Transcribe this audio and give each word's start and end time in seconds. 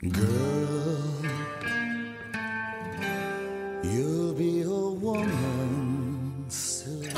Girl, 0.00 0.14
you'll 3.82 4.32
be 4.32 4.62
a 4.62 4.90
woman 5.00 6.46
soon. 6.48 7.10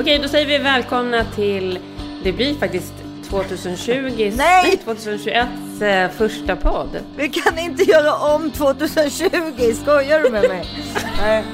Okej, 0.00 0.18
då 0.18 0.28
säger 0.28 0.46
vi 0.46 0.58
välkomna 0.58 1.24
till, 1.24 1.78
det 2.24 2.32
blir 2.32 2.54
faktiskt 2.54 2.92
2020, 3.30 4.32
Nej! 4.36 4.76
2021 4.84 5.48
eh, 5.80 6.08
första 6.10 6.56
podd. 6.56 7.00
Vi 7.16 7.28
kan 7.28 7.58
inte 7.58 7.82
göra 7.82 8.34
om 8.34 8.50
2020, 8.50 9.74
skojar 9.82 10.22
du 10.22 10.30
med 10.30 10.48
mig? 10.48 10.66
Nej. 11.20 11.44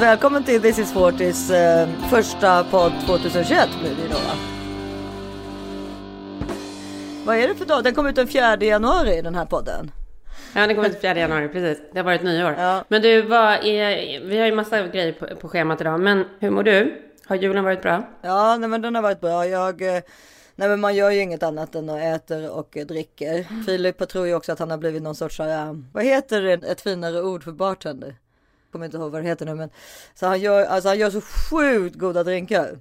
Välkommen 0.00 0.44
till 0.44 0.62
This 0.62 0.78
is 0.78 0.92
Fortis 0.92 1.50
eh, 1.50 1.88
första 2.10 2.64
podd 2.64 2.92
2021 3.06 3.68
blir 3.80 3.90
det 3.90 4.08
då 4.08 4.14
va? 4.14 4.53
Vad 7.26 7.36
är 7.36 7.48
det 7.48 7.54
för 7.54 7.64
dag? 7.64 7.84
Den 7.84 7.94
kom 7.94 8.06
ut 8.06 8.16
den 8.16 8.28
4 8.28 8.56
januari 8.56 9.22
den 9.22 9.34
här 9.34 9.44
podden. 9.44 9.90
Ja, 10.54 10.66
det 10.66 10.74
kommer 10.74 10.88
till 10.88 11.00
4 11.00 11.18
januari, 11.18 11.48
precis. 11.48 11.84
Det 11.92 11.98
har 11.98 12.04
varit 12.04 12.22
nyår. 12.22 12.54
Ja. 12.58 12.84
Men 12.88 13.02
du, 13.02 13.08
är, 13.08 14.20
vi 14.24 14.38
har 14.38 14.46
ju 14.46 14.54
massa 14.54 14.86
grejer 14.86 15.12
på, 15.12 15.36
på 15.36 15.48
schemat 15.48 15.80
idag, 15.80 16.00
men 16.00 16.24
hur 16.38 16.50
mår 16.50 16.62
du? 16.62 17.02
Har 17.26 17.36
julen 17.36 17.64
varit 17.64 17.82
bra? 17.82 18.02
Ja, 18.22 18.56
nej, 18.56 18.68
men 18.68 18.82
den 18.82 18.94
har 18.94 19.02
varit 19.02 19.20
bra. 19.20 19.46
Jag, 19.46 19.82
eh, 19.82 20.02
nej, 20.54 20.68
men 20.68 20.80
man 20.80 20.94
gör 20.94 21.10
ju 21.10 21.20
inget 21.20 21.42
annat 21.42 21.74
än 21.74 21.90
att 21.90 22.02
äter 22.02 22.50
och 22.50 22.78
dricker. 22.86 23.64
Filip 23.66 24.08
tror 24.08 24.26
ju 24.26 24.34
också 24.34 24.52
att 24.52 24.58
han 24.58 24.70
har 24.70 24.78
blivit 24.78 25.02
någon 25.02 25.14
sorts, 25.14 25.40
eh, 25.40 25.72
vad 25.92 26.04
heter 26.04 26.42
det, 26.42 26.52
ett 26.52 26.80
finare 26.80 27.22
ord 27.22 27.44
för 27.44 27.52
bartender? 27.52 28.16
Kommer 28.72 28.84
inte 28.84 28.96
ihåg 28.96 29.12
vad 29.12 29.22
det 29.22 29.28
heter 29.28 29.46
nu, 29.46 29.54
men 29.54 29.70
så 30.14 30.26
han 30.26 30.40
gör, 30.40 30.64
alltså 30.64 30.88
han 30.88 30.98
gör 30.98 31.10
så 31.10 31.20
sjukt 31.20 31.96
goda 31.96 32.24
drinkar. 32.24 32.78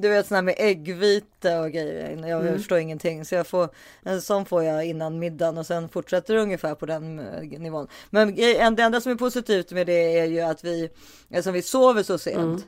Du 0.00 0.08
vet 0.08 0.26
sådana 0.26 0.42
med 0.42 0.54
äggvita 0.58 1.60
och 1.60 1.70
grejer. 1.70 2.26
Jag 2.28 2.56
förstår 2.56 2.78
ingenting. 2.78 3.24
Så 3.24 3.34
jag 3.34 3.46
får, 3.46 3.68
en 4.02 4.22
sån 4.22 4.44
får 4.44 4.64
jag 4.64 4.84
innan 4.86 5.18
middagen 5.18 5.58
och 5.58 5.66
sen 5.66 5.88
fortsätter 5.88 6.34
det 6.34 6.40
ungefär 6.40 6.74
på 6.74 6.86
den 6.86 7.18
eh, 7.18 7.60
nivån. 7.60 7.88
Men 8.10 8.34
det 8.34 8.58
enda 8.60 9.00
som 9.00 9.12
är 9.12 9.16
positivt 9.16 9.72
med 9.72 9.86
det 9.86 10.18
är 10.18 10.24
ju 10.24 10.40
att 10.40 10.64
vi, 10.64 10.90
eftersom 11.28 11.52
vi 11.52 11.62
sover 11.62 12.02
så 12.02 12.18
sent. 12.18 12.66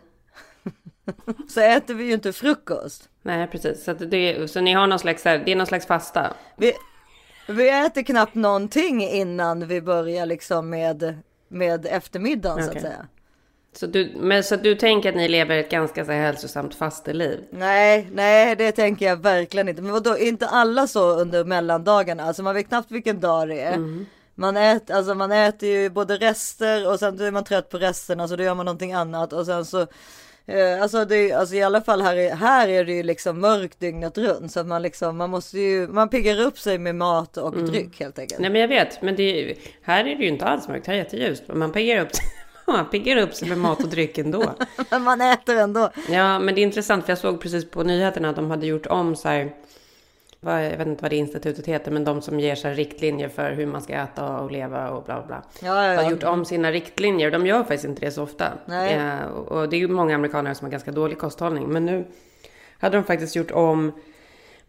så 1.49 1.61
äter 1.61 1.95
vi 1.95 2.05
ju 2.05 2.13
inte 2.13 2.33
frukost. 2.33 3.09
Nej, 3.23 3.49
precis. 3.49 3.85
Så, 3.85 3.93
det, 3.93 4.51
så 4.51 4.61
ni 4.61 4.73
har 4.73 4.87
någon 4.87 4.99
slags, 4.99 5.25
här- 5.25 5.43
det 5.45 5.53
är 5.53 5.57
någon 5.57 5.67
slags 5.67 5.87
fasta? 5.87 6.33
Vi, 6.57 6.73
vi 7.49 7.69
äter 7.87 8.03
knappt 8.03 8.35
någonting 8.35 9.03
innan 9.09 9.67
vi 9.69 9.81
börjar 9.81 10.27
liksom 10.27 10.71
med, 10.71 11.19
med 11.49 11.87
eftermiddagen 11.87 12.65
så 12.65 12.71
att 12.71 12.83
säga. 12.83 13.07
Så 13.75 13.87
du, 13.87 14.13
men, 14.17 14.45
så 14.45 14.57
du 14.57 14.75
tänker 14.75 15.09
att 15.09 15.15
ni 15.17 15.29
lever 15.29 15.57
ett 15.57 15.71
ganska 15.71 16.05
så 16.05 16.13
hälsosamt 16.13 16.75
fasteliv? 16.75 17.39
Nej, 17.51 18.09
nej, 18.13 18.57
det 18.57 18.73
tänker 18.73 19.07
jag 19.07 19.17
verkligen 19.17 19.69
inte. 19.69 19.83
Men 19.83 19.93
vadå, 19.93 20.19
inte 20.19 20.47
alla 20.49 20.87
så 20.87 21.11
under 21.21 21.45
mellandagarna? 21.45 22.23
Alltså 22.23 22.43
man 22.43 22.55
vet 22.55 22.69
knappt 22.69 22.91
vilken 22.91 23.21
dag 23.21 23.49
det 23.49 23.61
är. 23.61 24.05
Man, 24.35 24.57
äter, 24.57 24.95
alltså 24.97 25.15
man 25.15 25.33
äter 25.33 25.69
ju 25.69 25.91
både 25.91 26.17
rester 26.17 26.89
och 26.91 26.99
sen 26.99 27.21
är 27.21 27.31
man 27.31 27.45
trött 27.45 27.69
på 27.69 27.79
resterna 27.79 28.29
så 28.29 28.37
då 28.37 28.45
gör 28.45 28.55
man 28.55 28.67
någonting 28.67 28.93
annat 28.93 29.33
och 29.33 29.47
sen 29.47 29.65
så 29.65 29.81
eh, 30.47 30.83
Alltså, 30.83 31.05
det, 31.05 31.33
alltså 31.33 31.55
i 31.55 31.63
alla 31.63 31.81
fall 31.81 32.03
här, 32.03 32.17
är- 32.17 32.35
här 32.35 32.69
är 32.69 32.85
det 32.85 32.93
ju 32.93 33.03
liksom 33.03 33.41
mörkt 33.41 33.81
dygnet 33.81 34.19
runt 34.19 34.53
så 34.53 34.61
att 34.61 34.67
man 34.67 34.83
liksom 34.83 35.17
man 35.17 35.31
måste 35.31 35.59
ju 35.61 35.89
man 35.89 36.09
piggar 36.09 36.41
upp 36.41 36.59
sig 36.59 36.79
med 36.79 36.95
mat 36.95 37.37
och 37.37 37.53
dryck 37.57 38.01
helt 38.01 38.19
enkelt. 38.19 38.41
Nej, 38.41 38.51
men 38.51 38.61
jag 38.61 38.69
vet. 38.69 39.03
Men 39.03 39.17
det, 39.17 39.23
är 39.51 39.57
här 39.83 40.01
är 40.05 40.15
det 40.17 40.23
ju 40.23 40.29
inte 40.29 40.45
alls 40.45 40.69
mörkt. 40.69 40.87
Här 40.87 40.95
är 40.95 40.99
det 40.99 41.05
jätteljust. 41.05 41.43
Och 41.49 41.57
Man 41.57 41.73
piggar 41.73 42.01
upp, 42.01 42.09
man 42.73 42.87
piggar 42.87 43.17
upp 43.17 43.35
sig 43.35 43.49
med 43.49 43.59
mat 43.59 43.83
och 43.83 43.89
dryck 43.89 44.19
ändå. 44.19 44.55
Men 44.91 45.03
man 45.03 45.21
äter 45.21 45.57
ändå. 45.57 45.91
Ja, 46.09 46.39
men 46.39 46.55
det 46.55 46.61
är 46.61 46.63
intressant 46.63 47.05
för 47.05 47.11
jag 47.11 47.19
såg 47.19 47.41
precis 47.41 47.71
på 47.71 47.83
nyheterna 47.83 48.29
att 48.31 48.37
de 48.37 48.51
hade 48.51 48.67
gjort 48.67 48.87
om 48.87 49.17
så 49.17 49.29
här. 49.29 49.53
Vad, 50.41 50.65
jag 50.65 50.79
vet 50.79 50.87
inte 50.87 51.03
vad 51.03 51.11
det 51.13 51.17
institutet 51.17 51.67
heter, 51.67 51.91
men 51.91 52.05
de 52.05 52.23
som 52.23 52.41
ger 52.41 52.55
så 52.55 52.69
här 52.69 52.75
riktlinjer 52.75 53.29
för 53.29 53.53
hur 53.53 53.67
man 53.67 53.83
ska 53.83 53.93
äta 53.93 54.39
och 54.39 54.53
leva 54.53 54.91
och 54.91 55.05
bla 55.05 55.23
bla. 55.27 55.43
Ja, 55.61 55.85
ja, 55.85 55.95
ja. 55.95 56.03
Har 56.03 56.11
gjort 56.11 56.23
om 56.23 56.45
sina 56.45 56.71
riktlinjer. 56.73 57.31
De 57.31 57.47
gör 57.47 57.59
faktiskt 57.59 57.85
inte 57.85 58.07
det 58.07 58.11
så 58.11 58.23
ofta. 58.23 58.53
Nej. 58.67 58.95
Eh, 58.95 59.25
och 59.25 59.53
och 59.53 59.69
det 59.69 59.77
är 59.77 59.79
ju 59.79 59.89
många 59.89 60.15
amerikaner 60.15 60.55
som 60.55 60.65
har 60.65 60.71
ganska 60.71 60.93
dålig 60.93 61.19
kosthållning. 61.19 61.69
Men 61.69 61.87
nu 61.87 62.05
hade 62.79 62.97
de 62.97 63.05
faktiskt 63.05 63.37
gjort 63.37 63.51
om 63.51 63.93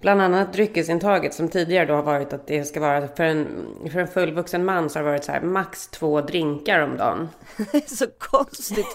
bland 0.04 0.22
annat 0.22 0.54
dryckesintaget 0.54 1.34
som 1.34 1.50
tidigare 1.50 1.86
då 1.86 1.94
har 1.94 2.04
varit 2.04 2.34
att 2.34 2.48
det 2.48 2.66
ska 2.66 2.80
vara 2.80 3.08
för 3.08 3.24
en, 3.24 3.48
för 3.92 4.00
en 4.00 4.08
fullvuxen 4.08 4.66
man 4.66 4.90
så 4.90 5.00
har 5.00 5.04
det 5.04 5.10
varit 5.12 5.24
så 5.24 5.32
här 5.32 5.42
max 5.42 5.88
två 5.88 6.22
drinkar 6.22 6.80
om 6.80 6.98
dagen. 6.98 7.30
Så 7.88 8.06
konstigt 8.18 8.86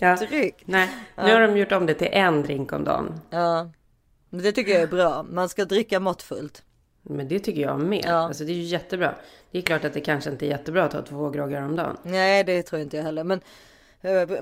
Ja. 0.00 0.14
uttryck. 0.14 0.62
Nej, 0.64 0.88
nu 1.16 1.32
har 1.32 1.40
de 1.40 1.56
gjort 1.56 1.72
om 1.72 1.86
det 1.86 1.94
till 1.94 2.08
en 2.12 2.42
drink 2.42 2.72
om 2.72 2.84
dagen. 2.84 3.20
Ja. 3.30 3.70
Men 4.30 4.42
det 4.42 4.52
tycker 4.52 4.72
jag 4.72 4.82
är 4.82 4.86
bra. 4.86 5.22
Man 5.22 5.48
ska 5.48 5.64
dricka 5.64 6.00
måttfullt. 6.00 6.62
Men 7.02 7.28
det 7.28 7.38
tycker 7.38 7.62
jag 7.62 7.80
med. 7.80 8.04
Ja. 8.04 8.12
Alltså 8.14 8.44
det 8.44 8.52
är 8.52 8.56
ju 8.56 8.62
jättebra. 8.62 9.14
Det 9.50 9.58
är 9.58 9.62
klart 9.62 9.84
att 9.84 9.94
det 9.94 10.00
kanske 10.00 10.30
inte 10.30 10.46
är 10.46 10.48
jättebra 10.48 10.84
att 10.84 10.90
ta 10.90 11.02
två 11.02 11.30
groggar 11.30 11.62
om 11.62 11.76
dagen. 11.76 11.96
Nej, 12.02 12.44
det 12.44 12.62
tror 12.62 12.82
inte 12.82 12.96
jag 12.96 13.04
heller. 13.04 13.24
Men, 13.24 13.40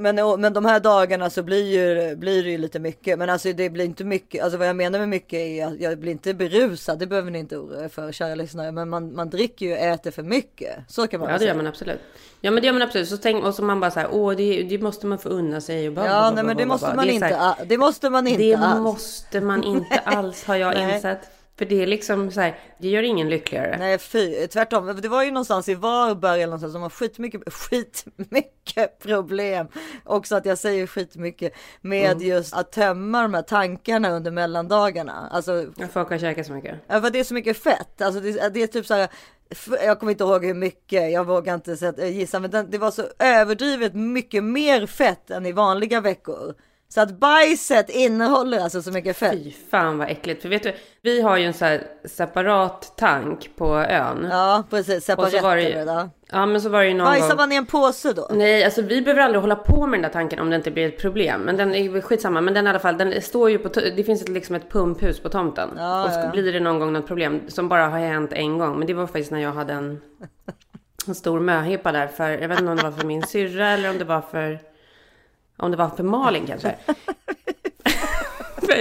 men, 0.00 0.40
men 0.40 0.52
de 0.52 0.64
här 0.64 0.80
dagarna 0.80 1.30
så 1.30 1.42
blir, 1.42 1.64
ju, 1.66 2.16
blir 2.16 2.42
det 2.44 2.50
ju 2.50 2.58
lite 2.58 2.78
mycket. 2.78 3.18
Men 3.18 3.30
alltså 3.30 3.52
det 3.52 3.70
blir 3.70 3.84
inte 3.84 4.04
mycket. 4.04 4.42
Alltså 4.44 4.58
vad 4.58 4.68
jag 4.68 4.76
menar 4.76 4.98
med 4.98 5.08
mycket 5.08 5.38
är 5.38 5.66
att 5.66 5.80
jag 5.80 5.98
blir 5.98 6.12
inte 6.12 6.34
berusad. 6.34 6.98
Det 6.98 7.06
behöver 7.06 7.30
ni 7.30 7.38
inte 7.38 7.56
oroa 7.56 7.84
er 7.84 7.88
för 7.88 8.12
kära 8.12 8.34
lyssnare. 8.34 8.72
Men 8.72 8.88
man, 8.88 9.14
man 9.14 9.30
dricker 9.30 9.66
ju 9.66 9.72
och 9.72 9.78
äter 9.78 10.10
för 10.10 10.22
mycket. 10.22 10.76
Så 10.88 11.06
kan 11.06 11.20
man 11.20 11.30
Ja, 11.30 11.38
det 11.38 11.44
gör 11.44 11.54
man 11.54 11.66
absolut. 11.66 12.00
Ja, 12.40 12.50
men 12.50 12.60
det 12.60 12.66
gör 12.66 12.72
man 12.72 12.82
absolut. 12.82 13.08
Så 13.08 13.16
tänk, 13.16 13.44
och 13.44 13.54
så 13.54 13.62
man 13.62 13.80
bara 13.80 13.90
så 13.90 14.00
här, 14.00 14.08
åh, 14.12 14.32
det, 14.36 14.62
det 14.62 14.78
måste 14.78 15.06
man 15.06 15.18
få 15.18 15.28
unna 15.28 15.60
sig. 15.60 15.88
Och 15.88 15.94
bla, 15.94 16.06
Ja, 16.06 16.30
nej, 16.34 16.44
men 16.44 16.56
det 16.56 16.66
måste 16.66 16.94
man 16.94 17.06
Det 17.06 17.12
inte. 17.12 17.54
Det 17.66 17.78
måste 17.78 18.10
man 18.10 18.26
inte 18.26 18.42
Det 18.42 18.54
alls. 18.54 18.80
måste 18.80 19.40
man 19.40 19.64
inte 19.64 19.98
alls, 20.04 20.44
har 20.44 20.56
jag 20.56 20.94
insett. 20.94 21.20
För 21.58 21.64
det 21.64 21.82
är 21.82 21.86
liksom 21.86 22.30
så 22.30 22.40
här, 22.40 22.58
det 22.78 22.88
gör 22.88 23.02
ingen 23.02 23.28
lyckligare. 23.28 23.76
Nej 23.78 23.98
fy, 23.98 24.46
tvärtom. 24.46 25.00
Det 25.02 25.08
var 25.08 25.22
ju 25.22 25.30
någonstans 25.30 25.68
i 25.68 25.74
Varberg 25.74 26.34
eller 26.42 26.46
någonstans 26.46 26.72
som 26.72 26.82
har 26.82 26.90
skitmycket, 26.90 27.52
skitmycket 27.52 28.98
problem. 29.02 29.66
Också 30.04 30.36
att 30.36 30.46
jag 30.46 30.58
säger 30.58 30.86
skitmycket 30.86 31.52
med 31.80 32.12
Mm. 32.12 32.28
just 32.28 32.54
att 32.54 32.72
tömma 32.72 33.22
de 33.22 33.34
här 33.34 33.42
tankarna 33.42 34.10
under 34.10 34.30
mellandagarna. 34.30 35.28
Alltså 35.30 35.66
Folk 35.92 36.10
har 36.10 36.18
käkat 36.18 36.46
så 36.46 36.52
mycket. 36.52 36.78
Ja, 36.86 37.00
för 37.00 37.10
det 37.10 37.20
är 37.20 37.24
så 37.24 37.34
mycket 37.34 37.56
fett. 37.62 38.02
Alltså 38.02 38.20
det, 38.20 38.48
det 38.54 38.62
är 38.62 38.66
typ 38.66 38.86
så 38.86 38.94
här. 38.94 39.08
Jag 39.84 40.00
kommer 40.00 40.12
inte 40.12 40.24
ihåg 40.24 40.44
hur 40.44 40.54
mycket, 40.54 41.12
jag 41.12 41.24
vågar 41.26 41.54
inte 41.54 41.94
gissa, 42.06 42.40
men 42.40 42.70
det 42.70 42.78
var 42.78 42.90
så 42.90 43.02
överdrivet 43.18 43.94
mycket 43.94 44.44
mer 44.44 44.86
fett 44.86 45.30
än 45.30 45.46
i 45.46 45.52
vanliga 45.52 46.00
veckor. 46.00 46.54
Så 46.94 47.00
att 47.00 47.20
bajset 47.20 47.90
innehåller 47.90 48.60
alltså 48.60 48.82
så 48.82 48.90
mycket 48.90 49.16
fett. 49.16 49.32
Fy 49.32 49.52
fan 49.70 49.98
vad 49.98 50.10
äckligt. 50.10 50.42
För 50.42 50.48
vet 50.48 50.62
du, 50.62 50.72
vi 51.02 51.22
har 51.22 51.36
ju 51.36 51.44
en 51.44 51.54
så 51.54 51.64
här 51.64 51.82
separat 52.04 52.92
tank 52.96 53.50
på 53.56 53.76
ön. 53.76 54.28
Ja, 54.30 54.64
precis. 54.70 54.96
Och 54.96 55.02
Separat 55.02 55.42
var 55.42 55.56
det 55.56 55.62
ju- 55.62 55.84
då. 55.84 56.10
Ja, 56.30 56.46
men 56.46 56.60
så 56.60 56.68
var 56.68 56.80
det 56.80 56.88
ju 56.88 56.94
någon 56.94 57.04
Bajsar 57.06 57.28
gång. 57.28 57.36
man 57.36 57.52
i 57.52 57.56
en 57.56 57.66
påse 57.66 58.12
då? 58.12 58.28
Nej, 58.30 58.64
alltså 58.64 58.82
vi 58.82 59.02
behöver 59.02 59.22
aldrig 59.22 59.40
hålla 59.40 59.56
på 59.56 59.86
med 59.86 59.98
den 59.98 60.02
där 60.02 60.08
tanken 60.08 60.38
om 60.38 60.50
det 60.50 60.56
inte 60.56 60.70
blir 60.70 60.88
ett 60.88 60.98
problem. 60.98 61.40
Men 61.40 61.56
den 61.56 61.74
är 61.74 62.00
skitsamma. 62.00 62.40
Men 62.40 62.54
den 62.54 62.66
i 62.66 62.70
alla 62.70 62.78
fall, 62.78 62.98
den 62.98 63.22
står 63.22 63.50
ju 63.50 63.58
på, 63.58 63.68
det 63.68 64.04
finns 64.04 64.22
ett, 64.22 64.28
liksom 64.28 64.56
ett 64.56 64.70
pumphus 64.70 65.20
på 65.20 65.28
tomten. 65.28 65.68
Ja, 65.76 66.04
och 66.04 66.10
ja. 66.12 66.30
blir 66.32 66.52
det 66.52 66.60
någon 66.60 66.78
gång 66.78 66.92
något 66.92 67.06
problem 67.06 67.40
som 67.48 67.68
bara 67.68 67.88
har 67.88 67.98
hänt 67.98 68.32
en 68.32 68.58
gång. 68.58 68.78
Men 68.78 68.86
det 68.86 68.94
var 68.94 69.06
faktiskt 69.06 69.30
när 69.30 69.40
jag 69.40 69.52
hade 69.52 69.72
en, 69.72 70.00
en 71.06 71.14
stor 71.14 71.40
möhippa 71.40 71.92
där 71.92 72.06
för, 72.06 72.28
jag 72.30 72.48
vet 72.48 72.58
inte 72.60 72.70
om 72.70 72.76
det 72.76 72.82
var 72.84 72.92
för 72.92 73.06
min 73.06 73.22
syrra 73.22 73.68
eller 73.68 73.90
om 73.90 73.98
det 73.98 74.04
var 74.04 74.20
för, 74.20 74.58
om 75.62 75.70
det 75.70 75.76
var 75.76 75.88
för 75.88 76.02
Malin 76.02 76.46
kanske. 76.46 76.74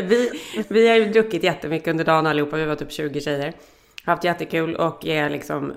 Vi, 0.03 0.31
vi 0.67 0.87
har 0.87 0.95
ju 0.95 1.05
druckit 1.05 1.43
jättemycket 1.43 1.87
under 1.87 2.03
dagen 2.03 2.27
allihopa. 2.27 2.57
Vi 2.57 2.65
var 2.65 2.75
typ 2.75 2.91
20 2.91 3.21
tjejer. 3.21 3.53
Haft 4.05 4.23
jättekul 4.23 4.75
och 4.75 5.05
är 5.05 5.29
liksom 5.29 5.73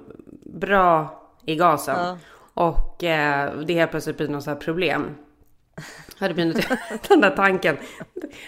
bra 0.46 1.20
i 1.46 1.56
gasen. 1.56 1.96
Ja. 1.98 2.18
Och 2.54 3.04
eh, 3.04 3.52
det 3.66 3.74
helt 3.74 3.90
plötsligt 3.90 4.16
blir 4.16 4.28
något 4.28 4.44
så 4.44 4.50
här 4.50 4.56
problem. 4.56 5.14
Hade 6.18 6.34
blivit 6.34 6.68
den 7.08 7.20
där 7.20 7.30
tanken. 7.30 7.76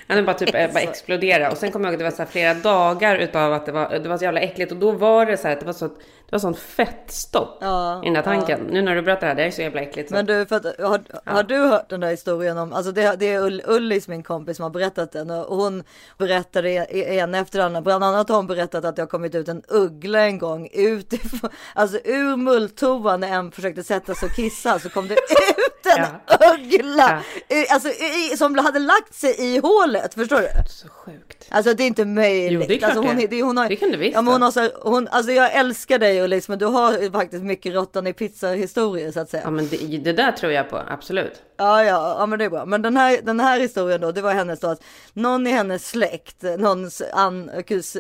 Den 0.06 0.24
bara 0.24 0.34
typ 0.34 0.52
bara 0.52 0.80
explodera. 0.80 1.50
Och 1.50 1.56
sen 1.56 1.72
kommer 1.72 1.84
jag 1.84 1.90
ihåg 1.92 2.02
att 2.02 2.14
det 2.14 2.20
var 2.20 2.26
så 2.26 2.32
flera 2.32 2.54
dagar 2.54 3.16
utav 3.16 3.52
att 3.52 3.66
det 3.66 3.72
var, 3.72 3.98
det 3.98 4.08
var 4.08 4.18
så 4.18 4.24
jävla 4.24 4.40
äckligt. 4.40 4.72
Och 4.72 4.78
då 4.78 4.92
var 4.92 5.26
det 5.26 5.36
så 5.36 5.48
här 5.48 5.54
att 5.54 5.60
det 5.60 5.66
var 5.66 5.72
så, 5.72 5.90
det 6.30 6.32
var 6.32 6.38
sånt 6.38 6.58
fettstopp 6.58 7.58
Ja, 7.60 8.02
i 8.02 8.04
den 8.04 8.14
där 8.14 8.22
tanken. 8.22 8.60
Nu 8.70 8.82
när 8.82 8.94
du 8.94 9.02
berättar 9.02 9.20
det 9.20 9.26
här, 9.26 9.34
det 9.34 9.42
är 9.44 9.50
så 9.50 9.62
jävla 9.62 9.80
äckligt. 9.80 10.08
Så. 10.08 10.14
Men 10.14 10.26
du, 10.26 10.46
för 10.46 10.56
att, 10.56 10.64
har, 10.80 11.00
har 11.24 11.42
du 11.42 11.56
hört 11.58 11.90
den 11.90 12.00
där 12.00 12.10
historien 12.10 12.58
om, 12.58 12.72
alltså 12.72 12.92
det, 12.92 13.16
det 13.18 13.26
är 13.32 13.40
Ull, 13.42 13.62
Ullis 13.66 14.08
min 14.08 14.22
kompis 14.22 14.56
som 14.56 14.62
har 14.62 14.70
berättat 14.70 15.12
den 15.12 15.30
och 15.30 15.56
hon 15.56 15.82
berättade 16.18 16.70
en 16.70 17.34
efter 17.34 17.60
andra. 17.60 17.80
Bland 17.80 18.04
annat 18.04 18.28
har 18.28 18.36
hon 18.36 18.46
berättat 18.46 18.84
att 18.84 18.96
det 18.96 19.02
har 19.02 19.06
kommit 19.06 19.34
ut 19.34 19.48
en 19.48 19.62
uggla 19.68 20.20
en 20.20 20.38
gång 20.38 20.68
utifrån, 20.72 21.50
alltså 21.74 21.98
ur 22.04 22.36
mulltoan 22.36 23.20
när 23.20 23.28
en 23.28 23.52
försökte 23.52 23.82
sätta 23.84 24.14
sig 24.14 24.26
och 24.28 24.34
kissa 24.36 24.78
så 24.78 24.88
kom 24.88 25.08
det 25.08 25.14
ut 25.58 25.96
en 25.96 26.04
Ja. 26.28 26.36
uggla 26.54 27.22
Ja. 27.48 27.64
alltså, 27.70 27.88
i, 27.88 28.36
som 28.36 28.58
hade 28.58 28.78
lagt 28.78 29.14
sig 29.14 29.34
i 29.38 29.58
hålet, 29.58 30.14
förstår 30.14 30.36
du? 30.40 30.48
Så 30.70 30.88
sjukt. 30.88 31.46
Alltså 31.50 31.74
det 31.74 31.82
är 31.82 31.86
inte 31.86 32.04
möjligt. 32.04 32.52
Jo, 32.60 32.64
det 32.68 32.74
är 32.74 32.78
klart 32.78 32.90
alltså, 32.90 33.06
hon, 33.06 33.16
det. 33.16 33.26
det. 33.26 33.42
Hon 33.42 33.56
har, 33.56 33.68
Det 33.68 33.76
kan 33.76 33.90
du 33.90 33.96
visst 33.96 34.14
ja, 34.14 34.22
men 34.22 34.32
hon 34.32 34.42
ha. 34.42 34.46
har 34.46 34.52
så, 34.52 34.68
hon, 34.90 35.08
alltså 35.08 35.32
jag 35.32 35.52
älskar 35.54 35.98
dig 35.98 36.15
Ullis, 36.24 36.48
men 36.48 36.58
du 36.58 36.64
har 36.66 37.10
faktiskt 37.12 37.42
mycket 37.44 37.74
råttan 37.74 38.06
i 38.06 38.12
pizza 38.12 38.48
historier 38.48 39.12
så 39.12 39.20
att 39.20 39.30
säga. 39.30 39.42
Ja, 39.44 39.50
men 39.50 39.68
det, 39.68 39.76
det 39.98 40.12
där 40.12 40.32
tror 40.32 40.52
jag 40.52 40.70
på, 40.70 40.82
absolut. 40.88 41.42
Ja, 41.56 41.84
ja, 41.84 42.16
ja, 42.18 42.26
men 42.26 42.38
det 42.38 42.44
är 42.44 42.50
bra. 42.50 42.64
Men 42.66 42.82
den 42.82 42.96
här, 42.96 43.18
den 43.22 43.40
här 43.40 43.60
historien 43.60 44.00
då, 44.00 44.12
det 44.12 44.22
var 44.22 44.32
hennes 44.32 44.60
då 44.60 44.66
att 44.68 44.82
någon 45.12 45.46
i 45.46 45.50
hennes 45.50 45.88
släkt, 45.88 46.42
någons 46.42 47.02
an, 47.12 47.50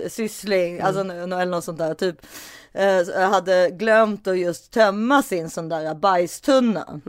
syssling, 0.08 0.80
alltså 0.80 1.02
nå- 1.02 1.26
nå- 1.26 1.38
eller 1.38 1.50
något 1.50 1.64
sånt 1.64 1.78
där 1.78 1.94
typ, 1.94 2.16
eh, 2.72 3.30
hade 3.30 3.70
glömt 3.70 4.26
att 4.26 4.38
just 4.38 4.72
tömma 4.72 5.22
sin 5.22 5.50
sån 5.50 5.68
där 5.68 5.94
bajstunna. 5.94 7.00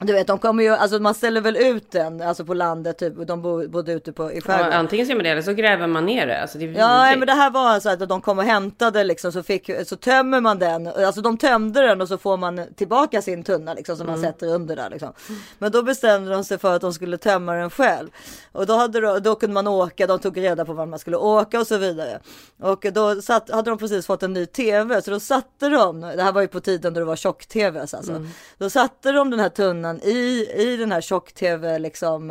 Du 0.00 0.12
vet, 0.12 0.26
de 0.26 0.38
kommer 0.38 0.62
ju, 0.64 0.70
alltså 0.70 0.98
man 0.98 1.14
ställer 1.14 1.40
väl 1.40 1.56
ut 1.56 1.90
den, 1.90 2.22
alltså 2.22 2.44
på 2.44 2.54
landet 2.54 2.98
typ, 2.98 3.18
och 3.18 3.26
de 3.26 3.42
bo- 3.42 3.68
bodde 3.68 3.92
ute 3.92 4.12
på, 4.12 4.32
i 4.32 4.34
Ja, 4.34 4.40
skärgården. 4.40 4.72
antingen 4.72 5.06
så 5.06 5.10
gör 5.10 5.16
man 5.16 5.24
det 5.24 5.30
eller 5.30 5.42
så 5.42 5.52
gräver 5.52 5.86
man 5.86 6.06
ner 6.06 6.26
det. 6.26 6.42
Alltså, 6.42 6.58
det 6.58 6.64
Ja, 6.64 6.88
nej, 6.88 7.04
vidrigt. 7.10 7.18
men 7.18 7.26
det 7.36 7.42
här 7.42 7.50
var 7.50 7.68
alltså 7.68 7.88
att 7.88 8.08
de 8.08 8.20
kom 8.20 8.38
och 8.38 8.44
hämtade 8.44 9.04
liksom 9.04 9.32
så 9.32 9.42
fick 9.42 9.70
så 9.86 9.96
tömmer 9.96 10.40
man 10.40 10.58
den. 10.58 10.86
Alltså 10.86 11.20
de 11.20 11.38
tömde 11.38 11.80
den 11.82 12.00
och 12.00 12.08
så 12.08 12.18
får 12.18 12.36
man 12.36 12.66
tillbaka 12.76 13.22
sin 13.22 13.44
tunna 13.44 13.74
liksom 13.74 13.96
som 13.96 14.06
man 14.06 14.20
sätter 14.20 14.46
under 14.54 14.76
där 14.76 14.90
liksom. 14.90 15.12
Men 15.58 15.72
då 15.72 15.82
bestämde 15.82 16.30
de 16.30 16.44
sig 16.44 16.58
för 16.58 16.74
att 16.74 16.80
de 16.80 16.92
skulle 16.92 17.18
tömma 17.18 17.52
den 17.54 17.70
själv 17.70 18.08
och 18.52 18.66
då 18.66 18.76
hade 18.76 19.00
då, 19.00 19.18
då 19.18 19.34
kunde 19.34 19.54
man 19.54 19.66
åka. 19.66 20.06
De 20.06 20.18
tog 20.18 20.36
reda 20.42 20.64
på 20.64 20.72
var 20.72 20.86
man 20.86 20.98
skulle 20.98 21.16
åka 21.16 21.60
och 21.60 21.66
så 21.66 21.76
vidare 21.78 22.18
och 22.62 22.86
då 22.92 23.22
satt, 23.22 23.50
hade 23.50 23.70
de 23.70 23.78
precis 23.78 24.06
fått 24.06 24.22
en 24.22 24.32
ny 24.32 24.46
tv 24.46 25.02
så 25.02 25.10
då 25.10 25.20
satte 25.20 25.68
de. 25.68 26.00
Det 26.00 26.22
här 26.22 26.32
var 26.32 26.40
ju 26.40 26.48
på 26.48 26.60
tiden 26.60 26.94
då 26.94 27.00
det 27.00 27.06
var 27.06 27.16
tjock 27.16 27.46
tv 27.46 27.80
alltså. 27.80 28.24
Då 28.58 28.70
satte 28.70 29.12
de 29.12 29.30
den 29.30 29.40
här 29.40 29.48
tunnan 29.48 29.83
i 30.02 30.50
i 30.56 30.76
den 30.76 30.92
här 30.92 31.00
tjock 31.00 31.32
tv 31.32 31.78
liksom 31.78 32.30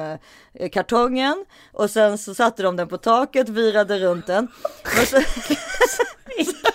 eh, 0.54 0.70
kartongen 0.70 1.46
och 1.72 1.90
sen 1.90 2.18
så 2.18 2.36
satte 2.36 2.64
de 2.64 2.76
den 2.76 2.88
på 2.88 2.98
taket, 2.98 3.50
virade 3.50 4.00
runt 4.00 4.28
den. 4.28 4.48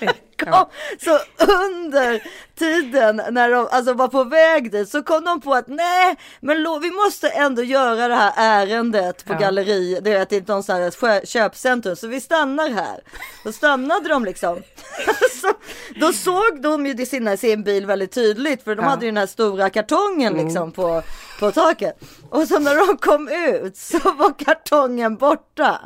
Kom, 0.39 0.67
så 1.05 1.19
under 1.65 2.23
tiden 2.59 3.23
när 3.31 3.51
de 3.51 3.69
alltså 3.71 3.93
var 3.93 4.09
på 4.09 4.25
väg 4.25 4.73
dit 4.73 4.89
så 4.89 5.03
kom 5.03 5.25
de 5.25 5.41
på 5.41 5.55
att 5.55 5.69
nej, 5.69 6.17
men 6.41 6.63
lo, 6.63 6.79
vi 6.79 6.91
måste 6.91 7.29
ändå 7.29 7.63
göra 7.63 8.09
det 8.09 8.15
här 8.15 8.33
ärendet 8.37 9.25
på 9.25 9.33
Ja. 9.33 9.39
galleri. 9.39 9.99
Det 10.03 10.13
är 10.13 10.23
att 10.23 10.29
det 10.31 10.37
är 10.37 10.45
någon 10.53 10.63
sån 10.63 10.77
här 10.77 11.27
köpcentrum, 11.27 11.97
så 11.97 12.07
vi 12.07 12.21
stannar 12.21 12.69
här. 12.71 13.01
Då 13.45 13.53
stannade 13.53 14.09
de 14.09 14.25
liksom. 14.25 14.63
så, 15.41 15.53
då 16.01 16.13
såg 16.13 16.63
de 16.63 16.87
ju 16.87 17.07
sina, 17.07 17.37
sin 17.37 17.63
bil 17.63 17.87
väldigt 17.87 18.13
tydligt, 18.13 18.63
för 18.65 18.75
de 18.75 18.83
Ja. 18.83 18.89
hade 18.89 19.05
ju 19.05 19.11
den 19.11 19.17
här 19.19 19.27
stora 19.27 19.71
kartongen 19.71 20.35
liksom 20.35 20.73
på, 20.73 21.03
på 21.41 21.53
taket. 21.53 22.01
Och 22.31 22.49
så 22.49 22.59
när 22.59 22.87
de 22.87 22.97
kom 22.99 23.29
ut 23.29 23.77
så 23.77 23.99
var 23.99 24.39
kartongen 24.45 25.17
borta. 25.17 25.81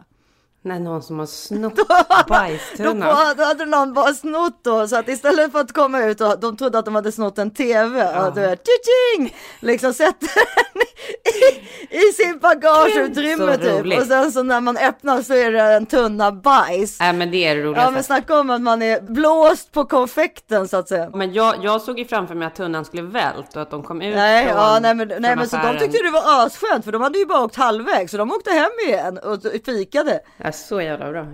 Nej, 0.65 0.81
någon 0.81 1.03
som 1.03 1.19
har 1.19 1.27
snott 1.27 1.77
Då, 1.77 1.85
bajstunnan. 2.29 2.99
var- 3.09 3.35
då 3.35 3.45
hade 3.45 3.67
någon 3.67 3.93
bara 3.95 4.15
snott 4.15 4.59
då, 4.65 4.89
så 4.89 4.97
att 4.97 5.09
istället 5.09 5.53
för 5.53 5.61
att 5.61 5.73
komma 5.73 6.05
ut 6.05 6.21
och 6.21 6.41
de 6.41 6.57
trodde 6.57 6.79
att 6.79 6.85
de 6.85 6.95
hade 6.95 7.13
snott 7.13 7.39
en 7.39 7.51
tv 7.51 8.19
och 8.19 8.35
du 8.35 8.41
vet, 8.41 8.63
tjing, 9.17 9.37
liksom 9.61 9.93
sätter 9.93 10.29
den 10.35 10.83
i, 11.91 11.97
i 11.97 12.13
sin 12.13 12.39
bagageutrymme 12.39 13.57
typ. 13.59 13.99
Och 14.01 14.07
sen 14.07 14.33
så 14.33 14.43
när 14.43 14.61
man 14.61 14.77
öppnar 14.77 15.23
så 15.23 15.35
är 15.35 15.53
det 15.53 15.63
en 15.63 15.87
tunna 15.87 16.33
bajs. 16.33 17.01
Nej, 17.01 17.13
men 17.13 17.31
det 17.31 17.37
är 17.45 17.57
det 17.57 17.63
roligaste. 17.63 17.87
Ja 17.87 17.91
men 17.91 18.03
snacka 18.05 18.39
om 18.41 18.51
att 18.51 18.61
man 18.61 18.83
är 18.83 19.01
blåst 19.01 19.73
på 19.73 19.85
konfekten 19.85 20.69
så 20.69 20.77
att 20.77 20.89
säga. 20.89 21.11
Men 21.15 21.33
jag, 21.33 21.55
jag 21.65 21.81
såg 21.81 21.99
ju 21.99 22.05
framför 22.05 22.35
mig 22.35 22.47
att 22.47 22.55
tunnan 22.55 22.85
skulle 22.85 23.03
vält 23.03 23.57
och 23.57 23.63
att 23.63 23.71
de 23.71 23.83
kom 23.83 24.03
ut 24.03 24.15
Nej, 24.17 24.47
från, 24.47 24.57
ja, 24.57 24.79
nej, 24.83 24.95
men, 24.95 25.09
nej 25.09 25.37
men 25.37 25.49
så 25.49 25.57
de 25.57 25.79
tyckte 25.79 25.99
det 26.03 26.11
var 26.11 26.47
asskönt 26.47 26.85
för 26.85 26.93
de 26.93 27.03
hade 27.03 27.19
ju 27.19 27.27
bara 27.27 27.41
åkt 27.45 27.57
halvvägs 27.57 28.11
så 28.11 28.17
de 28.17 28.31
åkte 28.33 28.51
hem 28.51 28.71
igen 28.87 29.19
och 29.19 29.39
fikade. 29.67 30.21
Ja, 30.37 30.52
så 30.53 30.81
jävla 30.81 31.11
bra. 31.11 31.27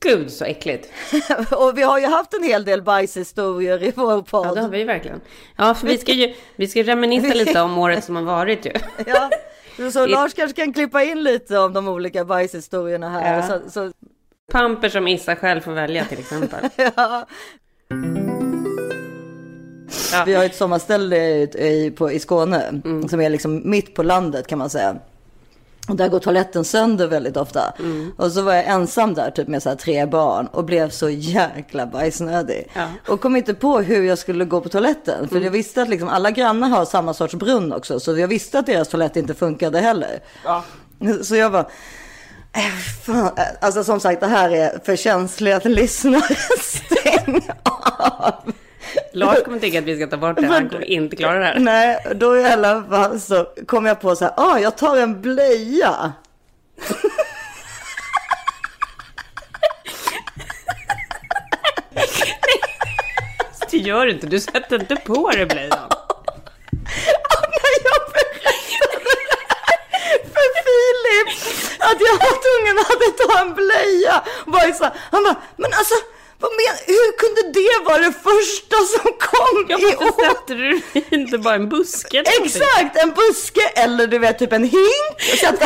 Gud 0.00 0.30
så 0.32 0.44
äckligt. 0.44 0.88
och 1.52 1.78
vi 1.78 1.82
har 1.82 1.98
ju 1.98 2.06
haft 2.06 2.34
en 2.34 2.42
hel 2.42 2.64
del 2.64 2.82
bajshistorier 2.82 3.82
i 3.82 3.92
vår 3.96 4.22
podd. 4.22 4.46
Ja, 4.46 4.54
det 4.54 4.60
har 4.60 4.68
vi 4.68 4.84
verkligen. 4.84 5.20
Ja, 5.56 5.74
för 5.74 5.86
vi 5.86 5.98
ska 5.98 6.12
ju 6.12 6.34
vi 6.56 6.68
ska 6.68 6.82
reminisca 6.82 7.34
lite 7.34 7.60
om 7.60 7.78
året 7.78 8.04
som 8.04 8.16
har 8.16 8.22
varit 8.22 8.66
ju. 8.66 8.72
Ja, 9.06 9.30
så 9.92 10.06
Lars 10.06 10.34
kanske 10.34 10.62
kan 10.64 10.72
klippa 10.72 11.02
in 11.02 11.22
lite 11.22 11.58
om 11.58 11.72
de 11.72 11.88
olika 11.88 12.24
bajshistorierna 12.24 13.08
här. 13.10 13.36
Ja. 13.36 13.42
Så, 13.42 13.70
så, 13.70 13.92
Pamper 14.52 14.88
som 14.88 15.08
Issa 15.08 15.36
själv 15.36 15.60
får 15.60 15.72
välja 15.72 16.04
till 16.04 16.18
exempel. 16.18 16.68
ja. 16.76 17.26
Ja. 20.12 20.22
Vi 20.26 20.34
har 20.34 20.44
ett 20.44 20.54
sommarställe 20.56 21.16
i, 21.16 21.42
i, 21.42 21.90
på, 21.96 22.12
i 22.12 22.18
Skåne 22.18 22.80
Mm. 22.84 23.08
som 23.08 23.20
är 23.20 23.30
liksom 23.30 23.70
mitt 23.70 23.94
på 23.94 24.02
landet 24.02 24.46
kan 24.46 24.58
man 24.58 24.70
säga. 24.70 24.96
Och 25.88 25.96
där 25.96 26.08
går 26.08 26.18
toaletten 26.18 26.64
sönder 26.64 27.06
väldigt 27.06 27.36
ofta. 27.36 27.72
Mm. 27.78 28.12
Och 28.16 28.32
så 28.32 28.42
var 28.42 28.54
jag 28.54 28.66
ensam 28.66 29.14
där 29.14 29.30
typ 29.30 29.48
med 29.48 29.62
så 29.62 29.68
här 29.68 29.76
tre 29.76 30.06
barn 30.06 30.46
och 30.46 30.64
blev 30.64 30.90
så 30.90 31.10
jäkla 31.10 31.86
bajsnödig. 31.86 32.70
Ja. 32.74 32.88
Och 33.08 33.20
kom 33.20 33.36
inte 33.36 33.54
på 33.54 33.78
hur 33.78 34.02
jag 34.02 34.18
skulle 34.18 34.44
gå 34.44 34.60
på 34.60 34.68
toaletten. 34.68 35.28
För 35.28 35.40
jag 35.40 35.50
visste 35.50 35.82
att 35.82 35.88
liksom 35.88 36.08
alla 36.08 36.30
grannar 36.30 36.68
har 36.68 36.84
samma 36.84 37.14
sorts 37.14 37.34
brunn 37.34 37.72
också. 37.72 38.00
Så 38.00 38.18
jag 38.18 38.28
visste 38.28 38.58
att 38.58 38.66
deras 38.66 38.88
toalett 38.88 39.16
inte 39.16 39.34
funkade 39.34 39.80
heller. 39.80 40.20
Ja. 40.44 40.64
Så 41.22 41.36
jag 41.36 41.52
bara, 41.52 41.66
äh, 42.52 42.78
fan. 43.06 43.30
Alltså 43.60 43.84
som 43.84 44.00
sagt 44.00 44.20
det 44.20 44.26
här 44.26 44.50
är 44.50 44.80
för 44.84 44.96
känsliga 44.96 45.60
lyssnare. 45.64 46.36
Stäng 46.60 47.48
av. 47.62 48.52
Lars 49.16 49.42
kommer 49.44 49.58
tycka 49.58 49.78
att 49.78 49.84
vi 49.84 49.96
ska 49.96 50.06
ta 50.06 50.16
bort 50.16 50.36
det. 50.36 50.46
Han 50.46 50.68
kommer 50.68 50.84
inte 50.84 51.16
klara 51.16 51.38
det 51.38 51.44
här. 51.44 51.58
Nej, 51.58 52.06
då 52.14 52.36
i 52.36 52.44
alla 52.44 52.84
fall 52.90 53.20
så 53.20 53.46
kom 53.66 53.86
jag 53.86 54.00
på 54.00 54.16
så 54.16 54.24
här, 54.24 54.34
ah, 54.36 54.58
jag 54.58 54.76
tar 54.76 54.96
en 54.96 55.22
blöja. 55.22 56.12
Det 63.70 63.76
gör 63.78 64.06
du 64.06 64.12
inte. 64.12 64.26
Du 64.26 64.40
sätter 64.40 64.80
inte 64.80 64.96
på 64.96 65.30
dig 65.30 65.46
blöjan. 65.46 65.88
Filip 70.66 71.28
att 71.78 72.00
jag 72.00 72.12
var 72.12 72.34
tvungen 72.46 72.78
att 72.78 73.18
ta 73.18 73.40
en 73.40 73.54
blöja. 73.54 74.22
Var 74.46 74.72
så 74.72 74.84
här, 74.84 74.92
han 75.10 75.24
bara, 75.24 75.36
men 75.56 75.72
alltså, 75.72 75.94
vad 76.38 76.50
men, 76.50 76.76
hur 76.86 77.12
kunde 77.18 77.60
det 77.60 77.84
vara 77.84 77.98
det 77.98 78.12
första 78.12 78.76
som 78.76 79.12
kom 79.18 79.66
Jag 79.68 79.80
i 79.80 79.84
år? 79.96 80.24
sätter 80.24 80.54
du 80.54 80.80
inte 81.16 81.38
bara 81.38 81.54
en 81.54 81.68
buske? 81.68 82.18
Exakt, 82.20 82.96
en 82.96 83.10
buske 83.10 83.60
eller 83.74 84.06
du 84.06 84.18
vet 84.18 84.38
typ 84.38 84.52
en 84.52 84.64
hink. 84.64 85.20
Så 85.40 85.48
att, 85.48 85.62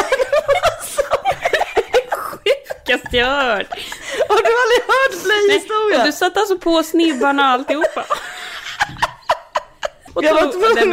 Sjukaste 2.12 3.16
jag 3.16 3.26
har 3.26 3.44
hört. 3.44 3.66
har 4.28 4.36
du 4.36 4.52
aldrig 4.62 4.82
hört 4.86 6.00
och 6.00 6.06
du 6.06 6.12
satte 6.12 6.40
alltså 6.40 6.58
på 6.58 6.82
snibbarna 6.82 7.42
och 7.42 7.48
alltihopa. 7.48 8.04
Och 10.14 10.24
Jag 10.24 10.34
var 10.34 10.52
tvungen. 10.52 10.88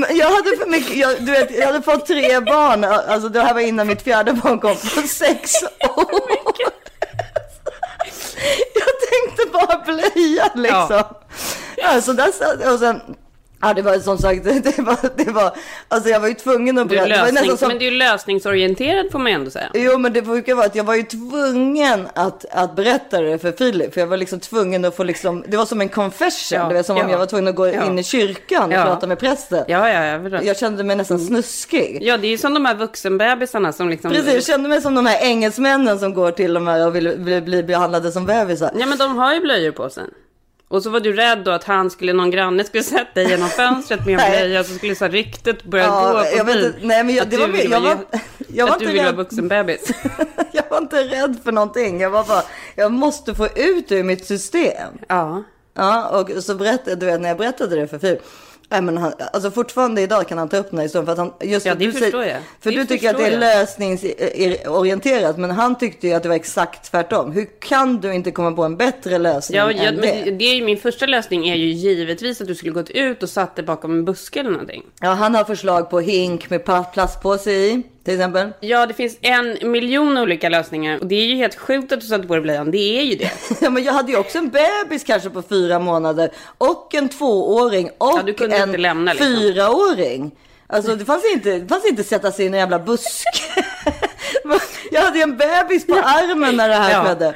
Men 0.00 0.16
jag 0.16 0.30
hade 0.30 0.56
för 0.56 0.66
mycket, 0.66 0.96
jag, 0.96 1.22
du 1.22 1.32
vet, 1.32 1.50
jag 1.58 1.66
hade 1.66 1.82
fått 1.82 2.06
tre 2.06 2.40
barn, 2.40 2.84
alltså 2.84 3.28
det 3.28 3.42
här 3.42 3.54
var 3.54 3.60
innan 3.60 3.86
mitt 3.86 4.02
fjärde 4.02 4.32
barn 4.32 4.60
kom, 4.60 4.76
på 4.76 5.08
sex 5.08 5.52
år. 5.96 6.39
Tänkte 9.26 9.46
bara 9.52 9.84
blöja 9.84 10.50
liksom. 10.54 11.02
Ja. 11.76 12.00
så 12.00 12.12
där, 12.12 12.72
och 12.72 12.78
sen, 12.78 13.00
ja 13.60 13.74
det 13.74 13.82
var 13.82 13.98
som 13.98 14.18
sagt, 14.18 14.44
det 14.44 14.78
var, 14.78 15.24
det 15.24 15.30
var, 15.30 15.56
alltså 15.88 16.10
jag 16.10 16.20
var 16.20 16.28
ju 16.28 16.34
tvungen 16.34 16.78
att 16.78 16.88
Du 16.88 16.96
är 16.96 17.06
lösning, 17.06 17.56
som, 17.56 17.68
Men 17.68 17.78
du 17.78 17.86
är 17.86 17.90
lösningsorienterad 17.90 19.12
får 19.12 19.18
man 19.18 19.32
ändå 19.32 19.50
säga. 19.50 19.70
Jo 19.74 19.98
men 19.98 20.12
det 20.12 20.22
brukar 20.22 20.54
vara 20.54 20.66
att 20.66 20.74
jag 20.74 20.84
var 20.84 20.94
ju 20.94 21.02
tvungen 21.02 22.08
att, 22.14 22.44
att 22.50 22.76
berätta 22.76 23.20
det 23.20 23.38
för 23.38 23.52
Filip. 23.52 23.94
För 23.94 24.00
jag 24.00 24.08
var 24.08 24.16
liksom 24.16 24.40
tvungen 24.40 24.84
att 24.84 24.96
få 24.96 25.04
liksom, 25.04 25.44
det 25.48 25.56
var 25.56 25.66
som 25.66 25.80
en 25.80 25.88
confession. 25.88 26.58
Ja, 26.58 26.68
det 26.68 26.74
var 26.74 26.82
som 26.82 26.96
om 26.96 27.02
ja, 27.02 27.10
jag 27.10 27.18
var 27.18 27.26
tvungen 27.26 27.48
att 27.48 27.54
gå 27.54 27.66
ja. 27.66 27.86
in 27.86 27.98
i 27.98 28.04
kyrkan 28.04 28.72
och 28.72 28.84
prata 28.86 29.06
med 29.06 29.18
prästen. 29.18 29.64
Ja, 29.68 29.88
ja, 29.88 30.04
jag. 30.04 30.44
Jag 30.44 30.58
kände 30.58 30.84
mig 30.84 30.96
nästan 30.96 31.18
snuskig. 31.18 31.98
Ja, 32.02 32.16
det 32.16 32.26
är 32.26 32.30
ju 32.30 32.38
som 32.38 32.54
de 32.54 32.64
här 32.64 32.74
vuxenbebisarna 32.74 33.72
som 33.72 33.88
liksom... 33.88 34.10
Precis, 34.10 34.34
jag 34.34 34.44
kände 34.44 34.68
mig 34.68 34.82
som 34.82 34.94
de 34.94 35.06
här 35.06 35.18
engelsmännen 35.22 35.98
som 35.98 36.14
går 36.14 36.30
till 36.30 36.54
de 36.54 36.66
här 36.66 36.86
och 36.86 36.96
vill 36.96 37.18
bli, 37.18 37.40
bli 37.40 37.62
behandlade 37.62 38.12
som 38.12 38.26
bebisar. 38.26 38.70
Ja, 38.74 38.86
men 38.86 38.98
de 38.98 39.16
har 39.16 39.34
ju 39.34 39.40
blöjor 39.40 39.72
på 39.72 39.90
sig. 39.90 40.04
Och 40.70 40.82
så 40.82 40.90
var 40.90 41.00
du 41.00 41.12
rädd 41.12 41.38
då 41.44 41.50
att 41.50 41.64
han 41.64 41.90
skulle, 41.90 42.12
någon 42.12 42.30
granne 42.30 42.64
skulle 42.64 42.82
sätta 42.82 43.14
dig 43.14 43.28
genom 43.30 43.48
fönstret 43.56 44.06
med 44.06 44.20
en 44.20 44.30
blöja 44.30 44.64
så 44.64 44.74
skulle 44.74 44.94
så 44.94 45.04
här 45.04 45.12
ryktet 45.12 45.64
börja 45.64 45.84
Ja, 45.84 46.12
gå 46.12 46.18
jag 46.36 46.44
vet 46.44 46.54
förbi. 46.54 46.66
inte, 46.66 46.78
nej 46.82 47.04
men 47.04 47.14
jag, 47.14 47.22
Att 47.22 47.30
det 47.30 47.36
var, 47.36 47.48
ville 47.48 47.74
jag 47.74 47.80
vara 47.80 47.94
var, 47.94 48.04
jag 48.48 48.66
var 48.66 48.72
att 48.72 48.78
du 48.78 48.84
inte 48.84 48.92
ville 48.92 49.02
vara 49.04 49.12
rädd. 49.12 49.16
vuxenbebis. 49.16 49.90
jag 50.52 50.62
var 50.70 50.78
inte 50.78 51.04
rädd 51.04 51.36
för 51.44 51.52
någonting. 51.52 52.00
Jag 52.00 52.10
var 52.10 52.24
bara, 52.24 52.42
jag 52.74 52.92
måste 52.92 53.34
få 53.34 53.46
ut 53.46 53.88
det 53.88 53.94
ur 53.96 54.04
mitt 54.04 54.26
system. 54.26 54.92
Ja. 55.08 55.42
Ja, 55.74 56.08
och 56.20 56.42
så 56.44 56.54
berättade, 56.54 56.96
du 56.96 57.06
vet 57.06 57.20
när 57.20 57.28
jag 57.28 57.38
berättade 57.38 57.76
det 57.76 57.88
för 57.88 57.98
Filip. 57.98 58.22
Nej, 58.72 58.82
men 58.82 58.96
han, 58.96 59.12
alltså 59.32 59.50
fortfarande 59.50 60.00
idag 60.02 60.28
kan 60.28 60.38
han 60.38 60.48
ta 60.48 60.56
upp 60.56 60.70
den 60.70 60.78
här 60.78 60.84
historien 60.84 61.06
för 61.06 61.12
att 61.12 61.18
han 61.18 61.32
just 61.40 61.66
Ja, 61.66 61.74
det 61.74 61.84
du 61.84 61.92
förstår 61.92 62.24
jag. 62.24 62.36
För 62.60 62.70
Det 62.70 62.76
du 62.76 62.86
tycker 62.86 63.10
att 63.10 63.16
det 63.16 63.26
är 63.26 63.38
lösningsorienterat, 63.38 65.38
men 65.38 65.50
han 65.50 65.78
tyckte 65.78 66.06
ju 66.08 66.14
att 66.14 66.22
det 66.22 66.28
var 66.28 66.36
exakt 66.36 66.90
tvärtom. 66.90 67.32
Hur 67.32 67.46
kan 67.60 68.00
du 68.00 68.14
inte 68.14 68.30
komma 68.30 68.52
på 68.52 68.64
en 68.64 68.76
bättre 68.76 69.18
lösning 69.18 69.58
Ja, 69.58 69.70
än 69.70 69.76
ja, 69.76 69.90
det? 69.92 70.30
det 70.30 70.44
är 70.44 70.54
ju 70.54 70.64
min 70.64 70.78
första 70.78 71.06
lösning 71.06 71.48
är 71.48 71.56
ju 71.56 71.66
givetvis 71.66 72.40
att 72.40 72.46
du 72.46 72.54
skulle 72.54 72.72
gått 72.72 72.90
ut 72.90 73.22
och 73.22 73.28
satt 73.28 73.56
dig 73.56 73.64
bakom 73.64 73.90
en 73.90 74.04
buske 74.04 74.40
eller 74.40 74.50
någonting. 74.50 74.82
Ja, 75.00 75.08
han 75.08 75.34
har 75.34 75.44
förslag 75.44 75.90
på 75.90 76.00
hink 76.00 76.50
med 76.50 76.64
plastpåse 76.92 77.50
i, 77.52 77.82
till 78.04 78.14
exempel. 78.14 78.52
Ja, 78.60 78.86
det 78.86 78.94
finns 78.94 79.18
en 79.20 79.70
miljon 79.70 80.18
olika 80.18 80.48
lösningar 80.48 80.98
och 80.98 81.06
det 81.06 81.14
är 81.14 81.24
ju 81.26 81.34
helt 81.34 81.54
sjukt 81.54 81.92
att 81.92 82.00
du 82.00 82.06
satte 82.06 82.26
på 82.26 82.34
dig 82.34 82.42
blöjan. 82.42 82.70
Det 82.70 82.98
är 82.98 83.02
ju 83.02 83.14
det. 83.16 83.30
Ja, 83.60 83.70
men 83.70 83.82
jag 83.84 83.92
hade 83.92 84.12
ju 84.12 84.18
också 84.18 84.38
en 84.38 84.50
bebis 84.50 85.04
kanske 85.04 85.30
på 85.30 85.42
fyra 85.42 85.78
månader 85.78 86.30
och 86.58 86.94
en 86.94 87.08
tvååring 87.08 87.90
och 87.98 88.12
Ja, 88.18 88.22
du 88.26 88.34
kunde 88.34 88.56
en 88.56 88.68
inte 88.68 88.78
lämna, 88.78 89.12
liksom. 89.12 89.26
fyraåring. 89.36 90.30
Alltså 90.66 90.96
det 90.96 91.04
fanns 91.04 91.24
inte, 91.34 91.58
det 91.58 91.68
fanns 91.68 91.84
inte 91.86 92.04
sätta 92.04 92.32
sig 92.32 92.44
i 92.44 92.48
en 92.48 92.54
jävla 92.54 92.78
buske. 92.78 93.64
jag 94.90 95.00
hade 95.02 95.22
en 95.22 95.36
bebis 95.36 95.86
på 95.86 95.94
armen 96.04 96.56
när 96.56 96.68
det 96.68 96.74
här 96.74 96.90
Ja. 96.92 97.04
skedde. 97.04 97.34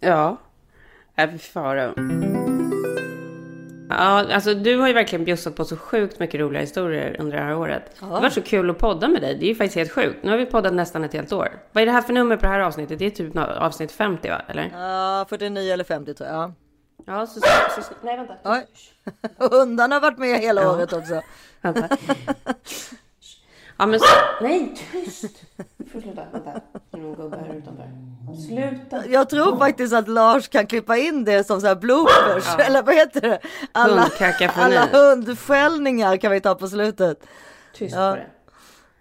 Ja. 0.00 0.40
Äh, 1.16 1.30
fy. 1.38 2.23
Ja, 3.98 4.34
alltså 4.34 4.54
du 4.54 4.76
har 4.76 4.88
ju 4.88 4.94
verkligen 4.94 5.24
bjussat 5.24 5.56
på 5.56 5.64
så 5.64 5.76
sjukt 5.76 6.18
mycket 6.18 6.40
roliga 6.40 6.60
historier 6.60 7.16
under 7.20 7.36
det 7.36 7.42
här 7.42 7.56
året. 7.56 7.82
Det 8.00 8.06
var 8.06 8.30
så 8.30 8.42
kul 8.42 8.70
att 8.70 8.78
podda 8.78 9.08
med 9.08 9.22
dig. 9.22 9.34
Det 9.34 9.46
är 9.46 9.48
ju 9.48 9.54
faktiskt 9.54 9.76
helt 9.76 9.92
sjukt. 9.92 10.22
Nu 10.22 10.30
har 10.30 10.38
vi 10.38 10.46
poddat 10.46 10.74
nästan 10.74 11.04
ett 11.04 11.12
helt 11.12 11.32
år. 11.32 11.48
Vad 11.72 11.82
är 11.82 11.86
det 11.86 11.92
här 11.92 12.02
för 12.02 12.12
nummer 12.12 12.36
på 12.36 12.42
det 12.42 12.48
här 12.52 12.60
avsnittet? 12.60 12.98
Det 12.98 13.06
är 13.06 13.10
typ 13.10 13.36
avsnitt 13.36 13.92
50 13.92 14.28
va? 14.28 14.42
Eller? 14.48 14.70
Ja, 14.72 15.26
49 15.28 15.72
eller 15.72 15.84
50 15.84 16.14
tror 16.14 16.28
jag. 16.28 16.52
Ja, 17.06 17.26
så... 17.26 17.40
så, 17.40 17.82
så 17.82 17.92
nej, 18.02 18.16
vänta. 18.16 18.34
Oj. 18.44 18.66
Hundarna 19.50 19.94
har 19.94 20.00
varit 20.00 20.18
med 20.18 20.40
hela 20.40 20.70
året 20.70 20.92
också. 20.92 21.22
Ja, 23.76 23.86
men 23.86 24.00
så... 24.00 24.06
Nej, 24.40 24.74
tyst! 24.92 25.24
Sluta. 25.92 26.22
Vänta. 26.32 26.60
Det 26.90 26.96
är 26.98 27.00
någon 27.00 27.14
gubbe 27.14 27.36
här 27.36 27.54
utanför. 27.54 27.88
Sluta. 28.48 29.06
Jag 29.06 29.30
tror 29.30 29.56
faktiskt 29.56 29.94
att 29.94 30.08
Lars 30.08 30.48
kan 30.48 30.66
klippa 30.66 30.96
in 30.96 31.24
det 31.24 31.44
som 31.44 31.60
så 31.60 31.66
här 31.66 31.74
bloopers. 31.74 32.66
Eller 32.66 32.82
vad 32.82 32.94
heter 32.94 33.20
det? 33.20 33.38
Alla, 33.72 34.10
alla 34.54 34.86
hundskällningar 34.86 36.16
kan 36.16 36.32
vi 36.32 36.40
ta 36.40 36.54
på 36.54 36.68
slutet. 36.68 37.26
Tyst 37.74 37.94
på 37.96 38.00
det. 38.00 38.26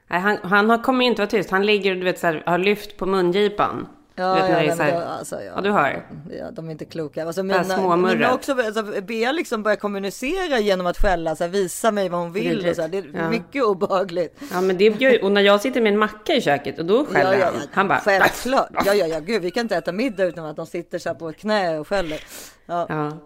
Nej, 0.07 0.19
han, 0.19 0.37
han 0.43 0.69
har, 0.69 0.77
kommer 0.77 1.05
inte 1.05 1.21
vara 1.21 1.29
tyst. 1.29 1.49
Han 1.51 1.65
ligger 1.65 1.91
och 1.91 1.97
du 1.97 2.03
vet, 2.03 2.19
så 2.19 2.27
här, 2.27 2.43
har 2.45 2.57
lyft 2.57 2.97
på 2.97 3.05
mungipan. 3.05 3.87
Ja, 4.15 4.33
vet, 4.33 4.49
ja, 4.49 4.55
nej, 4.55 4.69
här, 4.91 5.05
alltså, 5.05 5.35
ja. 5.35 5.51
Ja, 5.55 5.61
du 5.61 5.71
hör. 5.71 6.05
Ja, 6.39 6.51
de 6.51 6.67
är 6.67 6.71
inte 6.71 6.85
kloka. 6.85 7.25
Alltså, 7.25 7.43
mina, 7.43 7.97
mina 7.97 8.33
också, 8.33 8.51
alltså, 8.51 8.83
Bea 9.01 9.31
liksom 9.31 9.63
börjar 9.63 9.75
kommunicera 9.75 10.59
genom 10.59 10.87
att 10.87 10.97
skälla, 10.97 11.35
så 11.35 11.43
här, 11.43 11.51
visa 11.51 11.91
mig 11.91 12.09
vad 12.09 12.19
hon 12.19 12.31
vill. 12.31 12.69
Och 12.69 12.75
så 12.75 12.81
här. 12.81 12.89
Det 12.89 12.97
är 12.97 13.05
Ja. 13.13 13.29
mycket 13.29 13.63
obehagligt. 13.63 14.39
Ja, 14.51 14.61
men 14.61 14.77
det 14.77 14.83
ju, 14.83 15.19
och 15.19 15.31
när 15.31 15.41
jag 15.41 15.61
sitter 15.61 15.81
med 15.81 15.93
en 15.93 15.99
macka 15.99 16.33
i 16.33 16.41
köket 16.41 16.79
och 16.79 16.85
då 16.85 17.05
skäller 17.05 17.37
ja, 17.37 17.45
han. 17.45 17.53
Han 17.71 17.87
bara... 17.87 17.99
Självklart. 17.99 18.69
Ja, 18.85 18.93
ja, 18.93 19.07
ja, 19.07 19.19
gud, 19.19 19.41
vi 19.41 19.51
kan 19.51 19.61
inte 19.61 19.75
äta 19.75 19.91
middag 19.91 20.23
utan 20.23 20.45
att 20.45 20.55
de 20.55 20.65
sitter 20.65 20.99
så 20.99 21.09
här 21.09 21.15
på 21.15 21.31
knä 21.33 21.79
och 21.79 21.87
skäller. 21.87 22.19
Ja. 22.65 22.85
Ja. 22.89 23.17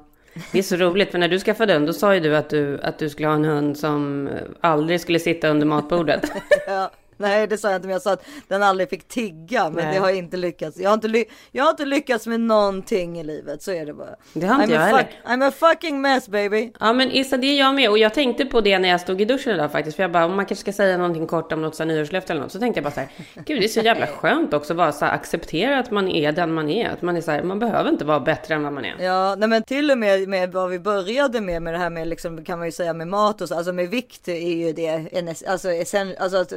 Det 0.52 0.60
är 0.60 0.64
så 0.64 0.76
roligt, 0.76 1.12
för 1.12 1.18
när 1.18 1.28
du 1.28 1.40
skaffade 1.40 1.74
hund, 1.74 1.88
då 1.88 1.94
sa 1.94 2.14
ju 2.14 2.20
du 2.20 2.36
att 2.38 2.50
du, 2.50 2.80
att 2.82 3.00
du 3.00 3.10
skulle 3.10 3.28
ha 3.28 3.36
en 3.36 3.46
hund 3.46 3.78
som 3.78 4.30
aldrig 4.62 5.02
skulle 5.02 5.20
sitta 5.20 5.48
under 5.48 5.66
matbordet. 5.66 6.22
Nej, 7.18 7.48
det 7.48 7.58
sa 7.58 7.68
jag 7.70 7.76
inte, 7.78 7.88
men 7.88 7.94
jag 7.94 8.02
sa 8.02 8.14
att 8.14 8.26
den 8.48 8.64
aldrig 8.64 8.90
fick 8.90 9.08
tigga. 9.08 9.70
Men 9.70 9.86
Nej. 9.86 9.94
det 9.94 10.00
har 10.00 10.10
inte 10.12 10.38
lyckats. 10.38 10.78
Jag 10.80 10.90
har 10.90 10.94
inte, 10.94 11.08
ly- 11.08 11.26
jag 11.52 11.64
har 11.64 11.72
inte 11.72 11.86
lyckats 11.86 12.28
med 12.28 12.40
någonting 12.40 13.20
i 13.20 13.24
livet, 13.24 13.62
så 13.64 13.72
är 13.72 13.86
det 13.86 13.94
bara. 13.94 14.16
Det 14.34 14.46
har 14.48 14.64
inte 14.64 14.76
I'm 14.76 14.80
jag 14.80 14.84
a 14.84 14.86
heller. 14.86 15.04
fuck, 15.04 15.16
I'm 15.26 15.48
a 15.48 15.52
fucking 15.52 16.02
mess 16.02 16.30
baby. 16.30 16.72
Ja, 16.80 16.94
men 16.94 17.12
Issa, 17.12 17.38
det 17.38 17.48
är 17.48 17.60
jag 17.60 17.76
med. 17.76 17.90
Och 17.90 17.98
jag 17.98 18.14
tänkte 18.14 18.46
på 18.46 18.62
det 18.62 18.80
när 18.80 18.90
jag 18.90 19.02
stod 19.02 19.22
i 19.22 19.26
duschen 19.26 19.54
idag 19.54 19.72
faktiskt. 19.72 19.96
För 19.96 20.04
jag 20.04 20.12
bara, 20.12 20.26
om 20.26 20.36
man 20.36 20.46
kanske 20.46 20.62
ska 20.62 20.74
säga 20.74 20.98
någonting 20.98 21.28
kort 21.28 21.52
om 21.52 21.62
något 21.62 21.76
så 21.76 21.84
här 21.84 21.88
nyårslöfte 21.88 22.34
eller 22.34 22.42
något. 22.42 22.52
Så 22.52 22.60
tänkte 22.60 22.78
jag 22.78 22.84
bara 22.84 22.92
så 22.94 23.00
här, 23.00 23.10
gud 23.46 23.62
det 23.62 23.66
är 23.66 23.68
så 23.68 23.80
jävla 23.80 24.08
skönt 24.18 24.54
också 24.54 24.74
att 24.74 24.78
bara 24.78 24.92
så 24.92 25.06
här, 25.06 25.14
acceptera 25.14 25.80
att 25.80 25.92
man 25.92 26.08
är 26.08 26.32
den 26.32 26.54
man 26.54 26.70
är. 26.70 26.90
Att 26.90 27.02
man 27.02 27.18
är 27.18 27.22
så 27.22 27.32
här, 27.32 27.44
man 27.44 27.60
behöver 27.60 27.90
inte 27.90 28.06
vara 28.06 28.20
bättre 28.20 28.56
än 28.56 28.64
vad 28.64 28.74
man 28.74 28.86
är. 28.86 28.96
Ja, 29.00 29.36
nej 29.38 29.50
men 29.50 29.64
till 29.64 29.92
och 29.92 29.98
med 29.98 30.28
med 30.30 30.52
vad 30.52 30.70
vi 30.70 30.80
började 30.80 31.42
med, 31.42 31.62
med 31.62 31.74
det 31.74 31.78
här 31.78 31.90
med 31.90 32.08
liksom, 32.08 32.44
kan 32.46 32.58
man 32.60 32.68
ju 32.68 32.72
säga 32.72 32.94
med 32.94 33.08
mat 33.08 33.42
och 33.42 33.48
så, 33.48 33.56
alltså 33.56 33.74
med 33.74 33.90
vikt 33.90 34.28
är 34.28 34.56
ju 34.58 34.74
det 34.74 34.88
en, 35.12 35.28
alltså, 35.48 35.70
alltså 36.20 36.38
att 36.38 36.54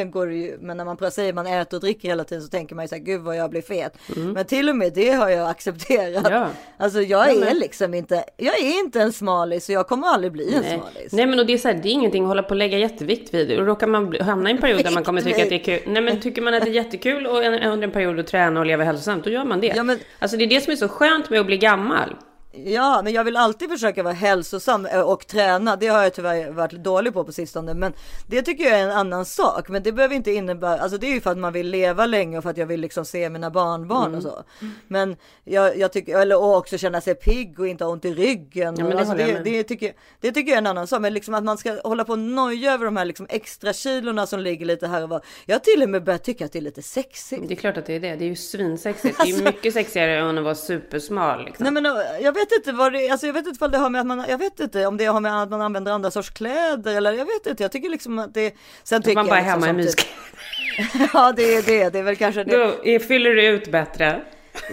egentligen 0.00 0.10
går 0.10 0.26
det 0.26 0.34
ju, 0.34 0.58
men 0.60 0.76
när 0.76 0.84
man 0.84 1.10
säger 1.10 1.32
man 1.32 1.46
äter 1.46 1.76
och 1.76 1.80
dricker 1.80 2.08
hela 2.08 2.24
tiden 2.24 2.42
så 2.44 2.48
tänker 2.50 2.74
man 2.74 2.84
ju 2.84 2.88
så 2.88 2.94
här, 2.94 3.02
gud 3.02 3.20
vad 3.20 3.36
jag 3.36 3.50
blir 3.50 3.62
fet. 3.62 3.92
Men 4.16 4.44
till 4.44 4.68
och 4.68 4.76
med 4.76 4.92
det 4.92 5.10
har 5.10 5.28
jag 5.28 5.50
accepterat. 5.50 6.26
Mm. 6.26 6.32
Ja. 6.40 6.48
Alltså 6.76 7.00
jag 7.02 7.34
Ja, 7.34 7.46
är 7.50 7.54
liksom 7.54 7.94
inte, 7.94 8.24
jag 8.36 8.58
är 8.60 8.78
inte 8.80 9.00
en 9.00 9.12
smalis 9.12 9.64
så 9.66 9.72
jag 9.72 9.88
kommer 9.88 10.06
aldrig 10.08 10.32
bli 10.32 10.54
en 10.54 10.62
Nej. 10.62 10.78
smalis. 10.78 11.12
Nej 11.12 11.26
men 11.26 11.38
och 11.38 11.46
det 11.46 11.52
är 11.52 11.58
så 11.58 11.68
här, 11.68 11.74
det 11.82 11.88
är 11.88 11.92
ingenting 11.92 12.22
att 12.22 12.28
hålla 12.28 12.42
på 12.42 12.50
och 12.50 12.56
lägga 12.56 12.78
jättevikt 12.78 13.34
vid. 13.34 13.58
Och 13.58 13.66
råkar 13.66 13.86
man 13.86 14.16
hamna 14.20 14.50
i 14.50 14.52
en 14.52 14.58
period 14.60 14.84
där 14.84 14.90
man 14.90 15.04
kommer 15.04 15.20
tycka 15.20 15.42
att 15.42 15.48
det 15.48 15.54
är 15.54 15.78
kul. 15.78 15.92
Nej 15.92 16.02
men 16.02 16.20
tycker 16.20 16.42
man 16.42 16.54
att 16.54 16.62
det 16.64 16.70
är 16.70 16.74
jättekul 16.74 17.26
och 17.26 17.36
under 17.36 17.82
en 17.82 17.90
period 17.90 18.20
att 18.20 18.26
träna 18.26 18.60
och 18.60 18.66
leva 18.66 18.84
hälsosamt, 18.84 19.24
då 19.24 19.30
gör 19.30 19.44
man 19.44 19.60
det. 19.60 19.72
Ja, 19.76 19.82
men- 19.82 19.98
Alltså 20.18 20.36
det 20.36 20.44
är 20.44 20.48
det 20.48 20.60
som 20.60 20.72
är 20.72 20.76
så 20.76 20.88
skönt 20.88 21.30
med 21.30 21.40
att 21.40 21.46
bli 21.46 21.56
gammal. 21.58 22.16
Ja, 22.52 23.00
men 23.04 23.12
jag 23.12 23.24
vill 23.24 23.36
alltid 23.36 23.70
försöka 23.70 24.02
vara 24.02 24.14
hälsosam 24.14 24.86
eh, 24.86 25.00
och 25.00 25.26
träna. 25.26 25.76
Det 25.76 25.86
har 25.86 26.02
jag 26.02 26.14
tyvärr 26.14 26.50
varit 26.50 26.72
dålig 26.72 27.12
på 27.12 27.24
på 27.24 27.32
sistone, 27.32 27.74
men 27.74 27.92
det 28.26 28.42
tycker 28.42 28.64
jag 28.64 28.78
är 28.78 28.84
en 28.84 28.90
annan 28.90 29.24
sak. 29.24 29.68
Men 29.68 29.82
det 29.82 29.92
behöver 29.92 30.14
inte 30.14 30.32
innebära, 30.32 30.78
alltså 30.80 30.98
det 30.98 31.06
är 31.06 31.10
ju 31.14 31.20
för 31.20 31.30
att 31.30 31.38
man 31.38 31.52
vill 31.52 31.70
leva 31.70 32.06
länge 32.06 32.36
och 32.38 32.42
för 32.42 32.50
att 32.50 32.56
jag 32.56 32.66
vill 32.66 32.80
liksom 32.80 33.04
se 33.04 33.30
mina 33.30 33.50
barnbarn 33.50 34.06
Mm. 34.06 34.16
och 34.16 34.22
så. 34.22 34.42
Men 34.88 35.16
jag, 35.44 35.78
jag 35.78 35.92
tycker, 35.92 36.18
eller 36.18 36.38
och 36.38 36.56
också 36.56 36.78
känna 36.78 37.00
sig 37.00 37.14
pigg 37.14 37.60
och 37.60 37.68
inte 37.68 37.84
ha 37.84 37.92
ont 37.92 38.04
i 38.04 38.14
ryggen. 38.14 38.74
Ja, 38.78 38.84
men 38.84 38.90
det 38.90 38.98
alltså 38.98 39.14
det, 39.14 39.32
med. 39.32 39.44
det, 39.44 39.62
tycker, 39.64 39.92
det 40.20 40.32
tycker 40.32 40.50
jag 40.50 40.54
är 40.54 40.58
en 40.58 40.66
annan 40.66 40.86
sak. 40.86 41.00
Men 41.00 41.14
liksom 41.14 41.34
att 41.34 41.44
man 41.44 41.58
ska 41.58 41.80
hålla 41.84 42.04
på 42.04 42.12
och 42.12 42.18
noja 42.18 42.72
över 42.72 42.84
de 42.84 42.96
här 42.96 43.04
liksom 43.04 43.26
extra 43.28 43.72
kilorna 43.72 44.26
som 44.26 44.40
ligger 44.40 44.66
lite 44.66 44.86
här 44.86 45.02
och 45.02 45.08
var. 45.08 45.22
Jag 45.46 45.54
har 45.54 45.60
till 45.60 45.82
och 45.82 45.88
med 45.88 46.04
börjat 46.04 46.24
tycka 46.24 46.44
att 46.44 46.52
det 46.52 46.58
är 46.58 46.62
lite 46.62 46.82
sexigt. 46.82 47.48
Det 47.48 47.54
är 47.54 47.56
klart 47.56 47.76
att 47.76 47.86
det 47.86 47.94
är 47.94 48.00
det. 48.00 48.16
Det 48.16 48.24
är 48.24 48.28
ju 48.28 48.36
svinsexigt. 48.36 49.16
Det 49.18 49.22
är 49.30 49.36
ju 49.38 49.44
mycket 49.44 49.74
sexigare 49.74 50.18
än 50.18 50.38
att 50.38 50.44
vara 50.44 50.54
supersmal 50.54 51.44
liksom. 51.44 51.64
Nej 51.64 51.72
men 51.72 51.86
eh, 51.86 51.92
jag 52.20 52.32
vet 52.32 52.39
inte 52.52 52.72
vad 52.72 52.92
det 52.92 53.08
alltså 53.10 53.26
jag 53.26 53.34
vet 53.34 53.46
inte 53.46 53.58
vad 53.60 53.72
det 53.72 53.78
har 53.78 53.90
med 53.90 54.00
att 54.00 54.06
man, 54.06 54.24
jag 54.28 54.38
vet 54.38 54.60
inte 54.60 54.86
om 54.86 54.96
det 54.96 55.04
har 55.04 55.20
med 55.20 55.42
att 55.42 55.50
man 55.50 55.60
använder 55.60 55.92
andra 55.92 56.10
sorts 56.10 56.30
kläder 56.30 56.96
eller 56.96 57.12
jag 57.12 57.24
vet 57.24 57.46
inte, 57.46 57.64
jag 57.64 57.72
tycker 57.72 57.90
liksom 57.90 58.18
att 58.18 58.34
det, 58.34 58.54
sen 58.84 59.02
tycker 59.02 59.14
man 59.14 59.26
bara 59.26 59.38
jag 59.38 59.44
liksom 59.44 59.62
hemma 59.62 59.80
i 59.80 59.84
myskläder. 59.84 61.10
Ja 61.12 61.32
det 61.36 61.54
är 61.54 61.62
det, 61.62 61.90
det 61.90 61.98
är 61.98 62.02
väl 62.02 62.16
kanske 62.16 62.44
det. 62.44 62.56
Då 62.56 62.98
fyller 62.98 63.34
du 63.34 63.46
ut 63.46 63.72
bättre. 63.72 64.22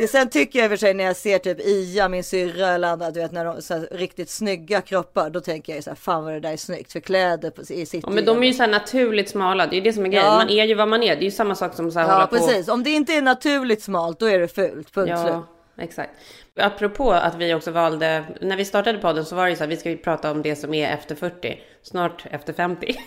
Sen 0.10 0.30
tycker 0.30 0.60
jag 0.60 0.66
i 0.66 0.68
och 0.68 0.72
för 0.72 0.78
sig 0.78 0.94
när 0.94 1.04
jag 1.04 1.16
ser 1.16 1.40
typ 1.40 1.60
Ia, 1.60 2.10
min 2.10 2.24
syrra 2.24 2.68
eller 2.68 2.88
andra, 2.88 3.12
du 3.12 3.20
vet 3.20 3.32
när 3.32 3.46
de 3.46 3.62
så 3.62 3.74
här, 3.74 3.88
riktigt 3.92 4.30
snygga 4.30 4.82
kroppar, 4.82 5.30
då 5.30 5.40
tänker 5.40 5.76
jag 5.76 5.84
så 5.84 5.90
här, 5.90 5.96
fan 5.96 6.24
vad 6.24 6.34
det 6.34 6.40
där 6.40 6.52
är 6.52 6.58
snyggt, 6.58 6.92
för 6.92 7.00
kläder 7.00 7.50
på, 7.50 7.62
i 7.62 7.86
sitt 7.86 8.04
Ja, 8.04 8.10
men 8.10 8.26
de 8.26 8.44
är 8.44 8.48
ju 8.48 8.54
så 8.54 8.64
här 8.64 8.70
naturligt 8.70 9.30
smala. 9.30 9.68
Det 9.68 9.74
är 9.74 9.78
ju 9.78 9.84
det 9.84 9.94
som 9.94 10.06
är 10.06 10.10
grejen. 10.10 10.26
Ja. 10.26 10.38
Man 10.38 10.50
är 10.50 10.66
ju 10.66 10.76
vad 10.76 10.88
man 10.88 11.04
är. 11.04 11.16
Det 11.16 11.22
är 11.22 11.26
ju 11.26 11.32
samma 11.32 11.56
sak 11.56 11.74
som 11.74 11.92
så 11.92 12.00
här 12.00 12.08
Ja 12.08 12.14
hålla 12.14 12.28
på. 12.28 12.36
precis, 12.36 12.68
om 12.68 12.84
det 12.84 12.90
inte 12.90 13.14
är 13.14 13.22
naturligt 13.22 13.84
smalt 13.84 14.20
då 14.20 14.26
är 14.26 14.40
det 14.40 14.48
fult, 14.48 14.94
punkt 14.94 15.20
slut. 15.20 15.44
Ja, 15.78 15.84
exakt. 15.84 16.12
Apropå 16.56 17.12
att 17.12 17.36
vi 17.36 17.54
också 17.54 17.72
valde, 17.72 18.24
när 18.42 18.58
vi 18.58 18.66
startade 18.66 18.98
podden 18.98 19.26
så 19.26 19.36
var 19.36 19.44
det 19.44 19.50
ju 19.50 19.56
så 19.56 19.64
här, 19.64 19.70
vi 19.70 19.78
ska 19.78 19.96
prata 20.04 20.32
om 20.32 20.42
det 20.42 20.56
som 20.56 20.74
är 20.74 20.94
efter 20.94 21.16
40, 21.16 21.62
snart 21.82 22.26
efter 22.32 22.54
50. 22.54 22.96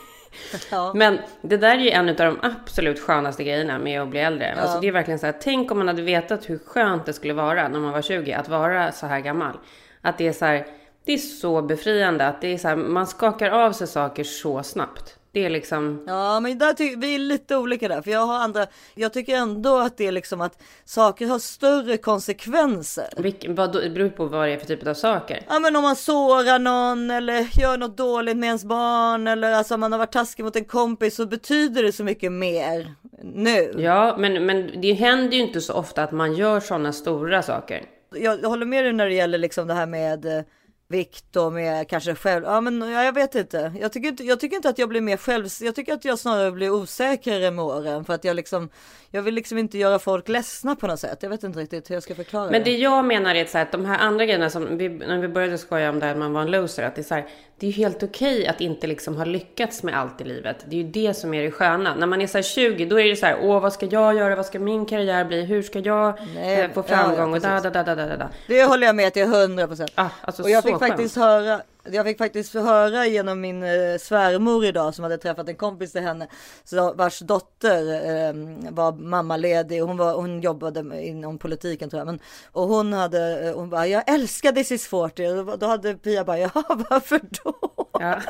Ja. 0.70 0.92
Men 0.94 1.18
det 1.42 1.56
där 1.56 1.78
är 1.78 1.80
ju 1.80 1.90
en 1.90 2.08
av 2.08 2.14
de 2.14 2.38
absolut 2.42 3.00
skönaste 3.00 3.44
grejerna 3.44 3.78
med 3.78 4.02
att 4.02 4.08
bli 4.08 4.20
äldre. 4.20 4.54
Alltså 4.54 4.80
det 4.80 4.88
är 4.88 4.92
verkligen 4.92 5.18
så 5.18 5.26
här, 5.26 5.34
tänk 5.40 5.70
om 5.70 5.78
man 5.78 5.88
hade 5.88 6.02
vetat 6.02 6.50
hur 6.50 6.58
skönt 6.58 7.06
det 7.06 7.12
skulle 7.12 7.34
vara 7.34 7.68
när 7.68 7.80
man 7.80 7.92
var 7.92 8.02
20 8.02 8.32
att 8.32 8.48
vara 8.48 8.92
så 8.92 9.06
här 9.06 9.20
gammal. 9.20 9.58
Att 10.00 10.18
det 10.18 10.28
är 10.28 10.32
så 10.32 10.44
här, 10.44 10.66
det 11.04 11.12
är 11.12 11.18
så 11.18 11.62
befriande 11.62 12.26
att 12.26 12.40
det 12.40 12.48
är 12.48 12.58
så 12.58 12.68
här, 12.68 12.76
man 12.76 13.06
skakar 13.06 13.50
av 13.50 13.72
sig 13.72 13.86
saker 13.86 14.24
så 14.24 14.62
snabbt. 14.62 15.18
Det 15.32 15.44
är 15.44 15.50
liksom, 15.50 16.04
Ja, 16.06 16.40
men 16.40 16.58
där 16.58 16.72
ty- 16.72 16.96
vi 16.96 17.14
är 17.14 17.18
lite 17.18 17.56
olika 17.56 17.88
där, 17.88 18.02
för 18.02 18.10
jag 18.10 18.26
har 18.26 18.34
andra. 18.38 18.66
Jag 18.94 19.12
tycker 19.12 19.36
ändå 19.36 19.78
att 19.78 19.96
det 19.96 20.06
är 20.06 20.12
liksom 20.12 20.40
att 20.40 20.62
saker 20.84 21.26
har 21.26 21.38
större 21.38 21.96
konsekvenser. 21.96 23.08
vilk- 23.16 23.54
vad, 23.56 23.72
det 23.72 23.90
beror 23.90 24.08
på 24.08 24.24
vad 24.26 24.48
det 24.48 24.52
är 24.54 24.58
för 24.58 24.66
typ 24.66 24.86
av 24.86 24.94
saker. 24.94 25.42
Ja, 25.48 25.58
men 25.60 25.76
om 25.76 25.82
man 25.82 25.96
sårar 25.96 26.58
någon 26.58 27.10
eller 27.10 27.60
gör 27.60 27.76
något 27.78 27.96
dåligt 27.96 28.36
med 28.36 28.46
ens 28.46 28.64
barn 28.64 29.26
eller 29.28 29.52
alltså 29.52 29.74
om 29.74 29.80
man 29.80 29.92
har 29.92 29.98
varit 29.98 30.12
taskig 30.12 30.44
mot 30.44 30.56
en 30.56 30.64
kompis 30.64 31.16
så 31.16 31.26
betyder 31.26 31.82
det 31.82 31.92
så 31.92 32.04
mycket 32.04 32.32
mer 32.32 32.94
nu. 33.22 33.74
Ja, 33.78 34.16
men, 34.18 34.46
men 34.46 34.80
det 34.80 34.92
händer 34.92 35.36
ju 35.36 35.42
inte 35.42 35.60
så 35.60 35.72
ofta 35.74 36.02
att 36.02 36.12
man 36.12 36.34
gör 36.34 36.60
sådana 36.60 36.92
stora 36.92 37.42
saker. 37.42 37.84
Jag, 38.14 38.36
håller 38.38 38.66
med 38.66 38.84
dig 38.84 38.92
när 38.92 39.06
det 39.06 39.14
gäller 39.14 39.38
liksom 39.38 39.66
det 39.66 39.74
här 39.74 39.86
med 39.86 40.24
eh, 40.38 40.42
vikt 40.90 41.36
och 41.36 41.52
med 41.52 41.88
kanske 41.88 42.14
själv. 42.14 42.44
Ja, 42.44 42.60
men 42.60 42.90
ja, 42.90 43.04
jag 43.04 43.12
vet 43.12 43.34
inte. 43.34 43.72
Jag 43.80 43.92
tycker 43.92 44.08
inte, 44.08 44.24
jag 44.24 44.40
tycker 44.40 44.56
inte 44.56 44.68
att 44.68 44.78
jag 44.78 44.88
blir 44.88 45.00
mer 45.00 45.16
själv. 45.16 45.46
Jag 45.60 45.74
tycker 45.74 45.92
att 45.94 46.04
jag 46.04 46.18
snarare 46.18 46.50
blir 46.52 46.70
osäkrare 46.70 47.50
med 47.50 47.64
åren 47.64 48.04
för 48.04 48.14
att 48.14 48.24
jag 48.24 48.36
liksom. 48.36 48.68
Jag 49.10 49.22
vill 49.22 49.34
liksom 49.34 49.58
inte 49.58 49.78
göra 49.78 49.98
folk 49.98 50.28
ledsna 50.28 50.76
på 50.76 50.86
något 50.86 51.00
sätt. 51.00 51.18
Jag 51.22 51.30
vet 51.30 51.42
inte 51.42 51.58
riktigt 51.58 51.90
hur 51.90 51.94
jag 51.94 52.02
ska 52.02 52.14
förklara 52.14 52.50
Men 52.50 52.64
det. 52.64 52.70
det 52.70 52.76
jag 52.76 53.04
menar 53.04 53.34
är 53.34 53.44
så 53.44 53.58
här, 53.58 53.64
att 53.64 53.72
de 53.72 53.84
här 53.84 53.98
andra 53.98 54.24
grejerna 54.24 54.50
som 54.50 54.78
vi, 54.78 54.88
när 54.88 55.18
vi 55.18 55.28
började 55.28 55.58
skoja 55.58 55.90
om 55.90 55.98
det 55.98 56.06
här 56.06 56.12
att 56.12 56.18
man 56.18 56.32
var 56.32 56.42
en 56.42 56.50
loser, 56.50 56.82
att 56.82 56.94
det 56.94 57.00
är 57.00 57.04
så 57.04 57.14
här, 57.14 57.26
det 57.60 57.66
är 57.66 57.70
ju 57.70 57.76
helt 57.76 58.02
okej 58.02 58.46
att 58.46 58.60
inte 58.60 58.86
liksom 58.86 59.16
ha 59.16 59.24
lyckats 59.24 59.82
med 59.82 59.98
allt 59.98 60.20
i 60.20 60.24
livet. 60.24 60.64
Det 60.68 60.76
är 60.76 60.82
ju 60.82 60.88
det 60.88 61.14
som 61.14 61.34
är 61.34 61.42
det 61.42 61.50
sköna. 61.50 61.94
När 61.94 62.06
man 62.06 62.22
är 62.22 62.26
så 62.26 62.38
här 62.38 62.42
20, 62.42 62.84
då 62.84 63.00
är 63.00 63.04
det 63.04 63.16
så 63.16 63.26
här, 63.26 63.38
åh 63.42 63.60
vad 63.60 63.72
ska 63.72 63.86
jag 63.86 64.16
göra, 64.16 64.36
vad 64.36 64.46
ska 64.46 64.58
min 64.58 64.86
karriär 64.86 65.24
bli, 65.24 65.44
hur 65.44 65.62
ska 65.62 65.78
jag 65.78 66.18
Nej, 66.34 66.60
eh, 66.60 66.70
få 66.70 66.80
ja, 66.80 66.84
ja, 66.88 66.96
framgång 66.96 67.34
och 67.34 67.40
da, 67.40 67.60
da, 67.60 67.70
da, 67.70 67.82
da, 67.82 67.94
da, 67.94 68.16
da. 68.16 68.28
Det 68.46 68.64
håller 68.64 68.86
jag 68.86 68.96
med 68.96 69.12
till 69.12 69.22
100 69.22 69.66
procent. 69.66 69.90
Ah, 69.94 70.08
alltså 70.22 70.42
och 70.42 70.50
jag 70.50 70.64
fick 70.64 70.78
faktiskt 70.78 71.16
höra 71.16 71.60
jag 71.84 72.06
fick 72.06 72.18
faktiskt 72.18 72.54
höra 72.54 73.06
genom 73.06 73.40
min 73.40 73.62
eh, 73.62 73.98
svärmor 74.00 74.64
idag 74.64 74.94
som 74.94 75.02
hade 75.02 75.18
träffat 75.18 75.48
en 75.48 75.56
kompis 75.56 75.92
till 75.92 76.00
henne 76.00 76.28
så 76.64 76.92
vars 76.92 77.18
dotter 77.18 77.82
eh, 77.94 78.34
var 78.70 78.92
mammaledig. 78.92 79.80
Hon, 79.80 79.96
var, 79.96 80.14
hon 80.14 80.40
jobbade 80.40 81.02
inom 81.02 81.38
politiken 81.38 81.90
tror 81.90 82.00
jag. 82.00 82.06
Men, 82.06 82.20
och 82.52 82.68
hon 82.68 82.92
hade, 82.92 83.48
eh, 83.48 83.54
hon 83.54 83.70
bara, 83.70 83.86
jag 83.86 84.10
älskar 84.10 84.52
This 84.52 84.72
is 84.72 84.86
40. 84.86 85.26
Och 85.26 85.58
då 85.58 85.66
hade 85.66 85.94
Pia 85.94 86.24
bara, 86.24 86.38
ja 86.38 86.50
varför 86.90 87.20
då? 87.44 87.54
Ja. 87.92 88.20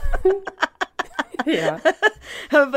ja. 1.44 1.78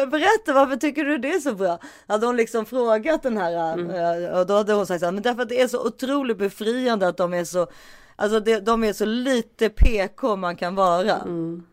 Berätta, 0.05 0.53
varför 0.53 0.75
tycker 0.75 1.05
du 1.05 1.17
det 1.17 1.33
är 1.33 1.39
så 1.39 1.55
bra? 1.55 1.79
Hade 2.07 2.25
hon 2.25 2.37
liksom 2.37 2.65
frågat 2.65 3.23
den 3.23 3.37
här 3.37 3.73
mm. 3.73 3.89
Eh, 3.89 4.39
och 4.39 4.47
då 4.47 4.53
hade 4.53 4.73
hon 4.73 4.87
sagt 4.87 4.99
så 4.99 5.05
här, 5.05 5.11
men 5.11 5.23
därför 5.23 5.41
att 5.41 5.49
det 5.49 5.61
är 5.61 5.67
så 5.67 5.87
otroligt 5.87 6.37
befriande 6.37 7.07
att 7.07 7.17
de 7.17 7.33
är 7.33 7.43
så 7.43 7.67
Alltså 8.15 8.39
det, 8.39 8.59
de 8.59 8.83
är 8.83 8.93
så 8.93 9.05
lite 9.05 9.69
PK 9.69 10.35
man 10.35 10.55
kan 10.55 10.75
vara. 10.75 11.15
Mm. 11.15 11.63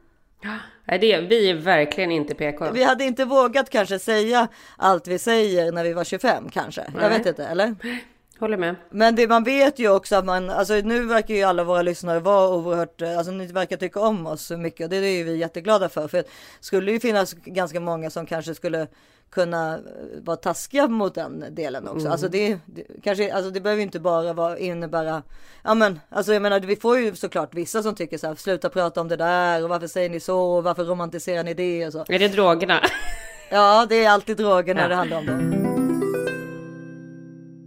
Det, 0.87 1.21
vi 1.21 1.51
är 1.51 1.55
verkligen 1.55 2.11
inte 2.11 2.35
PK. 2.35 2.71
Vi 2.71 2.85
hade 2.85 3.05
inte 3.05 3.25
vågat 3.25 3.71
kanske 3.71 3.99
säga 3.99 4.49
allt 4.77 5.09
vi 5.09 5.19
säger 5.19 5.73
när 5.73 5.85
vi 5.85 5.93
var 5.93 6.05
25 6.05 6.49
kanske. 6.51 6.81
Nej. 6.81 7.03
Jag 7.03 7.11
vet 7.11 7.27
inte, 7.27 7.47
eller? 7.47 7.75
Håller 8.39 8.57
med. 8.57 8.77
Men 8.91 9.17
det, 9.17 9.29
man 9.29 9.45
vet 9.45 9.79
ju 9.79 9.91
också 9.91 10.17
att 10.17 10.25
man, 10.25 10.51
alltså 10.51 10.75
nu 10.75 11.07
verkar 11.07 11.35
ju 11.35 11.43
alla 11.43 11.65
våra 11.65 11.83
lyssnare 11.83 12.21
vara 12.21 12.49
oerhört, 12.49 13.03
alltså 13.03 13.33
ni 13.33 13.47
verkar 13.47 13.77
tycka 13.77 14.01
om 14.01 14.27
oss 14.27 14.43
så 14.43 14.57
mycket 14.57 14.85
och 14.85 14.91
det 14.91 14.97
är 14.97 15.17
ju 15.17 15.25
vi 15.25 15.37
jätteglada 15.37 15.89
för. 15.89 16.09
För 16.09 16.19
det 16.19 16.29
skulle 16.61 16.93
ju 16.93 17.01
finnas 17.01 17.35
ganska 17.35 17.81
många 17.81 18.11
som 18.11 18.27
kanske 18.27 18.55
skulle 18.55 18.87
kunna 19.31 19.75
eh, 19.75 19.81
vara 20.23 20.37
taskiga 20.37 20.89
mot 20.89 21.15
den 21.15 21.45
delen 21.51 21.89
också. 21.89 22.01
Mm. 22.01 22.13
Alltså 22.13 22.29
det, 22.29 22.59
det, 22.67 22.85
kanske, 23.03 23.35
alltså 23.35 23.51
det 23.51 23.61
behöver 23.61 23.83
inte 23.83 24.01
bara 24.01 24.33
vara, 24.33 24.59
innebära, 24.59 25.23
ja 25.63 25.75
men 25.75 26.01
alltså 26.09 26.33
jag 26.33 26.43
menar 26.43 26.61
vi 26.61 26.77
får 26.77 26.99
ju 26.99 27.17
såklart 27.17 27.55
vissa 27.55 27.83
som 27.83 27.95
tycker 27.95 28.19
så 28.19 28.27
här, 28.27 28.35
sluta 28.35 28.69
prata 28.69 29.01
om 29.01 29.09
det 29.09 29.17
där 29.17 29.63
och 29.63 29.69
varför 29.69 29.87
säger 29.87 30.11
ni 30.11 30.21
så 30.21 30.41
och 30.41 30.65
varför 30.65 30.85
romantiserar 30.85 31.45
ni 31.45 31.55
det 31.55 31.87
och 31.87 31.93
så. 31.93 32.05
Är 32.09 32.19
det 32.19 32.29
drogerna? 32.29 32.81
Ja, 33.51 33.87
det 33.89 34.05
är 34.05 34.11
alltid 34.11 34.37
droger 34.37 34.75
när 34.75 34.83
ja. 34.83 34.89
det 34.89 34.95
handlar 34.95 35.19
om 35.19 35.27
det. 35.27 35.60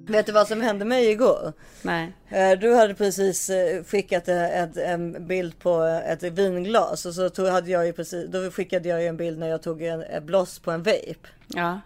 Vet 0.08 0.26
du 0.26 0.32
vad 0.32 0.48
som 0.48 0.62
hände 0.62 0.86
mig 0.86 1.12
igår? 1.12 1.54
Nej. 1.82 2.14
Eh, 2.30 2.60
du 2.60 2.76
hade 2.76 2.94
precis 2.94 3.50
eh, 3.50 3.84
skickat 3.84 4.28
ett, 4.28 4.78
en 4.78 5.28
bild 5.28 5.60
på 5.60 5.84
ett 5.84 6.24
vinglas 6.24 7.06
och 7.06 7.14
så 7.14 7.30
tog, 7.30 7.48
hade 7.48 7.72
jag 7.72 7.86
ju 7.86 7.94
precis, 7.94 8.28
då 8.30 8.52
skickade 8.52 8.90
jag 8.90 9.02
ju 9.02 9.08
en 9.08 9.18
bild 9.18 9.40
när 9.40 9.48
jag 9.48 9.62
tog 9.62 9.82
en, 9.82 10.04
en 10.04 10.26
bloss 10.26 10.60
på 10.60 10.72
en 10.72 10.84
vape. 10.84 11.28
Ja. 11.48 11.80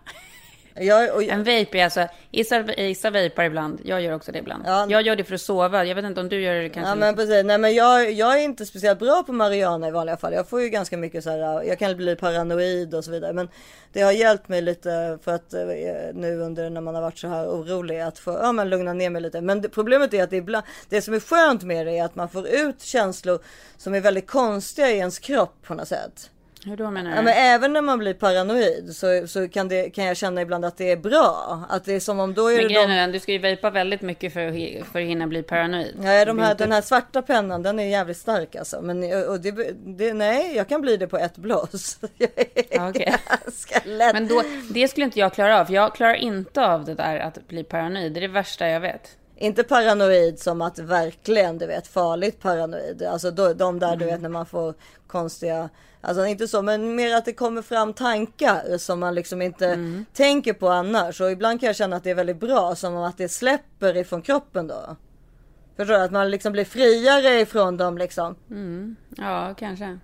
Jag, 0.79 1.15
och, 1.15 1.24
en 1.24 1.39
vape 1.39 1.79
är 1.79 1.84
alltså, 1.84 2.07
Issa, 2.31 3.12
vapar 3.12 3.43
ibland, 3.43 3.81
jag 3.84 4.01
gör 4.01 4.15
också 4.15 4.31
det 4.31 4.39
ibland. 4.39 4.63
Ja, 4.65 4.86
jag 4.89 5.01
gör 5.01 5.15
det 5.15 5.24
för 5.24 5.36
att 5.36 5.41
sova, 5.41 5.86
jag 5.86 5.96
vet 5.96 6.05
inte 6.05 6.22
om 6.22 6.29
du 6.29 6.41
gör 6.41 6.55
det 6.55 6.69
kanske. 6.69 6.89
Ja 6.89 6.96
men 6.96 7.15
precis, 7.15 7.46
nej 7.46 7.57
men 7.57 7.75
jag, 7.75 8.12
jag 8.12 8.39
är 8.39 8.43
inte 8.43 8.65
speciellt 8.65 9.00
bra 9.00 9.24
på 9.24 9.34
Mariana 9.34 9.88
i 9.88 9.91
vanliga 9.91 10.17
fall. 10.17 10.34
Jag 10.34 10.50
får 10.50 10.62
ju 10.62 10.69
ganska 10.69 10.98
mycket 10.98 11.24
så 11.24 11.29
här, 11.29 11.63
jag 11.63 11.79
kan 11.79 11.98
bli 11.98 12.15
paranoid 12.15 12.93
och 12.93 13.05
så 13.05 13.12
vidare. 13.12 13.34
Men 13.34 13.50
det 13.93 14.01
har 14.01 14.12
hjälpt 14.12 14.50
mig 14.50 14.62
lite 14.62 15.19
för 15.24 15.31
att 15.36 15.53
eh, 15.53 15.62
nu 16.13 16.39
under 16.39 16.69
när 16.69 16.81
man 16.81 16.96
har 16.96 17.01
varit 17.01 17.19
så 17.19 17.27
här 17.27 17.48
orolig 17.48 18.00
att 18.00 18.19
få, 18.19 18.31
ja 18.31 18.51
men 18.51 18.69
lugna 18.69 18.93
ner 18.93 19.10
mig 19.10 19.22
lite. 19.22 19.41
Men 19.41 19.62
det, 19.62 19.69
problemet 19.69 20.13
är 20.13 20.24
att 20.24 20.29
det, 20.29 20.38
ibland, 20.38 20.65
det 20.89 21.01
som 21.01 21.13
är 21.13 21.19
skönt 21.19 21.63
med 21.63 21.88
det 21.88 21.98
är 21.98 22.05
att 22.05 22.15
man 22.15 22.29
får 22.29 22.48
ut 22.48 22.81
känslor 22.81 23.39
som 23.77 23.93
är 23.93 24.01
väldigt 24.01 24.27
konstiga 24.27 24.91
i 24.91 24.98
ens 24.98 25.19
kropp 25.19 25.55
på 25.63 25.74
något 25.74 25.88
sätt. 25.88 26.29
Hur 26.67 26.77
då 26.77 26.91
menar 26.91 27.12
du? 27.12 27.15
Ja, 27.15 27.21
men 27.21 27.33
även 27.33 27.74
när 27.74 27.81
man 27.81 28.00
blir 28.00 28.13
paranoid 28.13 28.95
så, 28.95 29.27
så 29.27 29.50
kan, 29.50 29.67
det, 29.67 29.89
kan 29.89 30.05
jag 30.05 30.17
känna 30.17 30.41
ibland 30.41 30.65
att 30.65 30.77
det 30.77 30.91
är 30.91 30.97
bra. 30.97 31.63
Att 31.69 31.86
det 31.86 31.93
är 31.93 32.00
som 32.00 32.19
om 32.19 32.33
då 32.33 32.47
är 32.47 32.57
men 32.57 32.67
det 32.67 33.05
de... 33.05 33.12
du 33.12 33.19
ska 33.19 33.31
ju 33.31 33.38
vejpa 33.38 33.69
väldigt 33.69 34.01
mycket 34.01 34.33
för, 34.33 34.83
för 34.83 35.00
att 35.00 35.05
hinna 35.05 35.27
bli 35.27 35.43
paranoid. 35.43 35.95
Ja, 36.03 36.25
de 36.25 36.39
här, 36.39 36.55
den 36.55 36.71
här 36.71 36.81
svarta 36.81 37.21
pennan 37.21 37.63
den 37.63 37.79
är 37.79 37.83
jävligt 37.83 38.17
stark 38.17 38.55
alltså. 38.55 38.81
Men 38.81 39.27
och 39.27 39.39
det, 39.39 39.51
det, 39.97 40.13
nej, 40.13 40.55
jag 40.55 40.69
kan 40.69 40.81
bli 40.81 40.97
det 40.97 41.07
på 41.07 41.17
ett 41.17 41.38
blås. 41.38 42.00
Okay. 42.89 43.13
Men 43.86 44.27
då, 44.27 44.43
det 44.69 44.88
skulle 44.88 45.05
inte 45.05 45.19
jag 45.19 45.33
klara 45.33 45.62
av. 45.62 45.71
Jag 45.71 45.95
klarar 45.95 46.13
inte 46.13 46.65
av 46.65 46.86
det 46.86 46.93
där 46.93 47.19
att 47.19 47.47
bli 47.47 47.63
paranoid. 47.63 48.13
Det 48.13 48.19
är 48.19 48.21
det 48.21 48.27
värsta 48.27 48.67
jag 48.67 48.79
vet. 48.79 49.16
Inte 49.39 49.63
paranoid 49.63 50.39
som 50.39 50.62
att 50.62 50.79
verkligen, 50.79 51.58
du 51.58 51.67
vet, 51.67 51.88
farligt 51.88 52.39
paranoid. 52.41 53.03
Alltså 53.03 53.32
då, 53.32 53.53
de 53.53 53.79
där, 53.79 53.88
mm. 53.88 54.00
du 54.00 54.06
vet, 54.06 54.22
när 54.22 54.29
man 54.29 54.46
får 54.46 54.74
konstiga 55.08 55.70
Alltså 56.01 56.25
inte 56.25 56.48
så, 56.48 56.62
men 56.62 56.96
mer 56.96 57.15
att 57.15 57.25
det 57.25 57.34
kommer 57.34 57.62
fram 57.62 57.94
tankar 57.94 58.77
som 58.77 59.00
man 59.00 59.15
liksom 59.15 59.41
inte 59.41 59.67
mm. 59.67 60.06
tänker 60.13 60.53
på 60.53 60.70
annars. 60.70 61.22
Och 61.22 61.32
ibland 61.32 61.60
kan 61.60 61.67
jag 61.67 61.75
känna 61.75 61.96
att 61.96 62.03
det 62.03 62.10
är 62.10 62.15
väldigt 62.15 62.39
bra, 62.39 62.75
som 62.75 62.98
att 62.98 63.17
det 63.17 63.29
släpper 63.29 63.98
ifrån 63.98 64.22
kroppen 64.22 64.67
då. 64.67 64.96
Förstår 65.75 65.94
du? 65.94 66.01
Att 66.01 66.12
man 66.12 66.32
liksom 66.32 66.51
blir 66.51 66.65
friare 66.65 67.39
ifrån 67.39 67.77
dem 67.77 67.98
liksom. 67.98 68.36
Mm. 68.50 68.96
Ja, 69.17 69.56
kanske. 69.58 70.00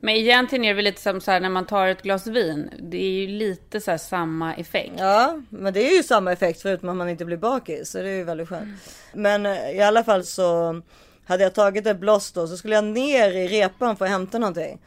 Men 0.00 0.14
egentligen 0.14 0.64
är 0.64 0.68
det 0.68 0.74
väl 0.74 0.84
lite 0.84 1.00
som 1.00 1.20
så 1.20 1.30
här 1.30 1.40
när 1.40 1.48
man 1.48 1.66
tar 1.66 1.86
ett 1.86 2.02
glas 2.02 2.26
vin. 2.26 2.70
Det 2.78 2.96
är 2.96 3.10
ju 3.10 3.26
lite 3.26 3.80
så 3.80 3.98
samma 3.98 4.54
effekt. 4.54 4.92
Ja, 4.98 5.42
men 5.48 5.72
det 5.72 5.90
är 5.90 5.96
ju 5.96 6.02
samma 6.02 6.32
effekt 6.32 6.62
förutom 6.62 6.88
att 6.88 6.96
man 6.96 7.08
inte 7.08 7.24
blir 7.24 7.36
bakis. 7.36 7.90
Så 7.90 7.98
det 7.98 8.10
är 8.10 8.16
ju 8.16 8.24
väldigt 8.24 8.48
skönt. 8.48 8.62
Mm. 8.62 8.76
Men 9.12 9.46
eh, 9.46 9.70
i 9.70 9.80
alla 9.80 10.04
fall 10.04 10.24
så 10.24 10.82
hade 11.24 11.42
jag 11.42 11.54
tagit 11.54 11.86
ett 11.86 12.00
bloss 12.00 12.32
då 12.32 12.46
så 12.46 12.56
skulle 12.56 12.74
jag 12.74 12.84
ner 12.84 13.30
i 13.30 13.48
repan 13.48 13.96
för 13.96 14.04
att 14.04 14.10
hämta 14.10 14.38
någonting. 14.38 14.78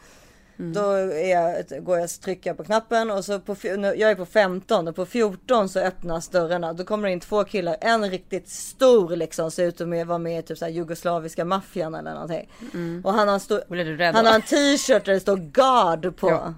Mm. 0.61 0.73
Då 0.73 1.13
jag, 1.15 1.83
går 1.85 1.99
jag 1.99 2.09
trycker 2.09 2.53
på 2.53 2.63
knappen 2.63 3.11
och 3.11 3.25
så 3.25 3.39
på, 3.39 3.55
jag 3.63 4.01
är 4.01 4.15
på 4.15 4.25
15 4.25 4.87
och 4.87 4.95
på 4.95 5.05
14 5.05 5.69
så 5.69 5.79
öppnas 5.79 6.27
dörrarna. 6.27 6.73
Då 6.73 6.83
kommer 6.83 7.07
det 7.07 7.13
in 7.13 7.19
två 7.19 7.43
killar. 7.43 7.77
En 7.81 8.09
riktigt 8.09 8.49
stor 8.49 9.15
liksom 9.15 9.51
ser 9.51 9.67
ut 9.67 9.81
att 9.81 10.07
vara 10.07 10.17
med 10.17 10.39
i 10.39 10.41
typ 10.41 10.57
så 10.57 10.65
här 10.65 10.71
jugoslaviska 10.71 11.45
maffian 11.45 11.95
eller 11.95 12.13
någonting. 12.13 12.49
Mm. 12.73 13.01
Och 13.05 13.13
han 13.13 13.27
har, 13.27 13.39
stor, 13.39 14.11
han 14.13 14.25
har 14.25 14.35
en 14.35 14.41
t-shirt 14.41 15.05
där 15.05 15.13
det 15.13 15.19
står 15.19 15.37
guard 15.37 16.15
på. 16.15 16.29
Ja. 16.29 16.53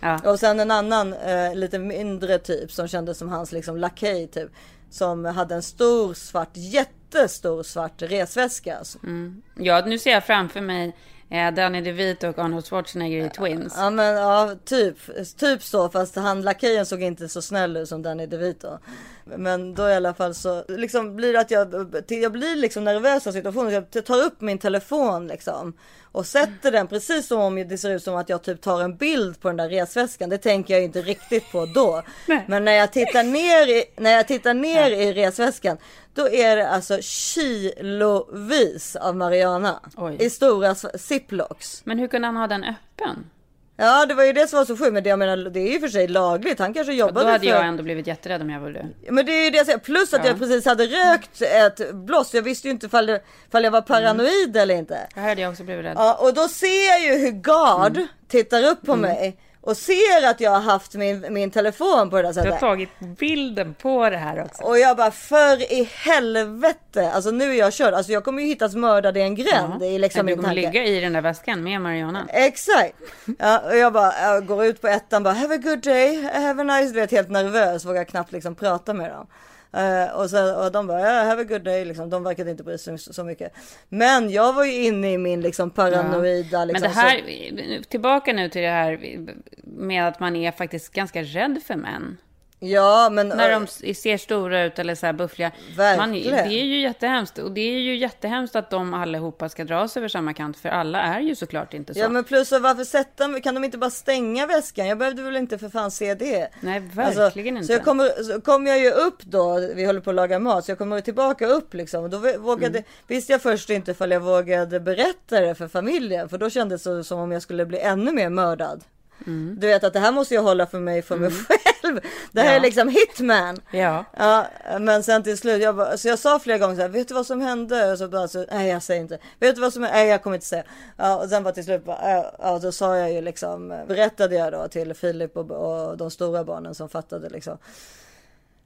Ja. 0.00 0.30
Och 0.30 0.40
sen 0.40 0.60
en 0.60 0.70
annan 0.70 1.12
eh, 1.12 1.54
lite 1.54 1.78
mindre 1.78 2.38
typ 2.38 2.72
som 2.72 2.88
kändes 2.88 3.18
som 3.18 3.28
hans 3.28 3.52
liksom 3.52 3.76
lakej 3.76 4.26
typ. 4.26 4.50
Som 4.90 5.24
hade 5.24 5.54
en 5.54 5.62
stor 5.62 6.14
svart 6.14 6.50
jätte 6.52 6.92
jättestor 7.12 7.62
svart 7.62 8.02
resväska. 8.02 8.78
Alltså. 8.78 8.98
Mm. 9.02 9.42
Ja, 9.54 9.82
nu 9.86 9.98
ser 9.98 10.10
jag 10.10 10.24
framför 10.24 10.60
mig 10.60 10.96
eh, 11.32 11.54
Danny 11.54 11.80
DeVito 11.80 12.28
och 12.28 12.38
Arnold 12.38 12.66
Schwarzenegger 12.66 13.26
i 13.26 13.30
Twins. 13.30 13.74
Ja, 13.76 13.90
men 13.90 14.16
ja, 14.16 14.54
typ, 14.64 14.96
typ 15.36 15.62
så, 15.62 15.88
fast 15.88 16.16
han 16.16 16.42
lakejen 16.42 16.86
såg 16.86 17.02
inte 17.02 17.28
så 17.28 17.42
snäll 17.42 17.76
ut 17.76 17.88
som 17.88 18.02
Danny 18.02 18.26
DeVito. 18.26 18.78
Men 19.24 19.74
då 19.74 19.88
i 19.88 19.94
alla 19.94 20.14
fall 20.14 20.34
så 20.34 20.64
liksom 20.68 21.16
blir 21.16 21.32
det 21.32 21.40
att 21.40 21.50
jag, 21.50 21.94
jag 22.08 22.32
blir 22.32 22.56
liksom 22.56 22.84
nervös 22.84 23.26
av 23.26 23.32
situationen. 23.32 23.72
Jag 23.72 24.04
tar 24.04 24.22
upp 24.22 24.40
min 24.40 24.58
telefon 24.58 25.26
liksom 25.26 25.74
och 26.12 26.26
sätter 26.26 26.72
den 26.72 26.86
precis 26.86 27.26
som 27.26 27.40
om 27.40 27.68
det 27.68 27.78
ser 27.78 27.90
ut 27.90 28.02
som 28.02 28.16
att 28.16 28.28
jag 28.28 28.42
typ 28.42 28.60
tar 28.60 28.82
en 28.82 28.96
bild 28.96 29.40
på 29.40 29.48
den 29.48 29.56
där 29.56 29.68
resväskan. 29.68 30.28
Det 30.28 30.38
tänker 30.38 30.74
jag 30.74 30.84
inte 30.84 31.02
riktigt 31.02 31.52
på 31.52 31.66
då. 31.66 32.02
Men 32.46 32.64
när 32.64 32.72
jag 32.72 32.92
tittar 32.92 33.22
ner 33.24 33.68
i, 33.68 33.84
när 33.96 34.10
jag 34.10 34.28
tittar 34.28 34.54
ner 34.54 34.90
i 34.90 35.12
resväskan 35.12 35.76
då 36.14 36.28
är 36.28 36.56
det 36.56 36.68
alltså 36.68 36.98
kilovis 37.00 38.96
av 38.96 39.16
Mariana 39.16 39.80
Oj. 39.96 40.16
i 40.20 40.30
stora 40.30 40.74
ziplocks. 40.74 41.82
Men 41.84 41.98
hur 41.98 42.08
kunde 42.08 42.28
han 42.28 42.36
ha 42.36 42.46
den 42.46 42.64
öppen? 42.64 43.30
Ja, 43.76 44.06
det 44.06 44.14
var 44.14 44.24
ju 44.24 44.32
det 44.32 44.48
som 44.48 44.56
var 44.56 44.64
så 44.64 44.76
sjukt. 44.76 44.92
Men 44.92 45.02
det, 45.02 45.08
jag 45.08 45.18
menar, 45.18 45.36
det 45.36 45.60
är 45.60 45.72
ju 45.72 45.80
för 45.80 45.88
sig 45.88 46.08
lagligt. 46.08 46.58
Han 46.58 46.74
kanske 46.74 46.92
jobbade 46.92 47.20
för... 47.20 47.24
Då 47.24 47.32
hade 47.32 47.44
för... 47.44 47.56
jag 47.56 47.66
ändå 47.66 47.82
blivit 47.82 48.06
jätterädd 48.06 48.42
om 48.42 48.50
jag 48.50 48.60
var 48.60 48.70
du. 48.70 49.12
Men 49.12 49.26
det 49.26 49.32
är 49.32 49.44
ju 49.44 49.50
det 49.50 49.56
jag 49.56 49.66
säger. 49.66 49.78
Plus 49.78 50.14
att 50.14 50.24
ja. 50.24 50.30
jag 50.30 50.38
precis 50.38 50.64
hade 50.64 50.86
rökt 50.86 51.42
ett 51.42 51.94
bloss. 51.94 52.34
Jag 52.34 52.42
visste 52.42 52.68
ju 52.68 52.72
inte 52.72 52.86
ifall, 52.86 53.18
ifall 53.48 53.64
jag 53.64 53.70
var 53.70 53.80
paranoid 53.80 54.48
mm. 54.48 54.62
eller 54.62 54.74
inte. 54.74 54.98
Det 55.14 55.20
hade 55.20 55.40
jag 55.40 55.50
också 55.50 55.62
blivit 55.62 55.84
rädd. 55.84 55.94
Ja, 55.96 56.14
och 56.14 56.34
då 56.34 56.48
ser 56.48 56.88
jag 56.88 57.02
ju 57.02 57.24
hur 57.24 57.30
Gard 57.30 57.96
mm. 57.96 58.08
tittar 58.28 58.64
upp 58.64 58.86
på 58.86 58.92
mm. 58.92 59.10
mig 59.10 59.36
och 59.62 59.76
ser 59.76 60.28
att 60.30 60.40
jag 60.40 60.50
har 60.50 60.60
haft 60.60 60.94
min, 60.94 61.26
min 61.30 61.50
telefon 61.50 62.10
på 62.10 62.16
det 62.16 62.22
där 62.22 62.32
sättet. 62.32 62.48
Du 62.48 62.52
har 62.52 62.58
tagit 62.58 62.88
bilden 63.00 63.74
på 63.74 64.10
det 64.10 64.16
här 64.16 64.44
också. 64.44 64.62
Och 64.62 64.78
jag 64.78 64.96
bara 64.96 65.10
för 65.10 65.72
i 65.72 65.88
helvete. 65.92 67.10
Alltså 67.14 67.30
nu 67.30 67.50
är 67.50 67.58
jag 67.58 67.72
körd. 67.72 67.94
Alltså 67.94 68.12
jag 68.12 68.24
kommer 68.24 68.42
ju 68.42 68.48
hittas 68.48 68.74
mördad 68.74 69.16
i 69.16 69.20
en 69.20 69.34
gränd. 69.34 69.74
Ja. 69.80 69.86
I 69.86 69.98
liksom 69.98 70.26
du 70.26 70.36
kommer 70.36 70.54
ligga 70.54 70.84
i 70.84 71.00
den 71.00 71.12
där 71.12 71.20
väskan 71.20 71.62
med 71.62 71.80
Mariana. 71.80 72.26
Exakt. 72.28 72.94
Ja, 73.38 73.58
och 73.58 73.76
jag 73.76 73.92
bara 73.92 74.22
jag 74.22 74.46
går 74.46 74.64
ut 74.64 74.80
på 74.80 74.88
ettan 74.88 75.22
bara 75.22 75.34
have 75.34 75.54
a 75.54 75.58
good 75.62 75.82
day, 75.82 76.22
have 76.22 76.60
a 76.62 76.64
nice. 76.64 76.94
Du 76.94 77.00
vet 77.00 77.10
helt 77.10 77.30
nervös. 77.30 77.84
Vågar 77.84 78.04
knappt 78.04 78.32
liksom 78.32 78.54
prata 78.54 78.94
med 78.94 79.10
dem. 79.10 79.26
Uh, 79.76 80.16
och, 80.16 80.30
så, 80.30 80.64
och 80.64 80.72
de 80.72 80.86
bara, 80.86 81.00
yeah, 81.00 81.26
have 81.26 81.42
a 81.42 81.44
good 81.44 81.62
day, 81.62 81.84
liksom. 81.84 82.10
de 82.10 82.24
verkade 82.24 82.50
inte 82.50 82.64
bry 82.64 82.78
sig 82.78 82.98
så, 82.98 83.12
så 83.12 83.24
mycket. 83.24 83.52
Men 83.88 84.30
jag 84.30 84.52
var 84.52 84.64
ju 84.64 84.84
inne 84.84 85.12
i 85.12 85.18
min 85.18 85.40
liksom 85.40 85.70
paranoida. 85.70 86.58
Ja. 86.58 86.64
Liksom, 86.64 86.82
Men 86.82 86.82
det 86.82 87.00
här, 87.00 87.78
så... 87.78 87.88
tillbaka 87.88 88.32
nu 88.32 88.48
till 88.48 88.62
det 88.62 88.68
här 88.68 89.18
med 89.64 90.08
att 90.08 90.20
man 90.20 90.36
är 90.36 90.52
faktiskt 90.52 90.92
ganska 90.92 91.22
rädd 91.22 91.62
för 91.66 91.76
män. 91.76 92.16
Ja, 92.64 93.08
men 93.12 93.28
När 93.28 93.50
de 93.50 93.66
ser 93.94 94.16
stora 94.16 94.64
ut 94.64 94.78
eller 94.78 94.94
så 94.94 95.06
här 95.06 95.12
buffliga. 95.12 95.52
Man, 95.76 96.12
det 96.12 96.28
är 96.28 96.46
ju 96.64 96.80
jättehemskt. 96.80 97.38
Och 97.38 97.52
det 97.52 97.60
är 97.60 97.78
ju 97.78 97.96
jättehemskt 97.96 98.56
att 98.56 98.70
de 98.70 98.94
allihopa 98.94 99.48
ska 99.48 99.64
dras 99.64 99.96
över 99.96 100.08
samma 100.08 100.34
kant. 100.34 100.56
För 100.58 100.68
alla 100.68 101.00
är 101.02 101.20
ju 101.20 101.34
såklart 101.34 101.74
inte 101.74 101.94
så. 101.94 102.00
Ja 102.00 102.08
men 102.08 102.24
plus 102.24 102.52
varför 102.52 102.84
sätta 102.84 103.40
kan 103.40 103.54
de 103.54 103.64
inte 103.64 103.78
bara 103.78 103.90
stänga 103.90 104.46
väskan? 104.46 104.86
Jag 104.86 104.98
behövde 104.98 105.22
väl 105.22 105.36
inte 105.36 105.58
för 105.58 105.68
fan 105.68 105.90
se 105.90 106.14
det. 106.14 106.48
Nej, 106.60 106.82
Alltså, 106.96 107.20
verkligen 107.20 107.56
inte. 107.56 107.66
Så 107.66 107.72
jag 107.72 107.84
kommer, 107.84 108.22
så 108.22 108.40
kom 108.40 108.66
jag 108.66 108.78
ju 108.78 108.90
upp 108.90 109.22
då, 109.22 109.60
vi 109.74 109.84
håller 109.84 110.00
på 110.00 110.10
att 110.10 110.16
laga 110.16 110.38
mat, 110.38 110.64
så 110.64 110.70
jag 110.70 110.78
kommer 110.78 111.00
tillbaka 111.00 111.46
upp 111.46 111.74
liksom. 111.74 112.04
Och 112.04 112.10
då 112.10 112.18
vågade, 112.38 112.78
Mm. 112.78 112.88
visste 113.06 113.32
jag 113.32 113.42
först 113.42 113.70
inte 113.70 113.90
ifall 113.90 114.10
jag 114.10 114.20
vågade 114.20 114.80
berätta 114.80 115.40
det 115.40 115.54
för 115.54 115.68
familjen. 115.68 116.28
För 116.28 116.38
då 116.38 116.50
kändes 116.50 116.82
det 116.82 117.04
som 117.04 117.18
om 117.18 117.32
jag 117.32 117.42
skulle 117.42 117.66
bli 117.66 117.78
ännu 117.78 118.12
mer 118.12 118.28
mördad. 118.30 118.84
Mm. 119.26 119.56
Du 119.60 119.66
vet 119.66 119.84
att 119.84 119.92
det 119.92 119.98
här 120.00 120.12
måste 120.12 120.34
jag 120.34 120.42
hålla 120.42 120.66
för 120.66 120.80
mig, 120.80 121.02
för 121.02 121.16
mig 121.16 121.30
själv. 121.30 122.00
Det 122.32 122.40
här 122.40 122.50
Ja. 122.50 122.56
är 122.56 122.60
liksom 122.60 122.88
hitman. 122.88 123.58
Ja. 123.70 124.04
Ja, 124.16 124.46
men 124.80 125.02
sen 125.02 125.22
till 125.22 125.38
slut, 125.38 125.62
jag 125.62 125.76
bara, 125.76 125.96
så 125.98 126.08
jag 126.08 126.18
sa 126.18 126.38
flera 126.38 126.58
gånger 126.58 126.74
så 126.74 126.80
här, 126.80 126.88
vet 126.88 127.08
du 127.08 127.14
vad 127.14 127.26
som 127.26 127.40
hände? 127.40 127.92
Och 127.92 127.98
så 127.98 128.08
bara, 128.08 128.28
så, 128.28 128.46
nej 128.52 128.68
jag 128.68 128.82
säger 128.82 129.00
inte. 129.00 129.18
Vet 129.40 129.54
du 129.54 129.60
vad 129.60 129.72
som 129.72 129.82
hände? 129.82 129.98
Nej 129.98 130.08
jag 130.08 130.22
kommer 130.22 130.36
inte 130.36 130.46
säga. 130.46 130.62
Ja, 130.96 131.16
och 131.16 131.28
sen 131.28 131.42
bara 131.42 131.54
till 131.54 131.64
slut, 131.64 131.84
bara, 131.84 132.24
ja, 132.38 132.58
då 132.62 132.72
sa 132.72 132.96
jag 132.96 133.12
ju 133.12 133.20
liksom, 133.20 133.68
berättade 133.88 134.34
jag 134.34 134.52
då 134.52 134.68
till 134.68 134.94
Filip 134.94 135.36
och, 135.36 135.50
och 135.50 135.96
de 135.96 136.10
stora 136.10 136.44
barnen 136.44 136.74
som 136.74 136.88
fattade 136.88 137.28
liksom. 137.28 137.58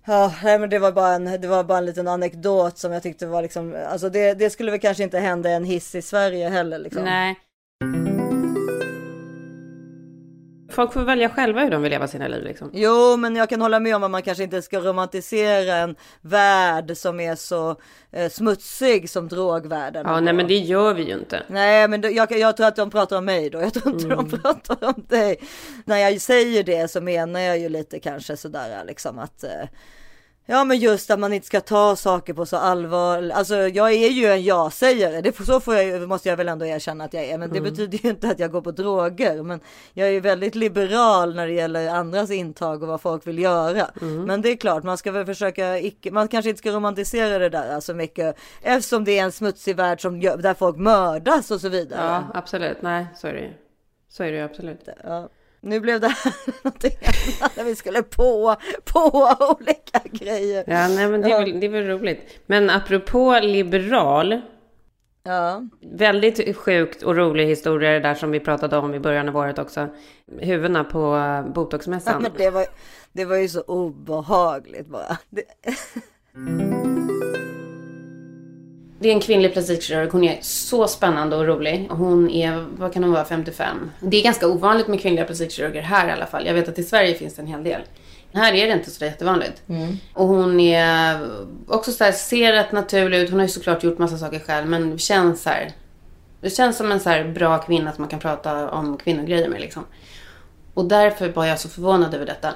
Ja, 0.08 0.32
nej, 0.42 0.58
men 0.58 0.70
det 0.70 0.78
var 0.78 0.92
bara 0.92 1.12
en, 1.14 1.40
det 1.40 1.48
var 1.48 1.64
bara 1.64 1.78
en 1.78 1.86
liten 1.86 2.08
anekdot 2.08 2.78
som 2.78 2.92
jag 2.92 3.02
tyckte 3.02 3.26
var 3.26 3.42
liksom, 3.42 3.76
alltså 3.88 4.08
det, 4.08 4.34
det 4.34 4.50
skulle 4.50 4.70
väl 4.70 4.80
kanske 4.80 5.02
inte 5.02 5.18
hända 5.18 5.50
en 5.50 5.64
hiss 5.64 5.94
i 5.94 6.02
Sverige 6.02 6.48
heller 6.48 6.78
liksom. 6.78 7.04
Nej. 7.04 7.36
Folk 10.76 10.92
får 10.92 11.00
välja 11.02 11.28
själva 11.28 11.60
hur 11.64 11.70
de 11.70 11.82
vill 11.82 11.90
leva 11.90 12.08
sina 12.08 12.28
liv 12.28 12.44
liksom. 12.44 12.70
Jo, 12.72 13.16
men 13.16 13.36
jag 13.36 13.48
kan 13.48 13.60
hålla 13.60 13.80
med 13.80 13.96
om 13.96 14.02
att 14.04 14.10
man 14.10 14.22
kanske 14.22 14.44
inte 14.44 14.62
ska 14.62 14.80
romantisera 14.80 15.74
en 15.76 15.96
värld 16.20 16.96
som 16.96 17.20
är 17.20 17.34
så 17.34 17.76
eh, 18.12 18.30
smutsig 18.30 19.10
som 19.10 19.28
drogvärlden. 19.28 20.06
Ja, 20.06 20.20
nej 20.20 20.34
men 20.34 20.46
det 20.46 20.58
gör 20.58 20.94
vi 20.94 21.02
ju 21.02 21.12
inte. 21.12 21.42
Nej, 21.48 21.88
men 21.88 22.00
då, 22.00 22.10
jag, 22.10 22.32
jag 22.32 22.56
tror 22.56 22.66
att 22.66 22.76
de 22.76 22.90
pratar 22.90 23.18
om 23.18 23.24
mig 23.24 23.50
då. 23.50 23.60
Jag 23.60 23.74
tror 23.74 23.94
inte 23.94 24.06
Mm. 24.06 24.16
de 24.16 24.38
pratar 24.38 24.88
om 24.88 25.04
dig. 25.08 25.40
När 25.84 25.96
jag 25.96 26.20
säger 26.20 26.62
det 26.64 26.90
så 26.90 27.00
menar 27.00 27.40
jag 27.40 27.58
ju 27.58 27.68
lite 27.68 27.98
kanske 27.98 28.36
sådär 28.36 28.84
liksom 28.86 29.18
att 29.18 29.44
eh, 29.44 29.50
Ja 30.48 30.64
men 30.64 30.78
just 30.78 31.10
att 31.10 31.18
man 31.18 31.32
inte 31.32 31.46
ska 31.46 31.60
ta 31.60 31.96
saker 31.96 32.34
på 32.34 32.46
så 32.46 32.56
allvar. 32.56 33.30
Alltså 33.34 33.56
jag 33.56 33.92
är 33.92 34.08
ju 34.10 34.26
en 34.26 34.42
ja-sägare. 34.44 35.20
Det, 35.20 35.36
så 35.46 35.60
får 35.60 35.74
jag, 35.74 36.08
måste 36.08 36.28
jag 36.28 36.36
väl 36.36 36.48
ändå 36.48 36.66
erkänna 36.66 37.04
att 37.04 37.14
jag 37.14 37.24
är. 37.24 37.38
Men 37.38 37.50
det 37.50 37.58
Mm. 37.58 37.70
betyder 37.70 37.98
ju 37.98 38.10
inte 38.10 38.28
att 38.28 38.38
jag 38.38 38.52
går 38.52 38.60
på 38.60 38.70
droger. 38.70 39.42
Men 39.42 39.60
jag 39.92 40.08
är 40.08 40.12
ju 40.12 40.20
väldigt 40.20 40.54
liberal 40.54 41.34
när 41.34 41.46
det 41.46 41.52
gäller 41.52 41.88
andras 41.88 42.30
intag 42.30 42.82
och 42.82 42.88
vad 42.88 43.00
folk 43.00 43.26
vill 43.26 43.38
göra. 43.38 43.86
Mm. 44.00 44.24
Men 44.24 44.42
det 44.42 44.48
är 44.48 44.56
klart, 44.56 44.82
man 44.82 44.98
ska 44.98 45.12
väl 45.12 45.26
försöka, 45.26 45.78
icke, 45.78 46.10
man 46.10 46.28
kanske 46.28 46.48
inte 46.48 46.58
ska 46.58 46.70
romantisera 46.72 47.38
det 47.38 47.48
där 47.48 47.80
så 47.80 47.94
mycket. 47.94 48.36
Eftersom 48.62 49.04
det 49.04 49.18
är 49.18 49.22
en 49.24 49.32
smutsig 49.32 49.76
värld 49.76 50.00
som 50.02 50.20
där 50.20 50.54
folk 50.54 50.76
mördas 50.76 51.50
och 51.50 51.60
så 51.60 51.68
vidare. 51.68 52.00
Ja, 52.06 52.24
absolut. 52.34 52.82
Nej, 52.82 53.06
så 53.16 53.26
är 53.26 53.32
det 53.32 53.40
ju. 53.40 53.52
Så 54.08 54.22
är 54.22 54.30
det 54.32 54.38
ju 54.38 54.44
absolut. 54.44 54.88
Ja. 55.04 55.28
Nu 55.66 55.80
blev 55.80 56.00
det 56.00 56.08
här 56.08 56.32
någonting 56.64 56.96
annat 57.02 57.56
när 57.56 57.64
vi 57.64 57.76
skulle 57.76 58.02
på, 58.02 58.56
på 58.84 59.00
olika 59.58 60.00
grejer. 60.04 60.64
Ja, 60.66 60.88
nej 60.88 61.08
men 61.08 61.20
det 61.20 61.32
är, 61.32 61.40
väl, 61.40 61.60
det 61.60 61.66
är 61.66 61.70
väl 61.70 61.86
roligt. 61.86 62.40
Men 62.46 62.70
apropå 62.70 63.38
liberal. 63.42 64.40
Ja, 65.22 65.62
Väldigt 65.92 66.56
sjukt 66.56 67.02
och 67.02 67.16
rolig 67.16 67.46
historia 67.46 67.90
det 67.90 68.00
där 68.00 68.14
som 68.14 68.30
vi 68.30 68.40
pratade 68.40 68.76
om 68.76 68.94
i 68.94 69.00
början 69.00 69.28
av 69.28 69.36
året 69.36 69.58
också. 69.58 69.88
Huvudena 70.38 70.84
på 70.84 71.18
Botoxmässan. 71.54 72.22
men 72.22 72.32
det 72.36 72.50
var, 72.50 72.66
det 73.12 73.24
var 73.24 73.36
ju 73.36 73.48
så 73.48 73.60
obehagligt 73.60 74.86
bara. 74.86 75.18
Det, 75.30 75.44
Det 78.98 79.08
är 79.08 79.12
en 79.12 79.20
kvinnlig 79.20 79.52
plastikkirurg. 79.52 80.08
Hon 80.12 80.24
är 80.24 80.38
så 80.40 80.88
spännande 80.88 81.36
och 81.36 81.46
rolig. 81.46 81.86
Hon 81.90 82.30
är, 82.30 82.66
vad 82.76 82.92
kan 82.92 83.02
hon 83.04 83.12
vara, 83.12 83.24
55. 83.24 83.90
Det 84.00 84.16
är 84.16 84.22
ganska 84.22 84.48
ovanligt 84.48 84.88
med 84.88 85.00
kvinnliga 85.00 85.24
plastikkirurger 85.24 85.82
här 85.82 86.08
i 86.08 86.10
alla 86.10 86.26
fall. 86.26 86.46
Jag 86.46 86.54
vet 86.54 86.68
att 86.68 86.78
i 86.78 86.82
Sverige 86.82 87.14
finns 87.14 87.34
det 87.34 87.42
en 87.42 87.48
hel 87.48 87.64
del. 87.64 87.80
Här 88.32 88.54
är 88.54 88.66
det 88.66 88.72
inte 88.72 88.90
så 88.90 89.04
jättevanligt. 89.04 89.62
Och 90.14 90.26
hon 90.26 90.60
är 90.60 91.28
också 91.68 91.92
så 91.92 92.04
här, 92.04 92.12
ser 92.12 92.52
rätt 92.52 92.72
naturlig 92.72 93.18
ut. 93.18 93.30
Hon 93.30 93.38
har 93.38 93.46
ju 93.46 93.52
såklart 93.52 93.84
gjort 93.84 93.98
massa 93.98 94.18
saker 94.18 94.38
själv, 94.38 94.66
men 94.66 94.98
känns 94.98 95.42
så 95.42 95.50
här. 95.50 95.72
Det 96.40 96.50
känns 96.50 96.76
som 96.76 96.92
en 96.92 97.00
så 97.00 97.10
här 97.10 97.24
bra 97.24 97.58
kvinna 97.58 97.92
som 97.92 98.02
man 98.02 98.08
kan 98.08 98.20
prata 98.20 98.70
om 98.70 98.96
kvinnogrejer 98.96 99.48
med 99.48 99.60
liksom. 99.60 99.84
Och 100.74 100.84
därför 100.84 101.28
var 101.28 101.46
jag 101.46 101.60
så 101.60 101.68
förvånad 101.68 102.14
över 102.14 102.26
detta. 102.26 102.54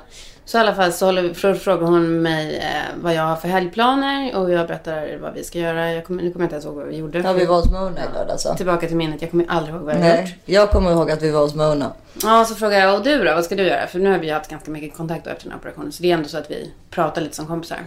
Så 0.51 0.57
i 0.59 0.61
alla 0.61 0.75
fall 0.75 0.93
så 0.93 1.07
håller, 1.07 1.23
frå- 1.23 1.55
frågar 1.55 1.87
hon 1.87 2.23
mig 2.23 2.57
eh, 2.57 2.65
vad 3.03 3.15
jag 3.15 3.23
har 3.23 3.37
för 3.37 3.49
helgplaner 3.49 4.37
och 4.37 4.51
jag 4.51 4.67
berättar 4.67 5.19
vad 5.21 5.35
vi 5.35 5.45
ska 5.45 5.59
göra. 5.59 5.93
Jag 5.93 6.05
kommer, 6.05 6.23
nu 6.23 6.31
kommer 6.33 6.45
jag 6.45 6.47
inte 6.47 6.55
ens 6.55 6.65
ihåg 6.65 6.75
vad 6.75 6.87
vi 6.87 6.97
gjorde. 6.97 7.19
ja, 7.19 7.33
vi 7.33 7.45
var 7.47 7.57
hos 7.57 7.71
Mona 7.71 7.91
i 8.01 8.15
lördags. 8.15 8.43
så. 8.43 8.55
Tillbaka 8.55 8.87
till 8.87 8.97
minnet, 8.97 9.23
jag 9.23 9.31
kommer 9.31 9.45
aldrig 9.49 9.75
ihåg 9.75 9.85
vad 9.85 9.95
jag 9.95 10.01
har 10.01 10.09
gjort. 10.09 10.17
Nej, 10.19 10.39
jag 10.45 10.71
kommer 10.71 10.91
ihåg 10.91 11.11
att 11.11 11.23
vi 11.23 11.31
var 11.31 11.41
hos 11.41 11.55
Mona. 11.55 11.93
Ja, 12.23 12.45
så 12.45 12.55
frågar 12.55 12.79
jag, 12.79 12.95
och 12.95 13.05
du 13.05 13.25
då? 13.25 13.35
Vad 13.35 13.45
ska 13.45 13.55
du 13.55 13.63
göra? 13.63 13.87
För 13.87 13.99
nu 13.99 14.11
har 14.11 14.19
vi 14.19 14.31
haft 14.31 14.51
ganska 14.51 14.71
mycket 14.71 14.97
kontakt 14.97 15.27
efter 15.27 15.43
den 15.45 15.53
här 15.53 15.59
operationen. 15.59 15.93
Så 15.93 16.03
det 16.03 16.11
är 16.11 16.15
ändå 16.15 16.29
så 16.29 16.39
att 16.39 16.51
vi 16.51 16.71
pratar 16.91 17.21
lite 17.23 17.37
som 17.37 17.47
kompisar. 17.47 17.79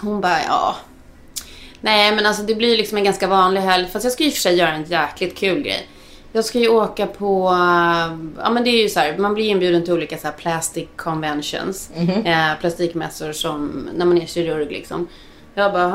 Hon 0.00 0.20
bara, 0.20 0.38
ja. 0.48 0.76
Nej, 1.80 2.14
men 2.16 2.26
alltså 2.26 2.42
det 2.42 2.54
blir 2.54 2.76
liksom 2.76 2.98
en 2.98 3.04
ganska 3.04 3.26
vanlig 3.26 3.60
helg. 3.60 3.86
Fast 3.92 4.04
jag 4.04 4.12
ska 4.12 4.24
och 4.26 4.32
för 4.32 4.40
sig 4.40 4.54
göra 4.54 4.72
en 4.72 4.84
jäkligt 4.84 5.36
kul 5.38 5.62
grej. 5.62 5.88
Jag 6.36 6.44
ska 6.44 6.58
ju 6.58 6.68
åka 6.68 7.06
på, 7.06 7.46
äh, 7.48 8.16
ja 8.42 8.50
men 8.50 8.64
det 8.64 8.70
är 8.70 8.82
ju 8.82 8.88
så 8.88 9.00
här, 9.00 9.18
man 9.18 9.34
blir 9.34 9.44
inbjuden 9.44 9.84
till 9.84 9.92
olika 9.92 10.18
så 10.18 10.26
här 10.26 10.34
plastic 10.34 10.88
conventions. 10.96 11.90
Eh, 12.24 12.60
plastikmässor 12.60 13.32
som, 13.32 13.88
när 13.96 14.06
man 14.06 14.18
är 14.22 14.26
kirurg 14.26 14.70
liksom. 14.70 15.08
Jag 15.54 15.72
bara, 15.72 15.88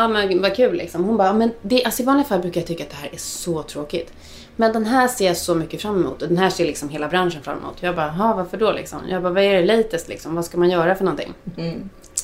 ja 0.00 0.08
men 0.08 0.42
vad 0.42 0.56
kul 0.56 0.76
liksom. 0.76 1.04
Hon 1.04 1.16
bara, 1.16 1.32
men 1.32 1.50
det, 1.62 1.84
alltså 1.84 2.02
i 2.02 2.06
vanliga 2.06 2.24
fall 2.26 2.40
brukar 2.40 2.60
jag 2.60 2.68
tycka 2.68 2.84
att 2.84 2.90
det 2.90 2.96
här 2.96 3.08
är 3.12 3.18
så 3.18 3.62
tråkigt. 3.62 4.12
Men 4.56 4.72
den 4.72 4.86
här 4.86 5.08
ser 5.08 5.26
jag 5.26 5.36
så 5.36 5.54
mycket 5.54 5.82
fram 5.82 6.00
emot. 6.00 6.22
Och 6.22 6.28
den 6.28 6.38
här 6.38 6.50
ser 6.50 6.64
liksom 6.64 6.88
hela 6.88 7.08
branschen 7.08 7.42
fram 7.42 7.58
emot. 7.58 7.76
Jag 7.80 7.96
bara, 7.96 8.14
ja 8.18 8.34
varför 8.36 8.56
då 8.56 8.72
liksom? 8.72 8.98
Jag 9.08 9.22
bara, 9.22 9.32
vad 9.32 9.42
är 9.42 9.54
det 9.62 9.76
latest 9.76 10.08
liksom? 10.08 10.34
Vad 10.34 10.44
ska 10.44 10.58
man 10.58 10.70
göra 10.70 10.94
för 10.94 11.04
någonting? 11.04 11.34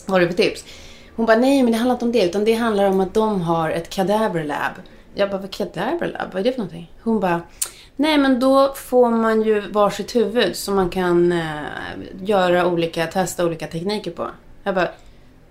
Vad 0.07 0.15
har 0.15 0.21
du 0.21 0.27
för 0.27 0.43
tips? 0.43 0.65
Hon 1.17 1.27
bara, 1.27 1.37
nej 1.37 1.63
men 1.63 1.73
det 1.73 1.79
handlar 1.79 1.95
inte 1.95 2.05
om 2.05 2.13
det. 2.13 2.25
Utan 2.25 2.45
det 2.45 2.55
handlar 2.55 2.85
om 2.85 3.01
att 3.01 3.15
de 3.15 3.41
har 3.41 3.71
ett 3.71 3.91
cadaver 3.91 4.45
lab. 4.45 4.73
Jag 5.15 5.31
bara, 5.31 5.41
vad 5.41 5.51
cadaver 5.51 6.07
lab? 6.07 6.33
Vad 6.33 6.41
är 6.41 6.45
det 6.45 6.53
för 6.53 6.59
någonting? 6.59 6.93
Hon 7.03 7.21
bara, 7.21 7.41
nej 7.97 8.19
men 8.19 8.41
då 8.41 8.73
får 8.75 9.11
man 9.11 9.43
ju 9.43 9.61
varsitt 9.61 10.17
huvud 10.17 10.57
som 10.57 10.75
man 10.75 10.91
kan 10.91 11.33
eh, 11.33 11.41
göra 12.23 12.67
olika, 12.67 13.07
testa 13.07 13.47
olika 13.47 13.67
tekniker 13.67 14.11
på. 14.11 14.27
Jag 14.65 14.75
bara, 14.75 14.89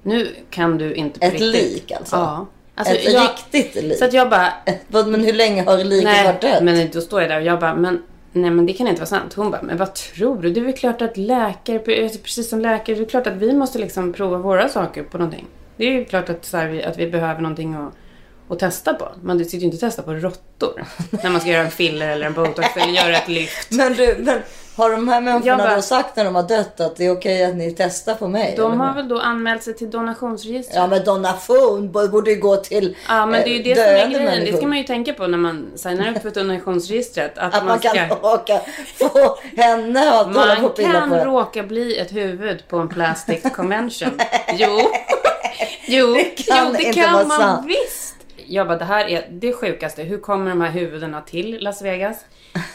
nu 0.03 0.27
kan 0.49 0.77
du 0.77 0.93
inte 0.93 1.19
på 1.19 1.25
Ett 1.25 1.31
riktigt. 1.31 1.51
lik 1.51 1.91
alltså? 1.91 2.15
Ja. 2.15 2.45
Alltså, 2.75 2.93
Ett 2.95 3.13
jag, 3.13 3.23
riktigt 3.23 3.83
lik? 3.83 3.97
Så 3.97 4.05
att 4.05 4.13
jag 4.13 4.29
bara, 4.29 4.53
Men 4.87 5.23
hur 5.23 5.33
länge 5.33 5.63
har 5.63 5.77
liket 5.77 6.03
nej, 6.03 6.25
varit 6.25 6.41
dött? 6.41 6.63
men 6.63 6.89
då 6.93 7.01
står 7.01 7.21
jag 7.21 7.29
där 7.29 7.37
och 7.39 7.45
jag 7.45 7.59
bara, 7.59 7.75
men 7.75 8.03
nej 8.31 8.51
men 8.51 8.65
det 8.65 8.73
kan 8.73 8.87
inte 8.87 8.99
vara 9.01 9.09
sant. 9.09 9.33
Hon 9.33 9.51
bara, 9.51 9.61
men 9.61 9.77
vad 9.77 9.95
tror 9.95 10.41
du? 10.41 10.49
Det 10.49 10.59
är 10.59 10.65
väl 10.65 10.73
klart 10.73 11.01
att 11.01 11.17
läkare, 11.17 12.03
alltså, 12.03 12.19
precis 12.19 12.49
som 12.49 12.59
läkare, 12.61 12.95
det 12.95 13.01
är 13.01 13.05
klart 13.05 13.27
att 13.27 13.35
vi 13.37 13.53
måste 13.53 13.79
liksom 13.79 14.13
prova 14.13 14.37
våra 14.37 14.69
saker 14.69 15.03
på 15.03 15.17
någonting. 15.17 15.45
Det 15.77 15.85
är 15.85 15.91
ju 15.91 16.05
klart 16.05 16.29
att, 16.29 16.45
så 16.45 16.57
här, 16.57 16.87
att 16.87 16.97
vi 16.97 17.07
behöver 17.07 17.41
någonting 17.41 17.73
att, 17.73 17.93
att 18.53 18.59
testa 18.59 18.93
på. 18.93 19.07
Man 19.23 19.39
sitter 19.39 19.57
ju 19.57 19.65
inte 19.65 19.75
och 19.75 19.81
testar 19.81 20.03
på 20.03 20.13
råttor 20.13 20.85
när 21.23 21.29
man 21.29 21.41
ska 21.41 21.49
göra 21.49 21.63
en 21.65 21.71
filler 21.71 22.09
eller 22.09 22.25
en 22.25 22.33
botox 22.33 22.67
eller 22.77 22.93
göra 22.93 23.17
ett 23.17 23.27
lyft. 23.27 23.71
Men 23.71 23.93
du, 23.93 24.15
men 24.19 24.39
har 24.75 24.89
de 24.91 25.07
här 25.07 25.21
människorna 25.21 25.57
bara- 25.57 25.75
då 25.75 25.81
sagt 25.81 26.15
när 26.15 26.25
de 26.25 26.35
har 26.35 26.43
dött 26.43 26.79
att 26.79 26.95
det 26.95 27.05
är 27.05 27.11
okej 27.11 27.45
att 27.45 27.55
ni 27.55 27.71
testar 27.77 28.13
på 28.15 28.27
mig? 28.27 28.53
De 28.57 28.79
har 28.79 28.93
väl 28.93 29.07
då 29.07 29.19
anmält 29.19 29.63
sig 29.63 29.73
till 29.75 29.89
donationsregistret. 29.91 30.75
Ja 30.75 30.87
men 30.87 31.03
donation 31.03 31.91
borde 31.91 32.31
ju 32.31 32.39
gå 32.39 32.55
till 32.55 32.95
Ja 33.07 33.25
men 33.25 33.41
det 33.43 33.49
är 33.49 33.53
ju 33.57 33.63
det 33.63 33.71
eh, 33.71 33.75
som 33.75 33.83
är 33.85 33.97
döende 33.97 34.17
grejen. 34.17 34.31
Det 34.31 34.37
människor. 34.39 34.57
ska 34.57 34.67
man 34.67 34.77
ju 34.77 34.83
tänka 34.83 35.13
på 35.13 35.27
när 35.27 35.37
man 35.37 35.67
signar 35.75 36.11
upp 36.15 36.21
för 36.21 36.29
donationsregistret. 36.31 37.37
Att, 37.37 37.55
Att 37.55 37.65
man 37.65 37.79
ska... 37.79 37.89
kan 37.89 38.09
råka 38.09 38.61
få 38.97 39.37
henne 39.57 40.11
att 40.19 40.25
hålla 40.35 40.55
på 40.55 40.61
Man 40.61 40.71
pilla 40.73 40.91
kan 40.99 41.09
på 41.09 41.15
det. 41.15 41.25
råka 41.25 41.63
bli 41.63 41.97
ett 41.97 42.11
huvud 42.15 42.63
på 42.67 42.77
en 42.77 42.87
plastic 42.89 43.41
convention. 43.55 44.19
jo. 44.57 44.79
Jo, 45.87 46.13
Det 46.13 46.23
kan 46.23 46.65
jo, 46.67 46.73
det 46.77 46.83
inte 46.83 47.01
kan 47.01 47.13
vara 47.13 47.25
man 47.25 47.39
sant. 47.39 47.67
visst. 47.67 48.08
Jag 48.49 48.67
bara, 48.67 48.77
det 48.77 48.85
här 48.85 49.05
är 49.05 49.27
det 49.31 49.53
sjukaste. 49.53 50.03
Hur 50.03 50.17
kommer 50.17 50.49
de 50.49 50.61
här 50.61 50.71
huvudena 50.71 51.21
till 51.21 51.57
Las 51.61 51.81
Vegas? 51.81 52.25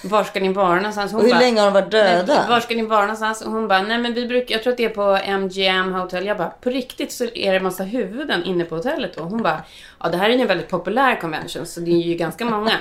Var 0.05 0.25
ska 0.25 0.41
ni 0.41 0.53
vara 0.53 0.77
någonstans? 0.77 1.13
Hon 1.13 1.21
Och 1.21 1.27
hur 1.27 1.33
bara, 1.33 1.41
länge 1.41 1.61
har 1.61 1.67
de 1.67 1.75
varit 1.75 1.91
döda? 1.91 2.47
Var 2.49 2.61
ska 2.61 2.75
ni 2.75 2.83
vara 2.83 3.01
någonstans? 3.01 3.43
Och 3.43 3.53
hon 3.53 3.69
bara, 3.69 3.83
nej 3.83 3.99
men 3.99 4.15
vi 4.15 4.27
brukar, 4.27 4.55
jag 4.55 4.63
tror 4.63 4.71
att 4.71 4.77
det 4.77 4.85
är 4.85 4.89
på 4.89 5.19
MGM 5.27 5.93
Hotel. 5.93 6.27
Jag 6.27 6.37
bara, 6.37 6.51
på 6.61 6.71
riktigt 6.71 7.13
så 7.13 7.25
är 7.25 7.53
det 7.53 7.61
massa 7.61 7.85
huvuden 7.85 8.45
inne 8.45 8.65
på 8.65 8.75
hotellet 8.77 9.17
då? 9.17 9.23
Hon 9.23 9.43
bara, 9.43 9.63
ja 10.01 10.09
det 10.09 10.17
här 10.17 10.31
är 10.31 10.35
ju 10.35 10.41
en 10.41 10.47
väldigt 10.47 10.69
populär 10.69 11.21
convention 11.21 11.67
så 11.67 11.81
det 11.81 11.91
är 11.91 12.03
ju 12.03 12.15
ganska 12.15 12.45
många. 12.45 12.73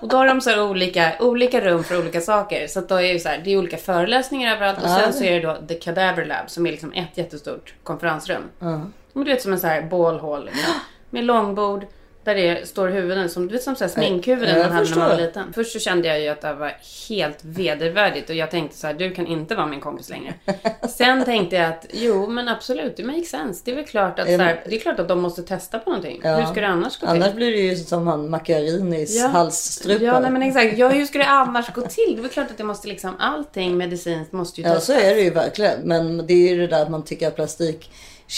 Och 0.00 0.08
då 0.08 0.16
har 0.16 0.26
de 0.26 0.40
så 0.40 0.68
olika, 0.68 1.12
olika 1.20 1.60
rum 1.60 1.84
för 1.84 1.98
olika 1.98 2.20
saker. 2.20 2.66
Så 2.66 2.80
då 2.80 2.94
är 2.94 3.12
det 3.12 3.20
så 3.20 3.28
här, 3.28 3.40
det 3.44 3.52
är 3.52 3.58
olika 3.58 3.76
föreläsningar 3.76 4.56
överallt 4.56 4.82
och 4.82 4.90
sen 4.90 5.12
så 5.12 5.24
är 5.24 5.40
det 5.40 5.46
då 5.46 5.66
The 5.68 5.74
Cadaver 5.74 6.24
Lab 6.24 6.50
som 6.50 6.66
är 6.66 6.70
liksom 6.70 6.92
ett 6.92 7.18
jättestort 7.18 7.74
konferensrum. 7.82 8.42
Men 8.58 9.24
du 9.24 9.24
vet 9.24 9.42
som 9.42 9.52
en 9.52 9.58
så 9.58 9.66
här 9.66 9.82
bålhål 9.82 10.44
liksom. 10.44 10.74
Med 11.10 11.24
långbord, 11.24 11.86
Där 12.24 12.34
det 12.34 12.68
står 12.68 12.88
huvuden 12.88 13.28
som, 13.28 13.46
du 13.46 13.52
vet 13.52 13.62
som 13.62 13.76
så 13.76 13.84
här 13.84 13.88
sminkhuvuden 13.90 14.56
Ja, 14.58 14.62
man 14.62 14.72
hade 14.72 14.90
när 14.90 14.96
man 14.96 15.08
var 15.08 15.16
liten. 15.16 15.52
Först 15.52 15.72
så 15.72 15.78
kände 15.78 16.08
jag 16.08 16.20
ju 16.20 16.28
att 16.28 16.40
det 16.40 16.54
var 16.54 16.72
helt 17.08 17.38
vedervärdigt 17.44 18.30
och 18.30 18.36
jag 18.36 18.50
tänkte 18.50 18.76
så 18.76 18.86
här, 18.86 18.94
du 18.94 19.10
kan 19.10 19.26
inte 19.26 19.54
vara 19.54 19.66
min 19.66 19.80
kompis 19.80 20.08
längre. 20.10 20.34
Sen 20.88 21.24
tänkte 21.24 21.56
jag 21.56 21.66
att, 21.68 21.86
jo 21.92 22.26
men 22.26 22.48
absolut, 22.48 22.96
det 22.96 23.04
makes 23.04 23.28
sense. 23.30 23.62
Det 23.64 23.70
är 23.70 23.76
väl 23.76 23.84
klart 23.84 24.18
att, 24.18 24.30
Ja, 24.30 24.38
så 24.38 24.42
här, 24.44 24.62
det 24.68 24.76
är 24.76 24.80
klart 24.80 24.98
att 24.98 25.08
de 25.08 25.20
måste 25.20 25.42
testa 25.42 25.78
på 25.78 25.90
någonting. 25.90 26.20
Ja. 26.24 26.36
Hur 26.36 26.46
ska 26.46 26.60
det 26.60 26.66
annars 26.66 26.98
gå 27.00 27.06
till? 27.06 27.22
Annars 27.22 27.34
blir 27.34 27.50
det 27.52 27.58
ju 27.58 27.76
som 27.76 28.06
han 28.06 28.30
Macchiarinis 28.30 29.16
Ja. 29.20 29.26
halsstrupa. 29.26 30.04
Ja, 30.04 30.20
nej, 30.20 30.30
men 30.30 30.42
exakt. 30.42 30.78
Ja, 30.78 30.88
hur 30.88 31.06
ska 31.06 31.18
det 31.18 31.26
annars 31.26 31.72
gå 31.74 31.80
till? 31.80 32.12
Det 32.14 32.18
är 32.20 32.22
väl 32.22 32.30
klart 32.30 32.50
att 32.50 32.58
det 32.58 32.64
måste 32.64 32.88
liksom, 32.88 33.16
allting 33.18 33.76
medicinskt 33.76 34.32
måste 34.32 34.60
ju 34.60 34.66
Ja, 34.66 34.74
testas. 34.74 34.86
så 34.98 35.02
är 35.06 35.14
det 35.14 35.20
ju 35.20 35.30
verkligen. 35.30 35.80
Men 35.84 36.26
det 36.26 36.32
är 36.34 36.48
ju 36.54 36.58
det 36.58 36.66
där 36.66 36.82
att 36.82 36.90
man 36.90 37.04
tycker 37.04 37.28
att 37.28 37.36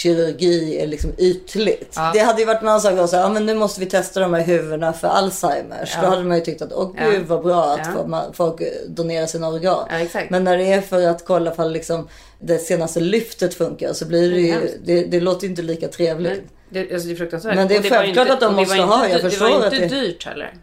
plastikkirurgi 0.03 0.79
är 0.81 0.87
liksom 0.87 1.11
ytligt. 1.17 1.93
Ja. 1.95 2.11
Det 2.13 2.19
hade 2.19 2.39
ju 2.39 2.45
varit 2.45 2.61
en 2.61 2.67
annan 2.67 2.81
sak 2.81 2.99
att 2.99 3.09
säga, 3.09 3.21
ja 3.21 3.29
men 3.29 3.45
nu 3.45 3.53
måste 3.55 3.79
vi 3.79 3.85
testa 3.85 4.19
de 4.19 4.33
här 4.33 4.41
huvudena 4.41 4.93
för 4.93 5.07
Alzheimers. 5.07 5.91
Ja. 5.95 6.01
Då 6.01 6.07
hade 6.07 6.23
man 6.23 6.37
ju 6.37 6.43
tyckt 6.43 6.61
att, 6.61 6.73
åh 6.73 6.91
Ja. 6.97 7.09
gud 7.09 7.25
vad 7.27 7.43
bra 7.43 7.63
att 7.73 7.89
Ja. 8.09 8.31
folk 8.33 8.61
donerar 8.87 9.25
sina 9.25 9.47
organ. 9.47 9.87
Ja. 10.13 10.19
Men 10.29 10.43
när 10.43 10.57
det 10.57 10.73
är 10.73 10.81
för 10.81 11.07
att 11.07 11.25
kolla 11.25 11.51
ifall 11.51 11.71
liksom 11.71 12.07
det 12.39 12.57
senaste 12.59 12.99
lyftet 12.99 13.53
funkar 13.53 13.93
så 13.93 14.05
blir 14.05 14.29
det 14.29 14.35
Det 14.35 14.41
ju, 14.41 14.79
det, 14.83 15.03
det 15.03 15.19
låter 15.19 15.47
inte 15.47 15.61
lika 15.61 15.87
trevligt. 15.87 16.31
Men 16.33 16.41
det, 16.87 16.93
alltså 16.93 17.07
det 17.07 17.13
är 17.13 17.17
fruktansvärt. 17.17 17.55
Men 17.55 17.67
det 17.67 17.75
är 17.75 17.81
var 17.81 17.89
självklart 17.89 18.29
att 18.29 18.39
de 18.39 18.45
det 18.45 18.51
var 18.51 18.61
måste 18.61 18.75
inte 18.77 18.87
ha, 18.95 19.09
jag 19.09 19.21
förstår 19.21 19.45
Det 19.47 19.53
var 19.53 19.65
att 19.67 19.73
inte 19.73 19.87
det- 19.87 20.01
dyrt 20.01 20.25
heller. 20.25 20.53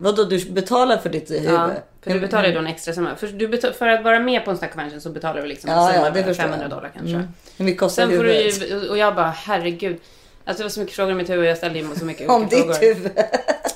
Vadå, 0.00 0.24
du 0.24 0.50
betalar 0.50 0.96
för 0.98 1.08
ditt 1.10 1.30
huvud? 1.30 1.50
Ja, 1.52 1.70
för 2.02 2.10
du 2.10 2.20
betalar 2.20 2.46
ju 2.48 2.52
då 2.52 2.58
en 2.58 2.66
extra 2.66 2.94
summa. 2.94 3.16
För, 3.16 3.26
du 3.26 3.72
för 3.72 3.88
att 3.88 4.04
vara 4.04 4.20
med 4.20 4.44
på 4.44 4.50
en 4.50 4.56
sån 4.56 4.64
här 4.64 4.72
convention 4.72 5.00
så 5.00 5.10
betalar 5.10 5.42
du 5.42 5.48
liksom 5.48 5.70
en 5.70 5.76
Ja, 5.76 5.92
summa 5.92 6.10
på 6.10 6.14
förstår 6.14 6.32
500 6.34 6.58
jag. 6.64 6.70
dollar 6.70 6.90
kanske. 6.94 7.14
Mm. 7.14 7.28
Mycket 7.56 7.80
kostar 7.80 8.06
Sen 8.06 8.16
får 8.16 8.24
du 8.24 8.32
ju, 8.32 8.88
och 8.88 8.98
jag 8.98 9.14
bara 9.14 9.30
herregud. 9.30 9.96
Alltså 10.44 10.62
det 10.62 10.64
var 10.64 10.70
så 10.70 10.80
mycket 10.80 10.94
frågor 10.96 11.12
i 11.12 11.14
mitt 11.14 11.30
huvud 11.30 11.44
och 11.44 11.50
jag 11.50 11.56
ställde 11.56 11.78
ju 11.78 11.94
så 11.94 12.04
mycket 12.04 12.30
Om 12.30 12.42
ditt 12.46 12.58
frågor. 12.58 12.80
huvud? 12.80 13.12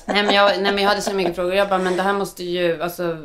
Nej 0.05 0.23
men, 0.23 0.35
jag, 0.35 0.51
nej 0.61 0.73
men 0.73 0.83
jag 0.83 0.89
hade 0.89 1.01
så 1.01 1.13
mycket 1.13 1.35
frågor. 1.35 1.53
Jag 1.53 1.69
bara, 1.69 1.79
men 1.79 1.97
det 1.97 2.03
här 2.03 2.13
måste 2.13 2.43
ju, 2.43 2.81
alltså 2.81 3.17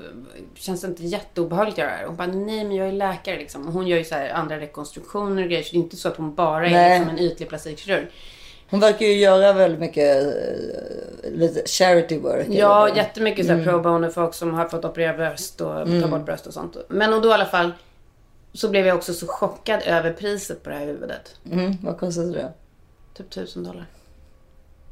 känns 0.55 0.81
det 0.81 0.87
inte 0.87 1.05
jätteobehagligt 1.05 1.75
att 1.75 1.79
göra 1.79 1.91
det 1.91 1.97
här? 1.97 2.07
Hon 2.07 2.17
bara, 2.17 2.27
nej 2.27 2.65
men 2.65 2.77
jag 2.77 2.89
är 2.89 2.93
läkare 2.93 3.37
liksom. 3.39 3.67
Och 3.67 3.73
hon 3.73 3.87
gör 3.87 3.99
ju 3.99 4.05
så 4.05 4.15
här 4.15 4.31
andra 4.31 4.61
rekonstruktioner 4.61 5.43
och 5.43 5.49
grejer. 5.49 5.63
Så 5.63 5.71
det 5.73 5.77
är 5.77 5.81
inte 5.81 5.97
så 5.97 6.09
att 6.09 6.17
hon 6.17 6.35
bara 6.35 6.67
är 6.67 6.71
Nej. 6.71 6.99
liksom 6.99 7.17
en 7.17 7.23
ytlig 7.25 7.49
plastikkirurg. 7.49 8.07
Hon 8.71 8.81
verkar 8.81 9.07
ju 9.07 9.13
göra 9.13 9.53
väldigt 9.53 9.81
mycket 9.81 10.25
eh, 10.27 11.31
lite 11.33 11.63
charity 11.67 12.19
work. 12.19 12.47
Ja, 12.51 12.87
eller? 12.87 12.97
jättemycket 12.97 13.47
så 13.47 13.53
här 13.53 13.59
Mm. 13.61 13.73
pro 13.73 13.81
bono 13.83 14.11
folk 14.11 14.35
som 14.35 14.55
har 14.55 14.69
fått 14.69 14.85
operera 14.85 15.17
bröst 15.17 15.61
och 15.61 15.87
ta 16.03 16.09
bort 16.09 16.25
bröst 16.27 16.47
och 16.47 16.55
sånt. 16.55 16.77
Men 16.89 17.13
och 17.15 17.23
då 17.23 17.29
i 17.29 17.33
alla 17.33 17.47
fall 17.47 17.73
så 18.53 18.69
blev 18.69 18.87
jag 18.87 18.97
också 18.97 19.15
så 19.15 19.27
chockad 19.27 19.83
över 19.87 20.13
priset 20.13 20.63
på 20.63 20.71
det 20.71 20.77
här 20.77 20.87
huvudet. 20.87 21.35
Mm, 21.53 21.77
vad 21.83 21.99
kostar 21.99 22.23
det? 22.23 22.53
Typ 23.17 23.31
tusen 23.31 23.65
dollar. 23.65 23.87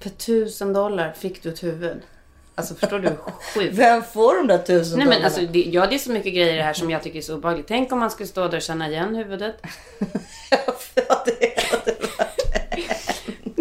För 0.00 0.10
tusen 0.10 0.72
dollar 0.72 1.12
fick 1.12 1.42
du 1.42 1.48
ett 1.48 1.62
huvud. 1.62 1.96
Alltså 2.54 2.74
förstår 2.74 2.98
du 2.98 3.08
sjukt? 3.54 3.74
Vem 3.78 4.02
får 4.02 4.36
de 4.36 4.46
där 4.46 4.58
tusen 4.58 4.98
Nej 4.98 5.08
men 5.08 5.24
alltså, 5.24 5.40
det, 5.40 5.58
ja 5.62 5.86
det 5.86 5.94
är 5.94 5.98
så 5.98 6.10
mycket 6.10 6.34
grejer 6.34 6.62
här 6.62 6.72
som 6.72 6.90
jag 6.90 7.02
tycker 7.02 7.18
är 7.18 7.22
så 7.22 7.34
obehagligt. 7.34 7.68
Tänk 7.68 7.92
om 7.92 7.98
man 7.98 8.10
skulle 8.10 8.26
stå 8.26 8.48
där 8.48 8.56
och 8.56 8.62
känna 8.62 8.88
igen 8.88 9.14
huvudet. 9.14 9.54
Ja, 11.08 11.24
det 11.26 11.56
är- 11.58 11.66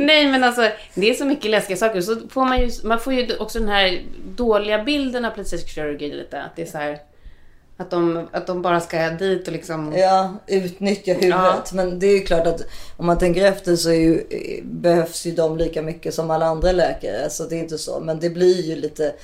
Nej 0.06 0.28
men 0.28 0.44
alltså, 0.44 0.70
det 0.94 1.10
är 1.10 1.14
så 1.14 1.26
mycket 1.26 1.52
läskiga 1.52 1.78
saker. 1.78 2.02
Så 2.02 2.16
får 2.30 2.46
man 2.46 2.62
ju, 2.62 2.72
man 2.84 3.00
får 3.00 3.14
ju 3.14 3.38
också 3.38 3.60
den 3.60 3.70
här 3.70 4.02
dåliga 4.26 4.84
bilden 4.84 5.26
av 5.26 5.32
plastisk 5.32 5.70
kirurgi 5.70 6.14
lite. 6.14 6.42
Att 6.42 6.56
det 6.56 6.62
är 6.62 6.66
så 6.66 6.78
här, 6.78 7.00
att 7.78 7.92
de, 7.92 8.28
att 8.32 8.48
de 8.48 8.62
bara 8.62 8.80
ska 8.80 9.10
dit 9.10 9.48
och 9.48 9.54
liksom... 9.54 9.94
Ja, 9.98 10.34
utnyttja 10.48 11.14
huvudet. 11.14 11.32
Ja. 11.32 11.64
Men 11.74 12.00
det 12.00 12.08
är 12.08 12.14
ju 12.14 12.22
klart 12.22 12.48
att 12.48 12.62
om 12.98 13.06
man 13.06 13.18
tänker 13.18 13.46
efter 13.46 13.76
så 13.76 13.92
ju, 13.92 14.24
behövs 14.64 15.26
ju 15.26 15.32
de 15.32 15.58
lika 15.58 15.82
mycket 15.82 16.14
som 16.14 16.32
alla 16.32 16.46
andra 16.46 16.72
läkare. 16.72 17.30
Så 17.30 17.44
det 17.44 17.56
är 17.56 17.60
inte 17.60 17.78
så. 17.78 18.00
Men 18.00 18.20
det 18.20 18.30
blir 18.30 18.62
ju 18.62 18.76
lite, 18.76 19.16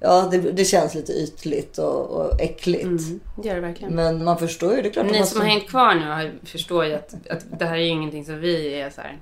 ja 0.00 0.28
det, 0.30 0.38
det 0.38 0.64
känns 0.64 0.94
lite 0.94 1.12
ytligt 1.12 1.78
och, 1.78 2.10
och 2.10 2.40
äckligt. 2.40 2.84
Mm, 2.84 3.20
det 3.42 3.48
gör 3.48 3.54
det 3.54 3.60
verkligen. 3.60 3.94
Men 3.94 4.24
man 4.24 4.38
förstår 4.38 4.76
ju, 4.76 4.82
det 4.82 4.88
är 4.88 4.92
klart 4.92 5.06
Ni 5.10 5.26
som 5.26 5.40
har 5.40 5.48
hängt 5.48 5.68
kvar 5.68 5.94
nu 5.94 6.32
förstår 6.44 6.84
ju 6.84 6.94
att, 6.94 7.14
att 7.30 7.58
det 7.58 7.64
här 7.64 7.76
är 7.76 7.80
ju 7.80 7.88
ingenting 7.88 8.24
som 8.24 8.40
vi 8.40 8.80
är 8.80 8.90
så 8.90 9.00
här. 9.00 9.18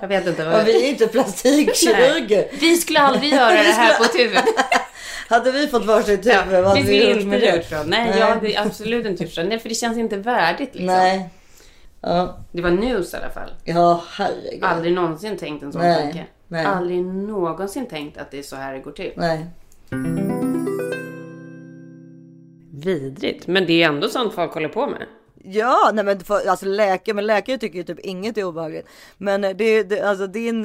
Jag 0.00 0.08
vet 0.08 0.26
inte 0.26 0.44
vad... 0.44 0.64
vi 0.64 0.84
är 0.86 0.90
inte 0.90 1.06
plastikkirurger. 1.06 2.48
Vi 2.60 2.76
skulle 2.76 3.00
aldrig 3.00 3.32
göra 3.32 3.52
det 3.52 3.58
här 3.72 3.98
på 3.98 4.04
ett 4.04 4.14
huvud. 4.18 4.38
Hade 5.28 5.52
vi 5.52 5.66
fått 5.68 5.84
varsitt 5.86 6.26
huvud, 6.26 6.46
vad 6.46 6.64
Ja, 6.64 6.68
hade 6.68 6.82
vi 6.82 7.10
gjort 7.10 7.24
med 7.26 7.40
det? 7.40 7.64
Nej, 7.70 8.10
Nej. 8.10 8.18
jag 8.18 8.26
hade 8.26 8.60
absolut 8.60 9.06
inte 9.06 9.22
gjort 9.24 9.32
så. 9.32 9.42
Nej, 9.42 9.58
för 9.58 9.68
det 9.68 9.74
känns 9.74 9.98
inte 9.98 10.16
värdigt 10.16 10.74
liksom. 10.74 10.86
Nej. 10.86 11.28
Ja, 12.00 12.38
Det 12.52 12.62
var 12.62 12.70
news 12.70 13.14
i 13.14 13.16
alla 13.16 13.30
fall. 13.30 13.50
ja 13.64 14.02
herregud. 14.10 14.64
Aldrig 14.64 14.92
någonsin 14.94 15.36
tänkt 15.36 15.62
en 15.62 15.72
sån 15.72 15.82
Nej, 15.82 16.02
tanke. 16.02 16.24
nej. 16.48 16.64
Aldrig 16.66 17.04
någonsin 17.04 17.86
tänkt 17.86 18.18
att 18.18 18.30
det 18.30 18.38
är 18.38 18.42
så 18.42 18.56
här 18.56 18.72
det 18.72 18.78
går 18.78 18.92
till. 18.92 19.12
Nej. 19.16 19.46
Vidrigt. 22.72 23.46
Men 23.46 23.66
det 23.66 23.82
är 23.82 23.88
ändå 23.88 24.08
sånt 24.08 24.34
folk 24.34 24.52
håller 24.52 24.68
på 24.68 24.86
med. 24.86 25.06
Ja, 25.44 25.90
nej 25.94 26.04
men 26.04 26.20
för, 26.20 26.48
alltså 26.48 26.66
läkare, 26.66 27.14
men 27.14 27.26
läkare 27.26 27.58
tycker 27.58 27.78
ju 27.78 27.84
typ 27.84 27.98
inget 28.00 28.38
är 28.38 28.44
obehagligt. 28.44 28.86
Men 29.18 29.40
det, 29.40 29.82
det 29.82 30.00
alltså 30.00 30.26
din, 30.26 30.62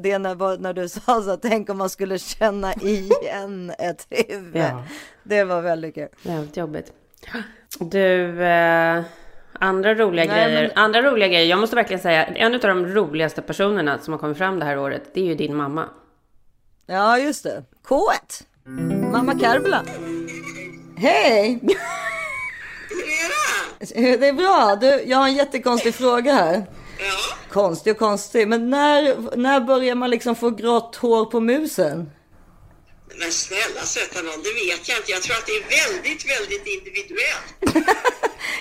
det, 0.00 0.18
när, 0.18 0.58
när 0.58 0.72
du 0.72 0.88
sa 0.88 1.22
så, 1.22 1.36
tänk 1.36 1.70
om 1.70 1.78
man 1.78 1.90
skulle 1.90 2.18
känna 2.18 2.74
igen 2.74 3.72
ett 3.78 4.06
huvud. 4.10 4.56
Ja. 4.56 4.84
Det 5.22 5.44
var 5.44 5.62
väldigt 5.62 5.94
kul. 5.94 6.08
Jävligt 6.22 6.56
jobbigt. 6.56 6.92
Du, 7.80 8.42
eh, 8.44 9.02
andra 9.52 9.94
roliga 9.94 10.24
Nej, 10.32 10.44
grejer. 10.44 10.62
men- 10.74 10.84
Andra 10.84 11.02
roliga 11.02 11.28
grejer. 11.28 11.46
Jag 11.46 11.58
måste 11.58 11.76
verkligen 11.76 12.02
säga, 12.02 12.24
en 12.26 12.54
av 12.54 12.60
de 12.60 12.86
roligaste 12.86 13.42
personerna 13.42 13.98
som 13.98 14.12
har 14.12 14.18
kommit 14.18 14.38
fram 14.38 14.58
det 14.58 14.64
här 14.64 14.78
året, 14.78 15.02
det 15.14 15.20
är 15.20 15.24
ju 15.24 15.34
din 15.34 15.56
mamma. 15.56 15.84
Ja, 16.86 17.18
just 17.18 17.42
det. 17.44 17.64
K1. 17.88 18.42
Mamma 19.12 19.38
Karbla. 19.38 19.82
Hej! 20.96 21.60
Det 23.94 24.28
är 24.28 24.32
bra. 24.32 24.76
Du, 24.80 25.02
jag 25.06 25.18
har 25.18 25.28
en 25.28 25.34
jättekonstig 25.34 25.94
fråga 25.94 26.32
här. 26.32 26.54
Ja, 26.98 27.36
Konstig 27.52 27.92
och 27.92 27.98
konstig, 27.98 28.48
men 28.48 28.70
när, 28.70 29.36
när 29.36 29.60
börjar 29.60 29.94
man 29.94 30.10
liksom 30.10 30.34
få 30.34 30.50
grått 30.50 30.96
hår 30.96 31.24
på 31.24 31.40
musen? 31.40 32.10
Men 33.16 33.32
snälla 33.32 33.82
söta 33.84 34.22
någon, 34.22 34.42
det 34.42 34.52
vet 34.52 34.88
jag 34.88 34.98
inte. 34.98 35.10
Jag 35.12 35.22
tror 35.22 35.36
att 35.36 35.46
det 35.46 35.52
är 35.52 35.64
väldigt, 35.92 36.30
väldigt 36.30 36.66
individuellt. 36.66 37.86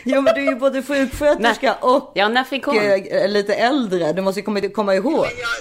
Jo, 0.04 0.22
men 0.22 0.36
du 0.36 0.42
är 0.42 0.46
ju 0.46 0.56
både 0.56 0.84
sjuksköterska 0.84 1.76
och 1.76 2.12
Ja, 2.16 2.28
när 2.30 2.44
fick 2.44 2.64
hon? 2.64 2.78
eh, 2.80 3.28
lite 3.30 3.54
äldre. 3.54 4.14
Du 4.14 4.22
måste 4.22 4.40
ju 4.40 4.44
komma, 4.46 4.62
komma 4.70 4.96
ihåg. 4.96 5.22
Men 5.28 5.38
jag, 5.48 5.58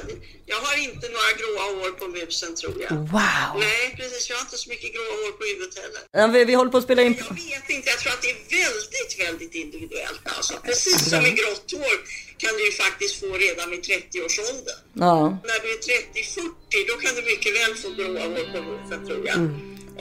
jag 0.47 0.57
har 0.57 0.77
inte 0.89 1.07
några 1.17 1.31
gråa 1.41 1.65
hår 1.77 1.91
på 2.01 2.07
musen 2.09 2.55
tror 2.55 2.75
jag. 2.83 2.91
Wow! 2.97 3.53
Nej, 3.67 3.95
precis. 3.97 4.29
Jag 4.31 4.37
har 4.37 4.41
inte 4.43 4.57
så 4.57 4.69
mycket 4.71 4.95
gråa 4.95 5.13
hår 5.21 5.33
på 5.39 5.45
huvudet 5.51 5.75
heller. 5.83 6.01
Ja, 6.19 6.27
Vi, 6.27 6.45
vi 6.45 6.55
håller 6.55 6.71
på 6.71 6.79
att 6.79 6.85
spela 6.85 7.03
in. 7.03 7.15
Jag 7.19 7.35
vet 7.35 7.71
inte. 7.77 7.89
Jag 7.91 7.99
tror 7.99 8.13
att 8.13 8.23
det 8.23 8.31
är 8.31 8.41
väldigt, 8.65 9.13
väldigt 9.27 9.55
individuellt. 9.65 10.21
Alltså, 10.37 10.55
precis 10.69 11.11
som 11.11 11.23
med 11.23 11.37
grått 11.37 11.73
hår 11.73 11.97
kan 12.43 12.53
du 12.57 12.63
ju 12.67 12.73
faktiskt 12.73 13.15
få 13.21 13.27
redan 13.27 13.71
vid 13.71 13.81
30-årsåldern. 13.81 14.81
Ja. 15.07 15.39
När 15.49 15.59
du 15.63 15.69
är 15.75 15.81
30-40 15.81 16.79
då 16.89 16.95
kan 17.03 17.13
du 17.17 17.23
mycket 17.33 17.53
väl 17.59 17.75
få 17.83 17.89
gråa 17.97 18.23
hår 18.35 18.47
på 18.53 19.07
tror 19.07 19.27
jag. 19.27 19.39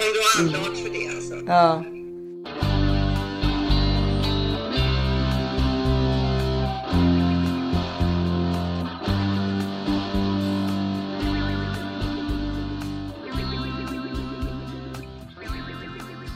Om 0.01 0.07
du 0.13 0.19
har 0.25 0.31
anlag 0.39 0.77
för 0.83 0.89
det 0.89 1.07
alltså. 1.15 1.35
ja. 1.47 1.83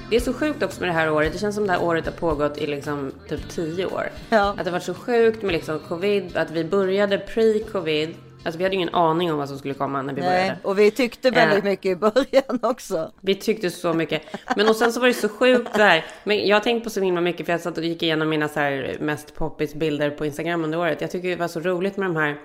Det 0.10 0.16
är 0.16 0.20
så 0.20 0.34
sjukt 0.34 0.64
också 0.64 0.80
med 0.82 0.90
det 0.90 0.94
här 0.94 1.12
året. 1.12 1.34
Det 1.34 1.40
känns 1.40 1.56
som 1.56 1.68
det 1.68 1.74
här 1.74 1.84
året 1.84 2.06
har 2.06 2.12
pågått 2.12 2.58
i 2.58 2.68
liksom 2.68 3.12
typ 3.30 3.50
tio 3.50 3.86
år. 3.86 4.10
Ja. 4.30 4.50
Att 4.50 4.58
det 4.58 4.64
har 4.64 4.72
varit 4.72 4.84
så 4.84 4.94
sjukt 4.94 5.42
med 5.44 5.52
liksom 5.54 5.80
covid, 5.80 6.38
att 6.38 6.52
vi 6.52 6.64
började 6.64 7.18
pre-covid. 7.18 8.10
Alltså 8.44 8.58
vi 8.58 8.64
hade 8.64 8.76
ju 8.76 8.82
ingen 8.82 8.96
aning 8.96 9.32
om 9.32 9.38
vad 9.38 9.50
som 9.50 9.58
skulle 9.58 9.74
komma 9.74 10.02
när 10.02 10.14
vi 10.14 10.22
Nej, 10.22 10.30
började. 10.30 10.58
och 10.64 10.80
vi 10.80 10.92
tyckte 10.92 11.32
väldigt 11.32 11.58
Ja. 11.64 11.70
mycket 11.70 11.86
i 11.92 11.96
början 11.96 12.60
också. 12.62 13.12
Vi 13.22 13.36
tyckte 13.36 13.70
så 13.72 13.94
mycket. 13.94 14.22
Men 14.56 14.70
och 14.70 14.76
sen 14.76 14.94
så 14.94 15.00
var 15.00 15.08
det 15.08 15.14
så 15.14 15.30
sjukt 15.30 15.74
där. 15.74 16.06
Men 16.24 16.48
jag 16.48 16.56
har 16.56 16.62
tänkt 16.62 16.84
på 16.84 16.90
så 16.90 17.02
himla 17.02 17.22
mycket 17.22 17.46
för 17.46 17.54
jag 17.54 17.62
satt 17.62 17.78
och 17.78 17.84
gick 17.84 18.04
igenom 18.04 18.30
mina 18.30 18.48
så 18.48 18.60
här 18.60 18.98
mest 19.00 19.36
poppis 19.36 19.74
bilder 19.76 20.10
på 20.10 20.26
Instagram 20.26 20.64
under 20.64 20.80
året. 20.80 21.02
Jag 21.02 21.12
tycker 21.12 21.30
det 21.30 21.36
var 21.36 21.48
så 21.48 21.60
roligt 21.60 21.98
med 21.98 22.10
de 22.10 22.16
här 22.16 22.38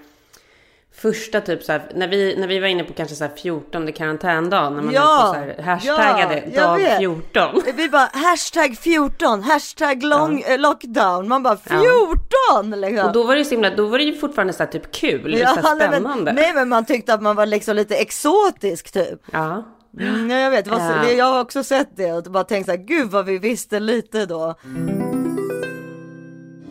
första 0.96 1.40
typ 1.40 1.62
så 1.62 1.72
här, 1.72 1.82
när 1.94 2.08
vi, 2.08 2.36
när 2.36 2.46
vi 2.48 2.58
var 2.58 2.66
inne 2.68 2.84
på 2.84 2.92
kanske 2.92 3.16
så 3.16 3.24
här 3.24 3.32
14 3.36 3.92
karantändagen, 3.92 4.74
när 4.74 4.82
man 4.82 4.94
Ja, 4.94 5.00
ja, 5.00 5.32
så 5.34 5.40
här 5.40 5.62
hashtaggade 5.62 6.42
ja, 6.54 6.62
dag 6.66 6.76
vet. 6.76 6.98
14. 6.98 7.62
Vi 7.76 7.88
bara 7.88 8.08
hashtag 8.12 8.76
14, 8.78 9.42
hashtag 9.42 10.02
long, 10.02 10.40
eh, 10.40 10.58
lockdown. 10.58 11.28
Man 11.28 11.42
bara 11.42 11.56
14 11.56 12.80
liksom. 12.80 13.06
Och 13.06 13.12
då 13.12 13.22
var 13.22 13.32
det 13.34 13.38
ju 13.38 13.44
så 13.44 13.50
himla, 13.50 13.70
då 13.70 13.86
var 13.86 13.98
det 13.98 14.04
ju 14.04 14.14
fortfarande 14.16 14.52
så 14.52 14.62
här 14.62 14.70
typ 14.70 14.92
kul, 14.92 15.38
så 15.38 15.46
här 15.46 15.62
nej, 15.62 15.88
men, 15.90 16.00
spännande. 16.00 16.32
nej 16.32 16.52
men 16.54 16.68
man 16.68 16.84
tyckte 16.84 17.14
att 17.14 17.22
man 17.22 17.36
var 17.36 17.46
liksom 17.46 17.76
lite 17.76 17.96
exotisk 17.96 18.92
typ. 18.92 19.20
Ja. 19.32 19.64
Mm, 20.00 20.30
ja, 20.30 20.38
jag 20.38 20.50
vet, 20.50 20.66
så, 20.66 20.72
Ja. 20.72 21.10
jag 21.10 21.24
har 21.24 21.40
också 21.40 21.64
sett 21.64 21.96
det 21.96 22.12
och 22.12 22.22
bara 22.22 22.44
tänkt 22.44 22.66
så 22.66 22.72
här, 22.72 22.78
gud 22.78 23.10
vad 23.10 23.24
vi 23.26 23.38
visste 23.38 23.80
lite 23.80 24.26
då. 24.26 24.54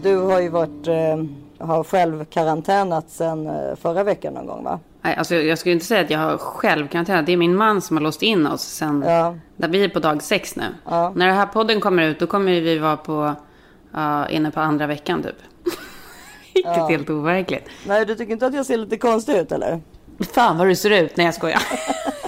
Du 0.02 0.18
har 0.18 0.40
ju 0.42 0.50
varit, 0.50 0.88
eh, 0.88 1.18
har 1.66 1.84
själv 1.84 2.26
karantänat 2.26 3.10
sen 3.10 3.48
eh, 3.48 3.76
förra 3.82 4.04
veckan 4.04 4.34
någon 4.34 4.48
gång 4.48 4.64
va? 4.64 4.80
Nej, 5.02 5.16
alltså 5.16 5.36
jag 5.36 5.58
skulle 5.58 5.74
inte 5.74 5.86
säga 5.86 6.02
att 6.02 6.10
jag 6.10 6.20
har 6.20 6.38
själv 6.38 6.88
karantän. 6.88 7.26
Det 7.26 7.34
är 7.34 7.38
min 7.38 7.56
man 7.56 7.82
som 7.82 7.98
har 7.98 8.04
låst 8.04 8.22
in 8.22 8.48
oss 8.48 8.62
sen. 8.62 9.04
Ja. 9.08 9.36
Där 9.56 9.68
vi 9.68 9.84
är 9.84 9.90
på 9.90 10.00
dag 10.00 10.24
sex 10.24 10.56
nu. 10.56 10.64
Ja. 10.86 11.14
När 11.16 11.28
den 11.28 11.36
här 11.36 11.46
podden 11.46 11.82
kommer 11.82 12.04
ut 12.04 12.20
då 12.20 12.28
kommer 12.28 12.62
vi 12.62 12.78
vara 12.78 12.98
på, 12.98 13.34
ja, 13.94 14.30
inne 14.30 14.52
på 14.52 14.60
andra 14.60 14.88
veckan 14.88 15.24
typ. 15.24 15.36
Vilket 16.54 16.78
är 16.78 16.90
helt 16.90 17.10
overkligt. 17.10 17.66
Nej, 17.88 18.06
du 18.06 18.16
tycker 18.16 18.34
inte 18.34 18.46
att 18.46 18.54
jag 18.54 18.66
ser 18.66 18.78
lite 18.78 18.98
konstig 18.98 19.34
ut 19.36 19.52
eller? 19.52 19.82
Fan 20.34 20.58
vad 20.58 20.68
du 20.68 20.76
ser 20.76 21.04
ut. 21.04 21.18
Nej 21.18 21.26
jag 21.26 21.36
skojar. 21.36 21.62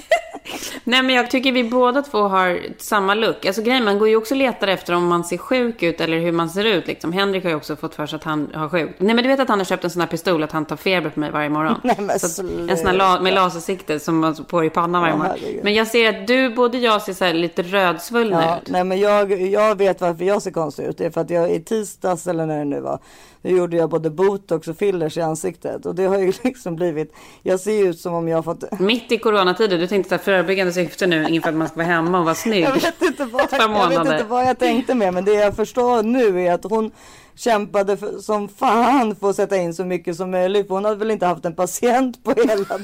Nej 0.88 1.04
men 1.04 1.15
jag 1.15 1.32
tycker 1.32 1.52
vi 1.52 1.63
båda 1.63 2.02
två 2.02 2.17
har 2.17 2.60
samma 2.78 3.13
look. 3.13 3.45
Alltså 3.45 3.62
grejen, 3.62 3.84
man 3.86 4.00
går 4.00 4.10
ju 4.10 4.15
också 4.15 4.34
och 4.34 4.38
letar 4.38 4.67
efter 4.67 4.93
om 4.95 5.08
man 5.08 5.24
ser 5.24 5.38
sjuk 5.38 5.84
ut 5.84 6.02
eller 6.02 6.19
hur 6.19 6.32
man 6.32 6.50
ser 6.50 6.65
ut 6.65 6.88
liksom. 6.88 7.13
Henrik 7.13 7.43
har 7.43 7.50
ju 7.50 7.56
också 7.56 7.76
fått 7.76 7.95
för 7.95 8.06
sig 8.06 8.17
att 8.17 8.24
han 8.24 8.52
har 8.54 8.69
sjuk. 8.69 8.89
Nej 8.98 9.15
men 9.15 9.24
du 9.24 9.30
vet 9.30 9.39
att 9.39 9.50
han 9.50 9.60
har 9.60 9.65
köpt 9.65 9.84
en 9.84 9.89
sån 9.89 10.00
här 10.02 10.08
pistol 10.08 10.43
att 10.43 10.52
han 10.52 10.65
tar 10.65 10.76
feber 10.76 11.10
på 11.10 11.19
mig 11.19 11.32
varje 11.32 11.50
morgon. 11.50 11.76
Nej, 11.84 11.95
men 12.00 12.19
så 12.19 12.41
en 12.41 12.78
sån 12.78 12.88
här 12.88 12.93
la- 12.93 13.19
med 13.21 13.34
lasersikte 13.34 14.00
som 14.00 14.19
man 14.19 14.36
får 14.50 14.65
i 14.65 14.69
pannan 14.69 15.02
varje 15.02 15.13
Ja, 15.13 15.17
morgon. 15.17 15.36
herregud. 15.41 15.63
Men 15.63 15.74
jag 15.74 15.88
ser 15.88 16.10
att 16.21 16.28
du, 16.28 16.50
både 16.50 16.78
jag 16.78 17.02
ser 17.02 17.13
så 17.13 17.34
lite 17.34 17.62
rödsvullna 17.63 18.43
Ja, 18.45 18.58
ut. 18.58 18.69
nej 18.69 18.84
men 18.84 19.00
jag, 19.00 19.32
jag 19.41 19.78
vet 19.78 20.02
varför 20.02 20.26
jag 20.26 20.41
ser 20.41 20.52
konstig 20.52 20.84
ut. 20.86 20.98
Det 20.98 21.06
är 21.06 21.10
för 21.12 21.21
att 21.21 21.30
jag 21.30 21.52
i 21.52 21.60
tisdags 21.63 22.28
eller 22.28 22.45
när 22.45 22.58
det 22.60 22.65
nu 22.65 22.80
var. 22.82 23.00
Då 23.45 23.51
gjorde 23.51 23.77
jag 23.77 23.89
både 23.89 24.10
botox 24.10 24.67
och 24.67 24.77
fillers 24.77 25.17
i 25.17 25.21
ansiktet. 25.21 25.86
Och 25.86 25.95
det 25.95 26.05
har 26.05 26.17
ju 26.17 26.34
liksom 26.43 26.75
blivit. 26.75 27.13
Jag 27.43 27.60
ser 27.60 27.88
ut 27.88 27.99
som 27.99 28.13
om 28.13 28.27
jag 28.27 28.38
har 28.38 28.43
fått. 28.43 28.79
Mitt 28.79 29.12
i 29.12 29.17
coronatider, 29.17 29.77
du 29.77 29.88
tänkte 29.88 30.15
här 30.15 30.23
förebyggande 30.23 30.73
syfte 30.73 31.08
nu 31.08 31.27
inför 31.29 31.49
att 31.49 31.55
man 31.55 31.67
ska 31.67 31.75
vara 31.75 31.88
hemma 31.88 32.19
och 32.19 32.25
vara 32.25 32.36
snygg. 32.36 32.63
Jag 32.63 32.73
vet 32.73 33.01
inte 33.01 33.25
vad, 33.25 33.41
jag 33.51 33.89
vet 33.89 33.99
inte 33.99 34.23
vad 34.23 34.45
jag 34.45 34.60
tänkte 34.60 34.95
med. 34.95 35.13
Men 35.13 35.25
det 35.25 35.34
jag 35.34 35.55
förstår 35.55 36.03
nu 36.03 36.41
är 36.41 36.53
att 36.53 36.63
hon 36.63 36.91
kämpade 37.36 37.97
för, 37.97 38.19
som 38.19 38.49
fan 38.49 39.15
för 39.15 39.29
att 39.29 39.36
sätta 39.36 39.58
in 39.58 39.73
så 39.73 39.86
mycket 39.86 40.15
som 40.15 40.31
möjligt. 40.31 40.67
För 40.67 40.75
hon 40.75 40.86
hade 40.86 40.97
väl 40.97 41.12
inte 41.12 41.25
haft 41.25 41.45
en 41.45 41.55
patient 41.55 42.23
på 42.23 42.31
hela 42.31 42.55
dagen. 42.55 42.81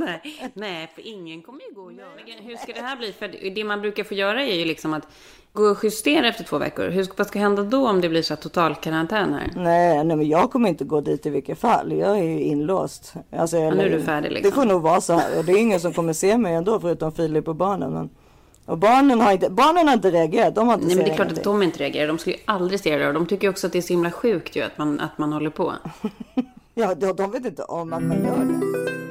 Nej, 0.00 0.50
nej, 0.54 0.90
för 0.94 1.06
ingen 1.06 1.42
kommer 1.42 1.60
ju 1.60 1.74
gå 1.74 1.82
och 1.82 1.92
göra. 1.92 2.08
Men 2.26 2.46
Hur 2.46 2.56
ska 2.56 2.72
det 2.72 2.80
här 2.80 2.96
bli? 2.96 3.12
För 3.12 3.54
det 3.54 3.64
man 3.64 3.80
brukar 3.80 4.04
få 4.04 4.14
göra 4.14 4.42
är 4.42 4.54
ju 4.54 4.64
liksom 4.64 4.94
att 4.94 5.08
gå 5.52 5.62
och 5.62 5.78
justera 5.82 6.28
efter 6.28 6.44
två 6.44 6.58
veckor. 6.58 6.88
Hur, 6.88 7.08
vad 7.16 7.26
ska 7.26 7.38
hända 7.38 7.62
då 7.62 7.88
om 7.88 8.00
det 8.00 8.08
blir 8.08 8.22
så 8.22 8.34
här 8.34 8.40
total 8.40 8.74
karantän 8.74 9.34
här? 9.34 9.52
Nej, 9.56 10.04
nej, 10.04 10.16
men 10.16 10.28
jag 10.28 10.50
kommer 10.50 10.68
inte 10.68 10.84
gå 10.84 11.00
dit 11.00 11.26
i 11.26 11.30
vilket 11.30 11.58
fall. 11.58 11.92
Jag 11.92 12.18
är 12.18 12.22
ju 12.22 12.40
inlåst. 12.40 13.14
Alltså, 13.36 13.56
nu 13.56 13.82
är 13.82 13.90
du 13.90 14.02
färdig, 14.02 14.32
liksom. 14.32 14.50
Det 14.50 14.54
får 14.54 14.64
nog 14.64 14.82
vara 14.82 15.00
så 15.00 15.12
här. 15.12 15.38
Och 15.38 15.44
det 15.44 15.52
är 15.52 15.58
ingen 15.58 15.80
som 15.80 15.92
kommer 15.92 16.12
se 16.12 16.38
mig 16.38 16.54
ändå 16.54 16.80
förutom 16.80 17.12
Filip 17.12 17.48
och 17.48 17.56
barnen. 17.56 17.92
Men... 17.92 18.10
Och 18.66 18.78
barnen 18.78 19.20
har 19.20 19.32
inte, 19.32 19.50
barnen 19.50 19.88
har 19.88 19.94
inte 19.94 20.10
reagerat. 20.10 20.54
De 20.54 20.68
har 20.68 20.74
inte 20.74 20.86
Nej, 20.86 20.96
men 20.96 21.04
det 21.04 21.10
är 21.10 21.16
klart 21.16 21.32
att 21.32 21.44
de 21.44 21.62
inte 21.62 21.78
reagerar. 21.78 22.08
De 22.08 22.18
skulle 22.18 22.36
ju 22.36 22.42
aldrig 22.44 22.80
se 22.80 22.96
det. 22.96 23.08
Och 23.08 23.14
de 23.14 23.26
tycker 23.26 23.48
också 23.48 23.66
att 23.66 23.72
det 23.72 23.78
är 23.78 23.82
så 23.82 23.92
himla 23.92 24.10
sjukt 24.10 24.56
ju 24.56 24.62
att 24.62 24.78
man, 24.78 25.00
att 25.00 25.18
man 25.18 25.32
håller 25.32 25.50
på. 25.50 25.74
Ja, 26.74 26.94
de, 26.94 27.12
de 27.12 27.30
vet 27.30 27.44
inte 27.44 27.62
om 27.62 27.92
att 27.92 28.02
man 28.02 28.24
gör 28.24 28.44
det. 28.44 29.09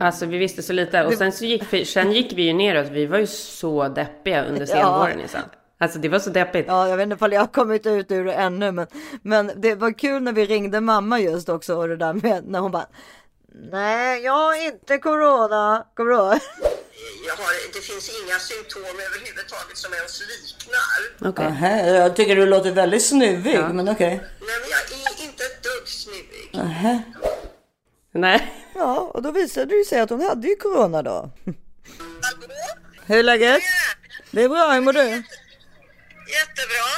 Alltså 0.00 0.26
vi 0.26 0.38
visste 0.38 0.62
så 0.62 0.72
lite. 0.72 1.04
Och 1.04 1.14
sen, 1.14 1.32
så 1.32 1.44
gick, 1.44 1.62
vi- 1.72 1.84
sen 1.84 2.12
gick 2.12 2.32
vi 2.32 2.42
ju 2.42 2.52
neråt. 2.52 2.88
Vi 2.90 3.06
var 3.06 3.18
ju 3.18 3.26
så 3.26 3.88
deppiga 3.88 4.44
under 4.44 4.66
senvåren. 4.66 5.20
Ja. 5.32 5.38
Alltså 5.78 5.98
det 5.98 6.08
var 6.08 6.18
så 6.18 6.30
deppigt. 6.30 6.64
Ja, 6.68 6.88
jag 6.88 6.96
vet 6.96 7.04
inte 7.04 7.14
ifall 7.14 7.32
jag 7.32 7.40
har 7.40 7.46
kommit 7.46 7.86
ut 7.86 8.10
ur 8.10 8.24
det 8.24 8.32
ännu. 8.32 8.72
Men, 8.72 8.86
men 9.22 9.52
det 9.56 9.74
var 9.74 9.98
kul 9.98 10.22
när 10.22 10.32
vi 10.32 10.46
ringde 10.46 10.80
mamma 10.80 11.20
just 11.20 11.48
också. 11.48 11.74
Och 11.76 11.88
det 11.88 11.96
där 11.96 12.12
med 12.12 12.44
när 12.46 12.58
hon 12.60 12.70
bara. 12.70 12.86
Nej, 13.70 14.22
jag 14.24 14.32
har 14.32 14.66
inte 14.66 14.98
corona. 14.98 15.86
Kommer 15.94 16.10
du 16.10 16.16
ihåg? 16.16 16.38
Jag 17.26 17.34
har, 17.36 17.72
det 17.74 17.80
finns 17.80 18.10
inga 18.24 18.38
symptom 18.38 18.82
överhuvudtaget 18.82 19.76
som 19.76 19.92
ens 19.92 20.20
liknar. 20.20 21.28
Okej. 21.30 21.44
Nähä, 21.44 21.96
jag 21.96 22.16
tycker 22.16 22.36
du 22.36 22.46
låter 22.46 22.72
väldigt 22.72 23.04
snuvig. 23.04 23.54
Ja. 23.54 23.68
Men 23.72 23.88
okej. 23.88 24.08
Nej, 24.08 24.20
men 24.40 24.70
jag 24.70 24.80
är 25.20 25.24
inte 25.28 25.44
ett 25.44 25.62
dugg 25.62 25.88
snuvig. 25.88 26.50
Nej. 28.14 28.52
Ja, 28.74 29.10
och 29.14 29.22
då 29.22 29.30
visade 29.30 29.78
det 29.78 29.84
sig 29.84 30.00
att 30.00 30.10
hon 30.10 30.20
hade 30.20 30.48
ju 30.48 30.56
corona 30.56 31.02
då. 31.02 31.30
Hur 33.06 33.18
är 33.18 33.22
läget? 33.22 33.62
Det 34.30 34.42
är 34.42 34.48
bra, 34.48 34.72
hur 34.72 34.80
mår 34.80 34.92
du? 34.92 35.00
Jättebra. 36.38 36.90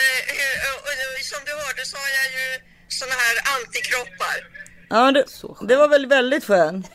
Eh, 0.00 0.22
som 1.22 1.40
du 1.46 1.52
hörde 1.52 1.84
så 1.84 1.96
har 1.96 2.10
jag 2.20 2.28
ju 2.38 2.46
såna 2.88 3.16
här 3.24 3.36
antikroppar. 3.56 4.36
Ja, 4.90 5.12
det, 5.12 5.24
det 5.68 5.76
var 5.76 5.88
väl 5.88 6.06
väldigt 6.06 6.44
skönt. 6.44 6.86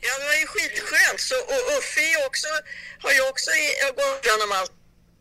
Ja, 0.00 0.18
det 0.20 0.24
var 0.24 0.34
ju 0.34 0.46
skitskönt. 0.46 1.20
Så, 1.20 1.34
och 1.34 1.62
Uffe 1.78 2.26
också, 2.26 2.48
har 3.02 3.12
ju 3.12 3.28
också 3.30 3.50
gått 3.96 4.24
igenom 4.26 4.52
allt. 4.58 4.72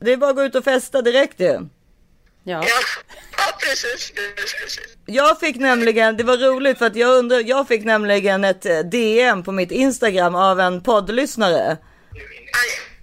Det 0.02 0.12
är 0.12 0.18
bara 0.18 0.30
att 0.30 0.36
gå 0.36 0.44
ut 0.44 0.56
och 0.56 0.64
festa 0.64 1.02
direkt 1.02 1.40
ju. 1.40 1.70
Ja. 2.44 2.64
Ja, 3.38 3.58
precis. 3.60 4.14
Jag 5.06 5.40
fick 5.40 5.56
nämligen, 5.56 6.18
det 6.18 6.24
var 6.24 6.38
roligt 6.38 6.78
för 6.78 6.86
att 6.86 6.96
jag 6.96 7.18
undrar, 7.18 7.40
jag 7.40 7.68
fick 7.68 7.86
nämligen 7.86 8.44
ett 8.44 8.66
eh, 8.66 8.80
DM 8.80 9.44
på 9.44 9.52
mitt 9.52 9.72
Instagram 9.72 10.36
av 10.36 10.60
en 10.60 10.84
poddlyssnare. 10.84 11.78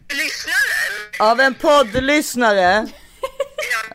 Lyssnare? 0.09 1.31
Av 1.31 1.41
en 1.41 1.55
poddlyssnare. 1.55 2.87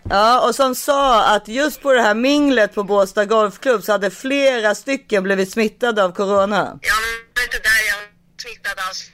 Ja, 0.09 0.47
och 0.47 0.55
som 0.55 0.75
sa 0.75 1.35
att 1.35 1.47
just 1.47 1.81
på 1.81 1.93
det 1.93 2.01
här 2.01 2.15
minglet 2.15 2.75
på 2.75 2.83
Båstad 2.83 3.25
Golfklubb 3.25 3.83
så 3.83 3.91
hade 3.91 4.11
flera 4.11 4.75
stycken 4.75 5.23
blivit 5.23 5.51
smittade 5.51 6.03
av 6.03 6.11
corona. 6.11 6.79
ja 6.81 6.93
men 7.35 7.43
inte 7.43 7.57
där 7.57 7.87
jag 7.87 7.99
smittad 8.41 8.73
alls. 8.87 9.11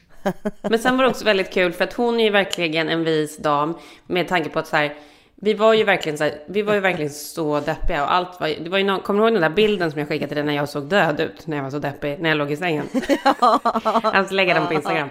Men 0.69 0.79
sen 0.79 0.97
var 0.97 1.03
det 1.03 1.09
också 1.09 1.25
väldigt 1.25 1.53
kul 1.53 1.73
för 1.73 1.83
att 1.83 1.93
hon 1.93 2.19
är 2.19 2.23
ju 2.23 2.29
verkligen 2.29 2.89
en 2.89 3.03
vis 3.03 3.37
dam 3.37 3.77
med 4.07 4.27
tanke 4.27 4.49
på 4.49 4.59
att 4.59 4.67
så 4.67 4.75
här, 4.75 4.95
vi 5.41 5.53
var 5.53 5.73
ju 5.73 5.83
verkligen 5.83 6.17
så 6.17 6.23
här, 6.23 6.39
vi 6.47 6.61
var 6.61 6.73
ju 6.73 6.79
verkligen 6.79 7.11
så 7.11 7.59
deppiga 7.59 8.03
och 8.03 8.13
allt 8.13 8.39
var, 8.39 8.47
det 8.47 8.69
var 8.69 8.77
ju 8.77 8.83
någon, 8.83 8.99
kommer 9.01 9.19
du 9.19 9.25
ihåg 9.25 9.33
den 9.33 9.41
där 9.41 9.49
bilden 9.55 9.91
som 9.91 9.99
jag 9.99 10.07
skickade 10.07 10.27
till 10.27 10.35
dig 10.35 10.45
när 10.45 10.53
jag 10.53 10.69
såg 10.69 10.83
död 10.83 11.19
ut? 11.19 11.47
När 11.47 11.57
jag 11.57 11.63
var 11.63 11.71
så 11.71 11.79
deppig, 11.79 12.19
när 12.19 12.29
jag 12.29 12.37
låg 12.37 12.51
i 12.51 12.57
sängen. 12.57 12.89
jag 14.03 14.25
ska 14.25 14.35
lägga 14.35 14.53
den 14.53 14.67
på 14.67 14.73
Instagram. 14.73 15.09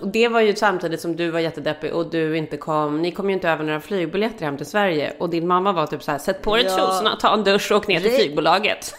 Och 0.00 0.08
det 0.08 0.28
var 0.28 0.40
ju 0.40 0.56
samtidigt 0.56 1.00
som 1.00 1.16
du 1.16 1.30
var 1.30 1.40
jättedeppig 1.40 1.94
och 1.94 2.10
du 2.10 2.36
inte 2.36 2.56
kom, 2.56 3.02
ni 3.02 3.12
kom 3.12 3.30
ju 3.30 3.34
inte 3.34 3.48
över 3.48 3.64
några 3.64 3.80
flygbiljetter 3.80 4.44
hem 4.44 4.56
till 4.56 4.66
Sverige 4.66 5.12
och 5.18 5.30
din 5.30 5.46
mamma 5.46 5.72
var 5.72 5.86
typ 5.86 6.02
så 6.02 6.10
här, 6.10 6.18
sätt 6.18 6.42
på 6.42 6.56
dig 6.56 6.64
Ja. 6.64 6.76
trosorna, 6.76 7.16
ta 7.16 7.34
en 7.34 7.44
dusch 7.44 7.72
och 7.72 7.78
åk 7.78 7.86
ner 7.86 8.00
till 8.00 8.10
flygbolaget. 8.10 8.94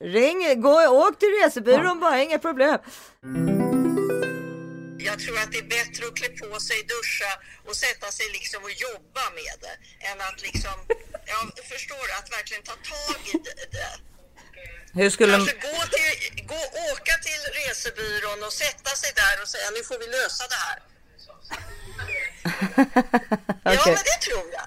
Ring, 0.00 0.60
gå, 0.62 0.88
åk 0.90 1.18
till 1.18 1.28
resebyrån 1.44 2.00
bara, 2.00 2.22
inga 2.22 2.38
problem. 2.38 2.78
Jag 5.10 5.18
tror 5.24 5.38
att 5.42 5.52
det 5.52 5.58
är 5.58 5.70
bättre 5.78 6.02
att 6.08 6.16
klä 6.18 6.28
på 6.28 6.60
sig, 6.68 6.78
duscha 6.94 7.32
och 7.68 7.76
sätta 7.84 8.08
sig 8.18 8.26
liksom 8.36 8.60
och 8.66 8.74
jobba 8.86 9.24
med 9.38 9.54
det 9.64 9.76
än 10.08 10.18
att 10.28 10.38
liksom, 10.46 10.76
jag 11.32 11.40
förstår 11.72 12.06
att 12.18 12.26
verkligen 12.36 12.62
ta 12.70 12.76
tag 12.92 13.20
i 13.34 13.36
det. 13.76 13.92
Hur 14.98 15.10
skulle... 15.10 15.32
Kanske 15.32 15.56
gå 15.68 15.78
till, 15.96 16.44
gå, 16.52 16.60
åka 16.92 17.14
till 17.28 17.42
resebyrån 17.60 18.38
och 18.46 18.52
sätta 18.52 18.90
sig 19.02 19.10
där 19.22 19.42
och 19.42 19.48
säga 19.48 19.66
nu 19.76 19.82
får 19.88 19.98
vi 20.02 20.06
lösa 20.16 20.44
det 20.54 20.60
här. 20.66 20.78
Ja, 23.64 23.72
Okej. 23.72 23.94
men 23.94 24.04
det 24.10 24.20
tror 24.26 24.46
jag. 24.52 24.66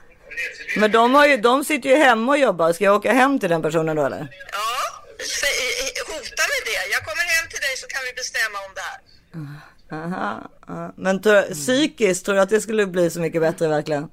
Men 0.76 0.92
de, 0.92 1.16
har 1.16 1.28
ju, 1.28 1.38
de 1.38 1.66
sitter 1.66 1.90
ju 1.90 1.96
hemma 1.96 2.32
och 2.32 2.38
jobbar. 2.38 2.74
Ska 2.74 2.84
jag 2.84 2.96
åka 2.96 3.14
hem 3.14 3.40
till 3.40 3.50
den 3.50 3.62
personen 3.62 3.96
då 3.96 4.06
eller? 4.06 4.28
Ja, 4.52 5.04
hota 6.08 6.44
med 6.54 6.62
det. 6.66 6.82
Jag 6.92 7.02
kommer 7.08 7.24
hem 7.36 7.50
till 7.50 7.60
dig 7.60 7.78
så 7.78 7.88
kan 7.88 8.02
vi 8.08 8.14
bestämma 8.14 8.60
om 8.68 8.72
det 8.76 8.82
här. 8.82 9.00
Aha, 9.92 10.52
ja. 10.68 10.94
Men 10.98 11.22
tror, 11.22 11.54
psykiskt, 11.54 12.26
tror 12.26 12.36
du 12.36 12.42
att 12.42 12.50
det 12.50 12.62
skulle 12.62 12.86
bli 12.88 13.10
så 13.10 13.20
mycket 13.20 13.42
bättre 13.42 13.68
verkligen? 13.68 14.10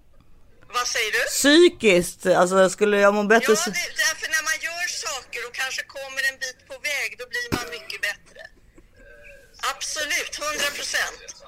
Vad 0.74 0.86
säger 0.86 1.12
du? 1.12 1.22
Psykiskt, 1.38 2.26
alltså 2.26 2.70
skulle 2.70 2.96
jag 3.00 3.14
må 3.14 3.20
Ja, 3.22 3.28
bättre? 3.28 3.54
det, 3.54 3.92
därför 4.04 4.26
när 4.36 4.44
man 4.50 4.58
gör 4.66 4.86
saker 5.06 5.40
och 5.48 5.54
kanske 5.62 5.82
kommer 5.96 6.22
en 6.30 6.38
bit 6.42 6.60
på 6.68 6.74
väg, 6.90 7.08
då 7.20 7.24
blir 7.32 7.48
man 7.56 7.66
mycket 7.76 8.00
bättre. 8.08 8.40
Absolut, 9.72 10.32
100 10.38 10.70
procent. 10.78 11.45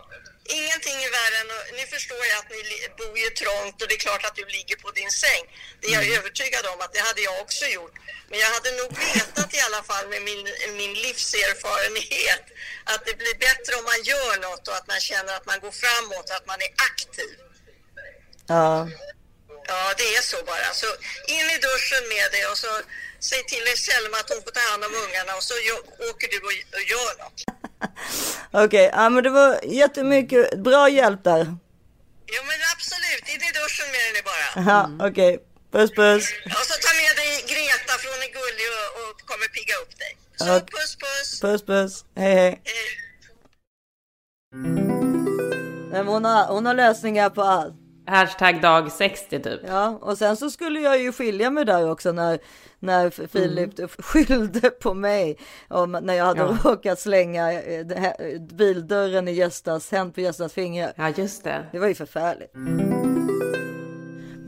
Ingenting 0.49 0.99
är 1.07 1.11
värre 1.11 1.37
än, 1.43 1.51
att- 1.57 1.71
nu 1.79 1.87
förstår 1.87 2.23
jag 2.31 2.39
att 2.39 2.51
ni 2.51 2.61
bor 2.99 3.19
ju 3.19 3.31
trångt 3.31 3.83
och 3.83 3.89
det 3.89 3.95
är 3.95 3.99
klart 4.09 4.25
att 4.25 4.35
du 4.37 4.45
ligger 4.47 4.77
på 4.77 4.91
din 4.91 5.11
säng. 5.11 5.43
Det 5.81 5.87
är 5.89 5.93
jag 5.93 6.07
övertygad 6.19 6.67
om 6.67 6.81
att 6.81 6.93
det 6.95 7.01
hade 7.01 7.21
jag 7.21 7.41
också 7.41 7.65
gjort. 7.67 7.95
Men 8.31 8.39
jag 8.39 8.51
hade 8.57 8.71
nog 8.73 8.91
vetat 8.99 9.55
i 9.55 9.61
alla 9.61 9.83
fall 9.83 10.09
med 10.09 10.23
min, 10.23 10.43
min 10.81 10.95
livserfarenhet 10.95 12.45
att 12.85 13.07
det 13.07 13.15
blir 13.19 13.35
bättre 13.39 13.75
om 13.79 13.85
man 13.85 14.03
gör 14.03 14.37
något 14.47 14.69
och 14.69 14.77
att 14.77 14.87
man 14.87 15.01
känner 15.01 15.33
att 15.37 15.47
man 15.47 15.61
går 15.61 15.71
framåt 15.85 16.31
att 16.31 16.47
man 16.47 16.61
är 16.63 16.73
aktiv. 16.91 17.37
Ja. 18.49 18.89
Ja, 19.71 19.95
det 19.97 20.15
är 20.17 20.23
så 20.23 20.43
bara. 20.45 20.75
Så 20.75 20.87
in 21.27 21.51
i 21.51 21.59
duschen 21.59 22.09
med 22.09 22.29
det 22.33 22.47
och 22.47 22.59
så 22.59 22.81
säg 23.21 23.43
till 23.53 23.67
Selma 23.87 24.17
att 24.23 24.31
hon 24.33 24.43
får 24.45 24.51
ta 24.59 24.61
hand 24.71 24.83
om 24.89 24.93
ungarna 25.05 25.33
och 25.39 25.43
så 25.51 25.55
åker 26.11 26.29
du 26.33 26.39
och, 26.49 26.83
gör 26.93 27.13
något. 27.25 27.39
Okej, 28.65 28.91
ja 28.93 29.09
men 29.11 29.25
det 29.25 29.31
var 29.31 29.61
jättemycket 29.65 30.59
bra 30.59 30.89
hjälp 30.89 31.25
där. 31.25 31.45
Jo 32.35 32.41
men 32.51 32.59
absolut, 32.75 33.25
in 33.35 33.43
i 33.49 33.51
duschen 33.61 33.89
med 33.97 34.15
dig 34.15 34.23
bara. 34.31 34.47
Ja, 34.71 35.07
okej. 35.09 35.33
Puss 35.73 35.91
puss. 35.91 36.25
Och 36.45 36.65
så 36.71 36.75
ta 36.85 36.91
med 37.03 37.13
dig 37.21 37.31
Greta 37.53 37.93
för 38.01 38.09
hon 38.15 38.23
är 38.29 38.33
gullig 38.39 38.67
och, 38.79 39.11
och 39.11 39.21
kommer 39.31 39.47
pigga 39.57 39.75
upp 39.83 39.99
dig. 39.99 40.13
Så 40.37 40.47
Ja. 40.47 40.61
puss 40.61 40.97
puss. 40.97 41.41
Puss 41.41 41.63
puss. 41.67 42.05
Hej 42.17 42.35
hej. 42.35 42.63
Men 45.91 46.07
hon, 46.07 46.25
har, 46.25 46.47
hon 46.47 46.67
har 46.67 46.75
lösningar 46.75 47.31
på 47.31 47.43
allt. 47.43 47.75
Hashtag 48.07 48.61
dag 48.63 48.93
60 48.93 49.43
typ. 49.43 49.61
Ja, 49.67 49.99
och 50.03 50.19
sen 50.19 50.37
så 50.37 50.51
skulle 50.51 50.81
jag 50.81 50.99
ju 50.99 51.13
skilja 51.13 51.51
mig 51.51 51.65
där 51.65 51.91
också 51.91 52.13
när, 52.13 52.39
när 52.81 53.11
Filip 53.11 53.79
Mm. 53.79 53.89
skyllde 53.99 54.71
på 54.71 54.95
mig 54.95 55.37
om 55.69 55.93
när 55.93 56.15
jag 56.15 56.25
hade 56.25 56.41
Ja. 56.41 56.57
råkat 56.65 57.01
slänga 57.01 57.53
eh, 57.53 57.87
här- 57.97 58.39
bildörren 58.55 59.29
i 59.29 59.33
Göstas, 59.33 59.91
hänt 59.91 60.15
på 60.15 60.21
Göstas 60.21 60.53
fingrar. 60.53 60.93
Ja, 60.97 61.13
just 61.17 61.45
det. 61.45 61.67
Det 61.73 61.79
var 61.79 61.89
ju 61.89 61.95
förfärligt. 61.95 62.53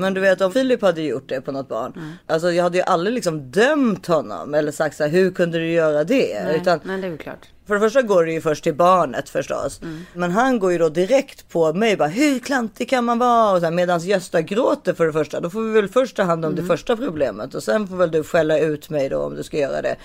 Men 0.00 0.14
du 0.14 0.20
vet 0.20 0.40
om 0.40 0.52
Filip 0.52 0.82
hade 0.82 1.02
gjort 1.02 1.28
det 1.28 1.40
på 1.40 1.52
något 1.52 1.68
barn. 1.68 1.92
Mm. 1.96 2.12
Alltså 2.26 2.50
jag 2.52 2.62
hade 2.64 2.78
ju 2.78 2.84
aldrig 2.84 3.14
liksom 3.14 3.50
dömt 3.50 4.06
honom 4.06 4.54
eller 4.54 4.72
sagt 4.72 4.96
så 4.96 5.02
här, 5.04 5.10
hur 5.10 5.30
kunde 5.30 5.58
du 5.58 5.70
göra 5.72 6.04
det? 6.04 6.44
Nej, 6.44 6.56
Utan 6.56 6.80
men 6.84 7.00
det 7.00 7.06
är 7.06 7.10
ju 7.10 7.16
klart. 7.18 7.48
för 7.66 7.74
det 7.74 7.80
första 7.80 8.02
går 8.02 8.24
det 8.24 8.32
ju 8.32 8.40
först 8.40 8.64
till 8.64 8.74
barnet 8.74 9.28
förstås. 9.28 9.82
Mm. 9.82 10.00
Men 10.14 10.30
han 10.30 10.58
går 10.58 10.72
ju 10.72 10.78
då 10.78 10.88
direkt 10.88 11.48
på 11.48 11.72
mig 11.72 11.96
bara 11.96 12.08
hur 12.08 12.38
klantig 12.38 12.88
kan 12.90 13.04
man 13.04 13.18
vara? 13.18 13.70
Medans 13.70 14.04
Gösta 14.04 14.40
gråter 14.42 14.94
för 14.94 15.06
det 15.06 15.12
första. 15.12 15.40
Då 15.40 15.50
får 15.50 15.60
vi 15.62 15.72
väl 15.72 15.88
först 15.88 16.16
ta 16.16 16.22
hand 16.22 16.44
om 16.44 16.52
Mm. 16.52 16.62
det 16.64 16.68
första 16.68 16.96
problemet. 16.96 17.54
Och 17.54 17.62
sen 17.62 17.88
får 17.88 17.96
väl 17.96 18.10
du 18.10 18.22
skälla 18.24 18.58
ut 18.58 18.90
mig 18.90 19.08
då 19.08 19.18
om 19.18 19.34
du 19.36 19.42
ska 19.42 19.58
göra 19.58 19.82
det. 19.82 19.96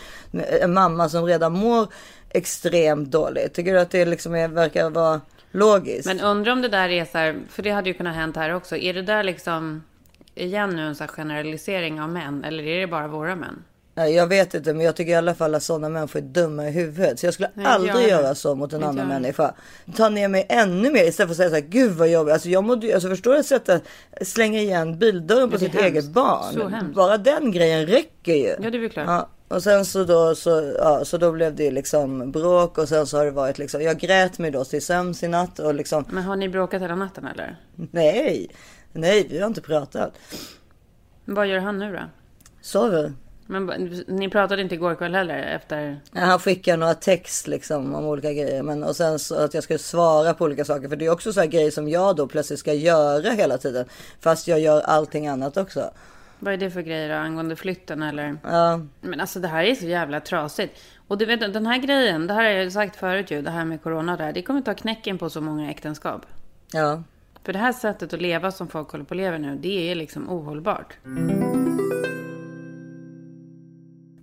En 0.62 0.74
mamma 0.74 1.10
som 1.10 1.26
redan 1.26 1.52
mår 1.54 1.88
extremt 2.30 3.12
dåligt. 3.12 3.54
Tycker 3.54 3.74
du 3.74 3.80
att 3.80 3.92
det 3.92 4.06
liksom 4.06 4.36
är, 4.36 4.48
verkar 4.48 4.90
vara 4.90 5.22
logiskt? 5.56 6.06
Men 6.06 6.20
undrar 6.20 6.52
om 6.52 6.62
det 6.62 6.68
där 6.68 6.90
är 6.90 7.06
så 7.06 7.18
här, 7.18 7.40
för 7.50 7.64
det 7.64 7.72
hade 7.72 7.90
ju 7.90 7.94
kunnat 7.94 8.16
hänt 8.16 8.36
här 8.36 8.54
också. 8.54 8.78
Är 8.78 8.94
det 8.94 9.02
där 9.02 9.24
liksom, 9.24 9.84
igen 10.36 10.70
nu 10.70 10.82
en 10.82 10.96
här 11.00 11.08
generalisering 11.08 12.02
av 12.02 12.10
män? 12.10 12.44
Eller 12.44 12.64
är 12.64 12.80
det 12.80 12.88
bara 12.88 13.08
våra 13.08 13.36
män? 13.36 13.64
Nej, 13.98 14.16
jag 14.16 14.28
vet 14.28 14.54
inte, 14.54 14.74
men 14.74 14.86
jag 14.86 14.96
tycker 14.96 15.12
i 15.12 15.16
alla 15.16 15.36
fall 15.36 15.56
att 15.56 15.64
sådana 15.64 15.90
människor 15.90 16.20
är 16.20 16.24
dumma 16.24 16.68
i 16.68 16.72
huvudet. 16.72 17.20
Så 17.20 17.26
jag 17.26 17.34
skulle 17.34 17.50
Nej, 17.54 17.66
aldrig 17.66 17.96
jag 17.96 18.10
göra 18.10 18.36
så 18.36 18.56
mot 18.56 18.74
en 18.74 18.84
annan 18.84 18.98
jag 18.98 19.08
människa. 19.08 19.54
Ta 19.96 20.10
ner 20.10 20.28
mig 20.28 20.46
ännu 20.50 20.92
mer 20.92 21.04
istället 21.04 21.28
för 21.28 21.32
att 21.32 21.38
säga 21.38 21.50
så 21.50 21.56
här, 21.56 21.62
gud 21.62 21.92
vad 21.92 22.10
jobbigt. 22.10 22.34
Alltså 22.34 22.50
jag 22.50 22.64
mådde 22.64 22.94
alltså 22.94 23.10
förstår 23.10 23.34
du 23.34 23.40
att 23.40 23.46
sätta, 23.46 23.80
slänga 24.22 24.60
igen 24.60 25.00
bildörren 25.00 25.52
på 25.52 25.58
sitt 25.58 25.74
hemskt. 25.74 25.86
eget 25.86 26.06
barn. 26.06 26.54
Så. 26.54 26.72
Bara 26.96 27.18
den 27.18 27.52
grejen 27.52 27.86
räcker 27.86 28.34
ju. 28.34 28.56
Ja, 28.62 28.70
det 28.70 28.78
är 28.78 28.82
väl 28.82 28.90
klart. 28.90 29.08
Ja, 29.08 29.30
och 29.48 29.64
sen 29.64 29.86
så 29.86 30.04
då, 30.04 30.36
så, 30.36 30.74
ja, 30.78 31.06
så 31.06 31.18
då 31.18 31.32
blev 31.32 31.56
det 31.56 31.72
liksom 31.72 32.32
bråk 32.32 32.78
och 32.78 32.90
sen 32.90 33.08
så 33.08 33.18
har 33.18 33.26
det 33.26 33.32
varit 33.32 33.58
liksom, 33.58 33.82
jag 33.82 33.98
grät 34.00 34.40
mig 34.40 34.52
då 34.52 34.66
till 34.66 34.86
sömns 34.86 35.24
i 35.24 35.28
natt 35.28 35.60
och 35.60 35.76
liksom, 35.76 36.06
Men 36.10 36.24
har 36.24 36.36
ni 36.36 36.50
bråkat 36.50 36.82
hela 36.82 36.96
natten 36.96 37.28
eller? 37.28 37.58
nej, 37.76 38.50
nej, 38.94 39.28
vi 39.30 39.40
har 39.40 39.48
inte 39.48 39.62
pratat. 39.62 40.14
Vad 41.26 41.48
gör 41.48 41.60
han 41.60 41.80
nu 41.80 41.94
då? 41.94 42.00
Sover. 42.62 43.14
Men 43.48 43.66
ni 44.08 44.30
pratade 44.30 44.62
inte 44.62 44.76
igår 44.76 44.96
kväll 44.96 45.16
heller 45.16 45.38
efter? 45.38 46.00
Ja, 46.12 46.22
Han 46.22 46.40
skickar 46.40 46.78
några 46.78 46.94
text 46.94 47.48
liksom 47.48 47.96
om 47.96 48.06
olika 48.06 48.34
grejer. 48.34 48.64
Men, 48.64 48.84
och 48.84 48.96
sen 48.96 49.20
så 49.20 49.36
att 49.36 49.54
jag 49.54 49.64
ska 49.64 49.78
svara 49.78 50.34
på 50.34 50.46
olika 50.46 50.66
saker. 50.66 50.90
För 50.90 50.96
det 50.96 51.06
är 51.06 51.10
också 51.10 51.34
så 51.34 51.40
här 51.40 51.48
grejer 51.48 51.72
som 51.72 51.90
jag 51.90 52.16
då 52.16 52.28
plötsligt 52.28 52.60
ska 52.60 52.74
göra 52.74 53.30
hela 53.32 53.58
tiden. 53.58 53.86
Fast 54.20 54.48
jag 54.48 54.60
gör 54.60 54.82
allting 54.82 55.28
annat 55.28 55.58
också. 55.58 55.92
Vad 56.46 56.54
är 56.54 56.58
det 56.58 56.72
för 56.72 56.82
grejer 56.82 57.10
då, 57.10 57.16
angående 57.16 57.56
flytten 57.56 58.04
eller? 58.04 58.38
Ja, 58.44 58.82
Men 59.02 59.20
alltså 59.22 59.40
det 59.40 59.48
här 59.48 59.64
är 59.64 59.76
så 59.76 59.86
jävla 59.86 60.20
trasigt. 60.20 60.82
Och 61.08 61.18
du 61.18 61.26
vet 61.26 61.40
den 61.54 61.66
här 61.66 61.78
grejen, 61.78 62.28
det 62.28 62.34
här 62.34 62.44
har 62.44 62.50
jag 62.52 62.64
ju 62.64 62.72
sagt 62.72 62.96
förut 62.96 63.32
ju, 63.32 63.42
det 63.42 63.50
här 63.52 63.66
med 63.66 63.84
corona 63.84 64.18
där. 64.18 64.34
Det 64.34 64.42
kommer 64.42 64.62
ta 64.62 64.74
knäcken 64.74 65.18
på 65.18 65.30
så 65.30 65.42
många 65.42 65.70
äktenskap. 65.72 66.26
ja. 66.74 67.04
För 67.44 67.54
det 67.54 67.60
här 67.60 67.72
sättet 67.74 68.14
att 68.14 68.22
leva 68.22 68.52
som 68.52 68.68
folk 68.68 68.92
håller 68.92 69.06
på 69.06 69.14
att 69.14 69.18
leva 69.18 69.38
nu, 69.38 69.56
det 69.62 69.92
är 69.92 69.96
liksom 69.96 70.30
ohållbart. 70.30 70.98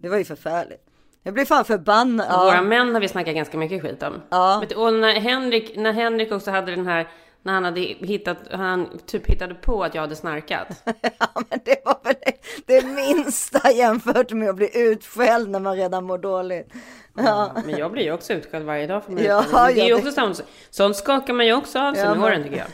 Det 0.02 0.08
var 0.08 0.16
ju 0.18 0.24
förfärligt. 0.24 0.86
Jag 1.22 1.34
blir 1.34 1.44
fan 1.44 1.64
förbannad. 1.64 2.26
Och 2.26 2.46
Våra 2.46 2.54
Ja, 2.54 2.62
män 2.62 2.94
har 2.94 3.00
vi 3.00 3.08
snackat 3.08 3.34
ganska 3.34 3.58
mycket 3.58 3.82
skit 3.82 4.02
om. 4.02 4.14
Ja. 4.30 4.64
Och 4.76 4.94
när 4.94 5.20
Henrik, 5.20 5.76
när 5.76 5.92
Henrik 5.92 6.32
också 6.32 6.50
hade 6.50 6.70
den 6.76 6.86
här, 6.86 7.08
när 7.42 7.52
han 7.52 7.64
hade 7.64 7.80
hittat, 7.80 8.36
han 8.50 8.98
typ 9.06 9.26
hittade 9.26 9.54
på 9.54 9.84
att 9.84 9.94
jag 9.94 10.02
hade 10.02 10.16
snarkat. 10.16 10.66
ja, 11.18 11.26
men 11.50 11.58
det 11.64 11.82
var 11.84 11.98
väl 12.04 12.14
det, 12.24 12.36
det 12.66 12.86
minsta 12.86 13.70
jämfört 13.72 14.30
med 14.32 14.50
att 14.50 14.56
bli 14.56 14.70
utskälld 14.74 15.50
när 15.50 15.60
man 15.60 15.76
redan 15.76 16.04
mår 16.04 16.18
dåligt. 16.18 16.72
Ja, 17.16 17.52
Men 17.66 17.78
jag 17.78 17.92
blir 17.92 18.02
ju 18.02 18.12
också 18.12 18.32
utskälld 18.32 18.66
varje 18.66 18.86
dag 18.86 19.04
för 19.04 19.12
mig. 19.12 19.24
Ja, 19.24 19.44
det 19.52 19.80
är 19.80 19.84
ju 19.84 19.90
ja, 19.90 19.96
också 19.96 20.12
sånt, 20.12 20.42
sånt 20.70 20.96
skakar 20.96 21.32
man 21.34 21.46
ju 21.46 21.52
också 21.52 21.78
av 21.78 21.94
sig 21.94 22.02
Ja, 22.02 22.08
med 22.08 22.18
men- 22.18 22.26
åren 22.26 22.42
tycker 22.42 22.64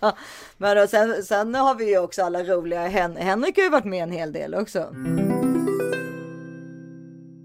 jag. 0.00 0.12
men 0.56 0.76
då, 0.76 0.86
sen, 0.86 1.22
sen 1.22 1.54
har 1.54 1.74
vi 1.74 1.88
ju 1.90 1.98
också 1.98 2.22
alla 2.22 2.42
roliga. 2.42 2.88
Hen, 2.88 3.16
Henrik 3.16 3.56
har 3.56 3.64
ju 3.64 3.70
varit 3.70 3.84
med 3.84 4.02
en 4.02 4.10
hel 4.12 4.32
del 4.32 4.54
också. 4.54 4.94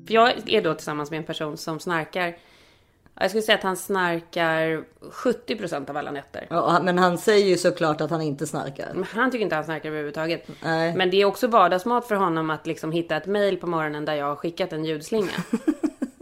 Jag 0.07 0.49
är 0.49 0.61
då 0.61 0.73
tillsammans 0.73 1.11
med 1.11 1.17
en 1.17 1.23
person 1.23 1.57
som 1.57 1.79
snarkar. 1.79 2.37
Jag 3.19 3.29
skulle 3.29 3.43
säga 3.43 3.57
att 3.57 3.63
han 3.63 3.77
snarkar 3.77 4.83
70% 5.01 5.89
av 5.89 5.97
alla 5.97 6.11
nätter. 6.11 6.47
Ja, 6.49 6.79
men 6.83 6.97
han 6.97 7.17
säger 7.17 7.45
ju 7.45 7.57
såklart 7.57 8.01
att 8.01 8.11
han 8.11 8.21
inte 8.21 8.47
snarkar. 8.47 8.91
Men 8.93 9.03
han 9.03 9.31
tycker 9.31 9.43
inte 9.43 9.55
han 9.55 9.65
snarkar 9.65 9.89
överhuvudtaget. 9.89 10.47
Nej. 10.63 10.95
Men 10.95 11.09
det 11.09 11.21
är 11.21 11.25
också 11.25 11.47
vardagsmat 11.47 12.07
för 12.07 12.15
honom 12.15 12.49
att 12.49 12.67
liksom 12.67 12.91
hitta 12.91 13.17
ett 13.17 13.25
mail 13.25 13.57
på 13.57 13.67
morgonen 13.67 14.05
där 14.05 14.13
jag 14.13 14.25
har 14.25 14.35
skickat 14.35 14.73
en 14.73 14.85
ljudslinga. 14.85 15.31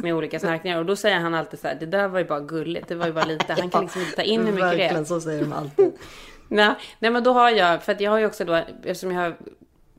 med 0.06 0.16
olika 0.16 0.40
snarkningar. 0.40 0.80
Och 0.80 0.86
då 0.86 0.96
säger 0.96 1.20
han 1.20 1.34
alltid 1.34 1.60
så 1.60 1.68
här, 1.68 1.78
det 1.80 1.86
där 1.86 2.08
var 2.08 2.20
ju 2.20 2.26
bara 2.26 2.40
gulligt, 2.40 2.88
det 2.88 2.96
var 2.96 3.06
ju 3.06 3.14
bara 3.14 3.26
lite. 3.26 3.54
Han 3.54 3.70
kan 3.70 3.82
liksom 3.82 4.02
inte 4.02 4.16
ta 4.16 4.22
in 4.22 4.46
hur 4.46 4.54
mycket 4.54 4.62
det 4.62 4.76
är. 4.76 4.78
Verkligen, 4.78 5.06
så 5.06 5.22
säger 5.22 5.42
de 5.42 5.54
alltid. 5.54 5.92
Nej, 6.48 6.76
nej 7.00 7.12
men 7.12 7.24
då 7.24 7.34
har 7.34 7.50
jag, 7.50 7.84
för 7.84 7.92
att 7.92 8.02
jag 8.02 8.12
har 8.12 8.20
ju 8.20 8.26
också 8.26 8.46
då, 8.46 8.54
eftersom 8.84 9.12
jag 9.12 9.22
har 9.22 9.36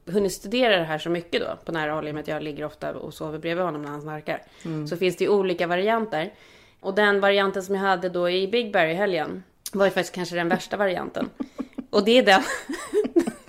hunnit 0.07 0.33
studera 0.33 0.77
det 0.77 0.85
här 0.85 0.99
så 0.99 1.11
mycket 1.11 1.41
då 1.41 1.47
på 1.65 1.73
nära 1.73 1.93
håll 1.93 2.09
i 2.09 2.11
och 2.11 2.15
med 2.15 2.23
att 2.23 2.29
jag 2.29 2.43
ligger 2.43 2.65
ofta 2.65 2.95
och 2.95 3.15
sover 3.15 3.39
bredvid 3.39 3.65
honom 3.65 3.83
när 3.83 3.89
han 3.89 4.03
snarkar. 4.03 4.43
Så 4.89 4.97
finns 4.97 5.17
det 5.17 5.25
ju 5.25 5.31
olika 5.31 5.67
varianter. 5.67 6.33
Och 6.87 6.95
den 6.95 7.21
varianten 7.21 7.63
som 7.63 7.75
jag 7.75 7.83
hade 7.83 8.09
då 8.09 8.31
i 8.31 8.49
Big 8.49 8.73
Bear 8.73 8.87
i 8.87 8.95
helgen 8.95 9.43
var 9.73 9.85
ju 9.85 9.91
faktiskt 9.91 10.15
kanske 10.15 10.37
den 10.37 10.49
värsta 10.49 10.77
varianten. 10.77 11.31
Och 11.91 12.05
det 12.05 12.19
är 12.19 12.23
den. 12.23 12.43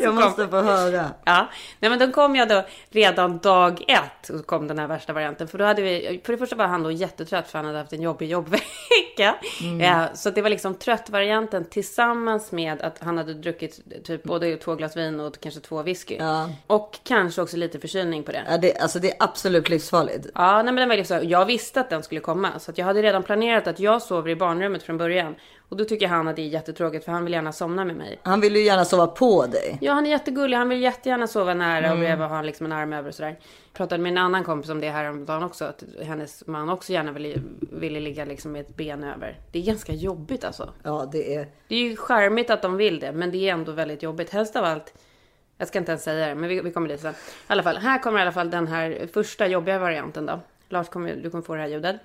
Jag 0.00 0.14
måste 0.14 0.48
få 0.48 0.60
höra. 0.60 1.10
Ja, 1.24 1.48
nej 1.80 1.90
men 1.90 1.98
då 1.98 2.12
kom 2.12 2.36
jag 2.36 2.48
då 2.48 2.64
redan 2.90 3.38
dag 3.38 3.84
ett 3.88 4.28
och 4.28 4.46
kom 4.46 4.68
den 4.68 4.78
här 4.78 4.86
värsta 4.86 5.12
varianten. 5.12 5.48
För 5.48 5.58
då 5.58 5.64
hade 5.64 5.82
vi, 5.82 6.20
för 6.24 6.32
det 6.32 6.38
första 6.38 6.56
var 6.56 6.66
han 6.66 6.82
då 6.82 6.90
jättetrött 6.90 7.50
för 7.50 7.58
han 7.58 7.66
hade 7.66 7.78
haft 7.78 7.92
en 7.92 8.02
jobbig 8.02 8.30
jobbvecka. 8.30 9.34
Ja, 9.80 10.08
så 10.14 10.30
det 10.30 10.42
var 10.42 10.50
liksom 10.50 10.74
trött-varianten 10.74 11.64
tillsammans 11.64 12.52
med 12.52 12.82
att 12.82 12.98
han 12.98 13.18
hade 13.18 13.34
druckit 13.34 13.80
typ 14.04 14.22
både 14.22 14.56
två 14.56 14.74
glas 14.74 14.96
vin 14.96 15.20
och 15.20 15.40
kanske 15.40 15.60
två 15.60 15.82
whisky. 15.82 16.16
Ja. 16.18 16.50
Och 16.66 16.98
kanske 17.04 17.42
också 17.42 17.56
lite 17.56 17.78
förkylning 17.78 18.22
på 18.22 18.32
det. 18.32 18.42
Ja, 18.48 18.58
det, 18.58 18.78
alltså 18.78 18.98
det 18.98 19.10
är 19.10 19.16
absolut 19.18 19.68
livsfarligt. 19.68 20.26
Ja, 20.34 20.54
nej 20.62 20.64
men 20.64 20.76
den 20.76 20.88
var 20.88 20.96
liksom, 20.96 21.20
jag 21.22 21.46
visste 21.46 21.80
att 21.80 21.90
den 21.90 22.02
skulle 22.02 22.20
komma. 22.20 22.58
Så 22.58 22.70
att 22.70 22.78
jag 22.78 22.86
hade 22.86 23.02
redan 23.02 23.22
planerat 23.22 23.66
att 23.66 23.80
jag 23.80 24.02
sover 24.02 24.30
i 24.30 24.36
barnrummet 24.36 24.82
från 24.82 24.98
början. 24.98 25.34
Och 25.68 25.76
då 25.76 25.84
tycker 25.84 26.08
han 26.08 26.28
att 26.28 26.36
det 26.36 26.42
är 26.42 26.46
jättetråkigt 26.46 27.04
för 27.04 27.12
han 27.12 27.24
vill 27.24 27.32
gärna 27.32 27.52
somna 27.52 27.84
med 27.84 27.96
mig. 27.96 28.18
Han 28.22 28.40
vill 28.40 28.56
ju 28.56 28.62
gärna 28.62 28.84
sova 28.84 29.06
på 29.06 29.46
dig. 29.46 29.78
Ja, 29.80 29.92
han 29.92 30.06
är 30.06 30.10
jättegullig. 30.10 30.56
Han 30.56 30.68
vill 30.68 30.82
jättegärna 30.82 31.26
sova 31.26 31.54
nära 31.54 31.92
och 31.92 31.98
bredvid 31.98 32.24
och 32.24 32.30
ha 32.30 32.42
liksom 32.42 32.66
en 32.66 32.72
arm 32.72 32.92
över 32.92 33.08
och 33.08 33.14
sådär. 33.14 33.28
Jag 33.28 33.72
pratade 33.72 34.02
med 34.02 34.12
en 34.12 34.18
annan 34.18 34.44
kompis 34.44 34.70
om 34.70 34.80
det 34.80 34.90
här 34.90 35.10
om 35.10 35.24
dagen 35.24 35.42
också. 35.42 35.64
Att 35.64 35.84
hennes 36.02 36.46
man 36.46 36.68
också 36.68 36.92
gärna 36.92 37.12
ville, 37.12 37.42
ville 37.60 38.00
ligga 38.00 38.24
liksom 38.24 38.52
med 38.52 38.60
ett 38.60 38.76
ben 38.76 39.04
över. 39.04 39.40
Det 39.52 39.58
är 39.58 39.62
ganska 39.62 39.92
jobbigt 39.92 40.44
alltså. 40.44 40.72
Ja, 40.82 41.08
det 41.12 41.34
är... 41.34 41.48
Det 41.68 41.74
är 41.74 41.80
ju 41.80 41.96
charmigt 41.96 42.50
att 42.50 42.62
de 42.62 42.76
vill 42.76 43.00
det, 43.00 43.12
men 43.12 43.30
det 43.30 43.48
är 43.48 43.52
ändå 43.52 43.72
väldigt 43.72 44.02
jobbigt. 44.02 44.30
Helst 44.30 44.56
av 44.56 44.64
allt. 44.64 44.94
Jag 45.58 45.68
ska 45.68 45.78
inte 45.78 45.92
ens 45.92 46.02
säga 46.02 46.28
det, 46.28 46.34
men 46.34 46.48
vi, 46.48 46.60
vi 46.60 46.72
kommer 46.72 46.88
dit 46.88 47.00
sen. 47.00 47.12
I 47.12 47.16
alla 47.46 47.62
fall, 47.62 47.76
här 47.76 47.98
kommer 47.98 48.18
i 48.18 48.22
alla 48.22 48.32
fall 48.32 48.50
den 48.50 48.68
här 48.68 49.08
första 49.12 49.46
jobbiga 49.46 49.78
varianten 49.78 50.26
då. 50.26 50.40
Lars, 50.68 50.88
kommer, 50.88 51.16
du 51.16 51.30
kommer 51.30 51.44
få 51.44 51.54
det 51.54 51.60
här 51.60 51.68
ljudet. 51.68 51.96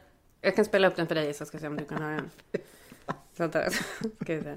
Jag 0.41 0.55
kan 0.55 0.65
spela 0.65 0.87
upp 0.87 0.95
den 0.95 1.07
för 1.07 1.15
dig 1.15 1.33
så 1.33 1.45
ska 1.45 1.59
se 1.59 1.67
om 1.67 1.77
du 1.77 1.85
kan 1.85 2.01
höra 2.01 2.15
den. 2.15 2.29
Vänta, 3.37 3.69
ska 4.21 4.35
vi 4.35 4.41
se. 4.41 4.55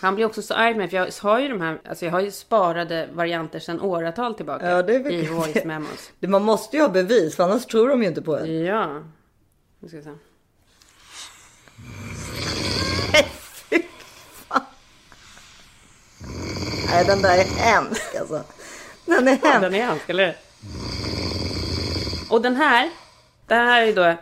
Han 0.00 0.14
blir 0.14 0.24
också 0.26 0.42
så 0.42 0.54
arg 0.54 0.74
med 0.74 0.90
för 0.90 0.96
jag 0.96 1.12
har 1.20 1.38
ju 1.38 1.48
de 1.48 1.60
här, 1.60 1.78
alltså 1.88 2.04
jag 2.04 2.12
har 2.12 2.20
ju 2.20 2.30
sparade 2.30 3.08
varianter 3.12 3.58
sedan 3.58 3.80
åratal 3.80 4.34
tillbaka. 4.34 4.70
Ja, 4.70 4.82
det 4.82 4.94
är 4.94 5.00
väl- 5.02 5.12
I 5.14 5.26
voice 5.26 5.64
memos. 5.64 6.10
det- 6.18 6.28
Man 6.28 6.42
måste 6.42 6.76
ju 6.76 6.82
ha 6.82 6.88
bevis, 6.88 7.36
för 7.36 7.44
annars 7.44 7.66
tror 7.66 7.88
de 7.88 8.02
ju 8.02 8.08
inte 8.08 8.22
på 8.22 8.36
en. 8.38 8.64
Ja. 8.64 9.02
Nu 9.80 9.88
ska 9.88 9.96
vi 9.96 10.02
se. 10.02 10.10
Nej, 16.90 17.04
den 17.06 17.22
där 17.22 17.38
är 17.38 17.44
hemsk 17.44 18.14
alltså. 18.20 18.42
Den 19.06 19.28
är 19.28 19.38
Ja, 19.42 19.48
hemsk. 19.48 19.60
den 19.60 19.74
är 19.74 19.86
hemsk, 19.86 20.08
eller? 20.08 20.36
Och 22.30 22.42
den 22.42 22.56
här, 22.56 22.90
den 23.46 23.66
här 23.66 23.82
är 23.86 23.92
då 23.94 24.16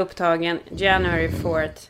upptagen 0.00 0.58
January 0.70 1.28
4th. 1.28 1.88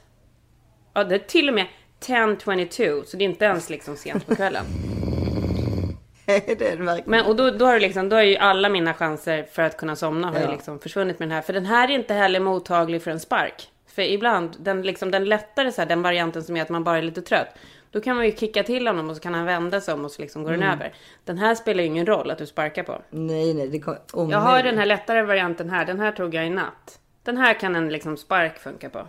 Ja, 0.95 1.05
det 1.05 1.15
är 1.15 1.19
till 1.19 1.49
och 1.49 1.55
med 1.55 1.67
10.22, 2.01 3.05
så 3.05 3.17
det 3.17 3.25
är 3.25 3.29
inte 3.29 3.45
ens 3.45 3.71
liksom 3.71 3.97
sent 3.97 4.27
på 4.27 4.37
kvällen. 4.37 4.65
det 6.27 6.51
är 6.51 6.57
det 6.57 6.83
verkligen. 6.85 7.11
Men, 7.11 7.27
och 7.27 7.37
då, 7.37 7.51
då 7.51 7.67
har 7.67 7.75
det 7.75 7.81
liksom, 7.81 8.09
då 8.09 8.17
är 8.17 8.23
ju 8.23 8.37
alla 8.37 8.69
mina 8.69 8.95
chanser 8.95 9.43
för 9.43 9.63
att 9.63 9.77
kunna 9.77 9.97
somna 9.97 10.29
har 10.29 10.39
ju 10.39 10.45
Ja. 10.45 10.51
liksom 10.53 10.79
försvunnit 10.79 11.19
med 11.19 11.29
den 11.29 11.35
här. 11.35 11.43
För 11.43 11.53
den 11.53 11.67
här 11.67 11.89
är 11.91 11.95
inte 11.95 12.15
heller 12.15 12.41
mottaglig 12.41 13.03
för 13.03 13.11
en 13.11 13.21
spark. 13.21 13.69
För 13.95 14.03
ibland, 14.03 14.57
den, 14.61 14.83
liksom, 14.83 15.11
den 15.11 15.25
lättare 15.25 15.73
så 15.73 15.81
här, 15.81 15.89
den 15.89 16.03
varianten 16.03 16.43
som 16.43 16.57
är 16.57 16.63
att 16.63 16.69
man 16.69 16.85
bara 16.85 16.99
är 16.99 17.03
lite 17.03 17.23
trött. 17.23 17.49
Då 17.91 18.01
kan 18.01 18.17
man 18.17 18.25
ju 18.27 18.33
kicka 18.37 18.63
till 18.63 18.87
honom 18.87 19.11
och 19.11 19.17
så 19.17 19.23
kan 19.23 19.35
han 19.35 19.47
vända 19.47 19.81
sig 19.81 19.95
om 19.95 20.05
och 20.05 20.11
så 20.11 20.23
liksom 20.23 20.43
går 20.43 20.51
den 20.51 20.63
över. 20.63 20.93
Den 21.25 21.39
här 21.39 21.55
spelar 21.55 21.81
ju 21.83 21.87
ingen 21.87 22.07
roll 22.07 22.31
att 22.31 22.39
du 22.39 22.47
sparkar 22.47 22.83
på. 22.83 23.03
Nej, 23.11 23.55
nej, 23.55 23.69
det 23.69 23.79
kommer 23.79 24.33
Jag 24.33 24.39
har 24.39 24.63
den 24.63 24.79
här 24.79 24.87
lättare 24.87 25.23
varianten 25.23 25.71
här. 25.71 25.85
Den 25.85 26.01
här 26.01 26.13
tog 26.13 26.35
jag 26.35 26.47
i 26.47 26.51
natt. 26.51 26.99
Den 27.25 27.37
här 27.37 27.55
kan 27.55 27.77
en 27.77 27.89
liksom 27.89 28.17
spark 28.17 28.59
funka 28.59 28.89
på. 28.91 29.07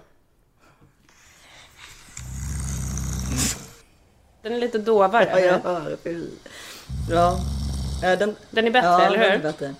Den 4.41 4.53
är 4.53 4.57
lite 4.59 4.77
dovare. 4.77 5.27
Ja, 5.31 5.39
jag 5.39 5.59
hör. 5.59 5.97
Ja. 7.09 7.39
Ja, 8.01 8.15
Den, 8.15 8.35
Den 8.51 8.67
är 8.67 8.71
bättre, 8.71 8.87
ja, 8.87 9.01
eller 9.01 9.17
den 9.17 9.27
är 9.31 9.35
hur? 9.35 9.43
bättre. 9.43 9.73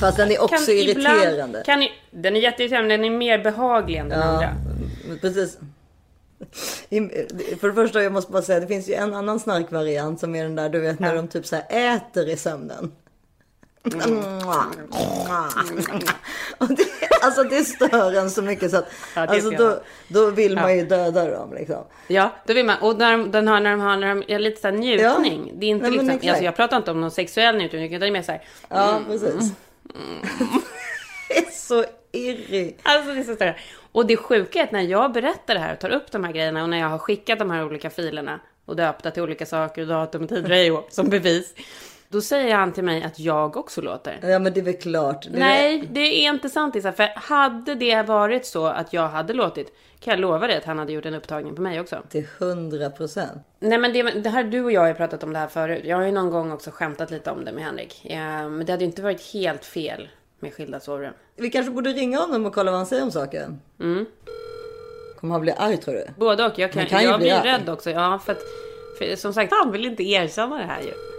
Fast 0.00 0.16
den 0.16 0.30
är 0.30 0.42
också 0.42 0.66
Kan 0.66 0.74
irriterande. 0.74 1.30
Ibland, 1.32 1.64
kan, 1.64 1.86
den 2.10 2.36
är 2.36 2.40
jätteirriterande, 2.40 2.96
den 2.96 3.04
är 3.04 3.10
mer 3.10 3.38
behaglig 3.38 3.96
än 3.98 4.08
den 4.08 4.18
Ja, 4.18 4.24
andra. 4.24 4.56
precis. 5.20 5.58
För 7.60 7.68
det 7.68 7.74
första, 7.74 8.02
jag 8.02 8.12
måste 8.12 8.32
bara 8.32 8.42
säga, 8.42 8.60
det 8.60 8.66
finns 8.66 8.88
ju 8.88 8.94
en 8.94 9.14
annan 9.14 9.40
snarkvariant 9.40 10.20
som 10.20 10.34
är 10.34 10.42
den 10.42 10.54
där, 10.54 10.68
du 10.68 10.80
vet, 10.80 10.98
när 11.00 11.14
de 11.14 11.28
typ 11.28 11.46
så 11.46 11.56
här 11.56 11.96
äter 11.96 12.28
i 12.28 12.36
sömnen. 12.36 12.92
Och 16.58 16.68
det, 16.68 16.84
alltså 17.22 17.42
det 17.42 17.64
stör 17.64 18.12
en 18.14 18.30
så 18.30 18.42
mycket 18.42 18.70
så 18.70 18.76
att, 18.76 18.92
Ja, 19.14 19.26
alltså 19.26 19.50
då, 19.50 19.80
då 20.08 20.30
vill 20.30 20.54
man 20.54 20.64
Ja. 20.64 20.72
ju 20.76 20.84
döda 20.86 21.30
dem 21.30 21.54
liksom. 21.54 21.84
Ja, 22.08 22.30
då 22.46 22.54
vill 22.54 22.66
man. 22.66 22.76
Och 22.80 22.98
när 22.98 23.12
de, 23.12 23.30
den 23.30 23.48
har, 23.48 23.60
när 23.60 23.70
de 23.70 23.80
har 23.80 23.96
när 23.96 24.14
de, 24.14 24.24
ja, 24.28 24.38
lite 24.38 24.60
så 24.60 24.66
här 24.68 24.74
njutning. 24.74 25.52
Det 25.54 25.66
är 25.66 25.70
inte 25.70 25.90
Nej, 25.90 25.98
liksom, 25.98 26.28
alltså 26.30 26.44
jag 26.44 26.56
pratar 26.56 26.76
inte 26.76 26.90
om 26.90 27.00
någon 27.00 27.10
sexuell 27.10 27.56
njutning, 27.56 27.84
utan 27.84 28.00
det 28.00 28.06
är 28.06 28.10
mer 28.10 28.22
så 28.22 28.32
här. 28.32 28.42
Ja, 28.68 29.00
precis. 29.06 29.30
det 31.28 31.38
är 31.38 31.50
så 31.50 31.84
irri. 32.12 32.76
Alltså 32.82 33.12
det 33.14 33.20
är 33.20 33.24
så 33.24 33.34
större. 33.34 33.56
Och 33.92 34.06
det 34.06 34.16
sjuka 34.16 34.58
är 34.60 34.64
att 34.64 34.72
när 34.72 34.80
jag 34.82 35.12
berättar 35.12 35.54
det 35.54 35.60
här 35.60 35.72
och 35.72 35.78
tar 35.80 35.90
upp 35.90 36.12
de 36.12 36.24
här 36.24 36.32
grejerna 36.32 36.62
och 36.62 36.68
när 36.68 36.78
jag 36.80 36.88
har 36.88 36.98
skickat 36.98 37.38
de 37.38 37.50
här 37.50 37.64
olika 37.66 37.90
filerna 37.90 38.40
och 38.64 38.76
döpta 38.76 39.10
till 39.10 39.22
olika 39.22 39.46
saker, 39.46 39.86
datum 39.86 40.24
och 40.24 40.48
hej 40.48 40.70
och- 40.70 40.88
som 40.90 41.08
bevis. 41.08 41.54
Då 42.12 42.20
säger 42.20 42.54
han 42.54 42.72
till 42.72 42.84
mig 42.84 43.02
att 43.02 43.18
jag 43.18 43.56
också 43.56 43.80
låter. 43.80 44.18
Ja 44.22 44.38
men 44.38 44.52
det 44.52 44.60
är 44.60 44.64
väl 44.64 44.76
klart. 44.76 45.26
Det 45.30 45.36
är 45.36 45.40
Nej, 45.40 45.88
det 45.90 46.00
är 46.00 46.30
inte 46.30 46.48
sant 46.48 46.76
Isa. 46.76 46.92
För 46.92 47.08
hade 47.16 47.74
det 47.74 48.02
varit 48.02 48.46
så 48.46 48.66
att 48.66 48.92
jag 48.92 49.08
hade 49.08 49.32
låtit, 49.32 49.72
kan 50.00 50.10
jag 50.10 50.20
lova 50.20 50.46
dig 50.46 50.56
att 50.56 50.64
han 50.64 50.78
hade 50.78 50.92
gjort 50.92 51.06
en 51.06 51.14
upptagning 51.14 51.54
på 51.56 51.62
mig 51.62 51.80
också. 51.80 52.02
Till 52.08 52.26
hundra 52.38 52.90
procent. 52.90 53.42
Nej 53.58 53.78
men 53.78 53.92
det, 53.92 54.02
det 54.02 54.30
här, 54.30 54.44
du 54.44 54.64
och 54.64 54.72
jag 54.72 54.80
har 54.80 54.94
pratat 54.94 55.22
om 55.24 55.32
det 55.32 55.38
här 55.38 55.48
förut. 55.48 55.82
Jag 55.84 55.96
har 55.96 56.04
ju 56.04 56.12
någon 56.12 56.30
gång 56.30 56.52
också 56.52 56.70
skämtat 56.70 57.10
lite 57.10 57.30
om 57.30 57.44
det 57.44 57.52
med 57.52 57.64
Henrik. 57.64 58.06
Men 58.08 58.66
det 58.66 58.72
hade 58.72 58.84
ju 58.84 58.90
inte 58.90 59.02
varit 59.02 59.32
helt 59.32 59.64
fel 59.64 60.08
med 60.40 60.54
skilda 60.54 60.80
sovrum. 60.80 61.12
Vi 61.36 61.50
kanske 61.50 61.72
borde 61.72 61.90
ringa 61.90 62.18
honom 62.18 62.46
och 62.46 62.54
kolla 62.54 62.70
vad 62.70 62.78
han 62.78 62.86
säger 62.86 63.02
om 63.02 63.10
saken. 63.10 63.60
Mm. 63.80 64.06
Kommer 65.20 65.34
han 65.34 65.40
bli 65.40 65.52
arg 65.52 65.76
tror 65.76 65.94
du? 65.94 66.06
Både 66.16 66.46
och. 66.46 66.58
Jag, 66.58 66.72
kan, 66.72 66.86
kan 66.86 67.04
jag 67.04 67.18
bli 67.18 67.26
blir 67.26 67.34
arg. 67.34 67.48
rädd 67.48 67.68
också. 67.68 67.90
Ja, 67.90 68.18
för 68.24 68.32
att 68.32 68.42
för, 68.98 69.16
som 69.16 69.32
sagt, 69.32 69.52
han 69.62 69.72
vill 69.72 69.86
inte 69.86 70.02
erkänna 70.02 70.56
det 70.56 70.64
här 70.64 70.80
ju. 70.80 71.09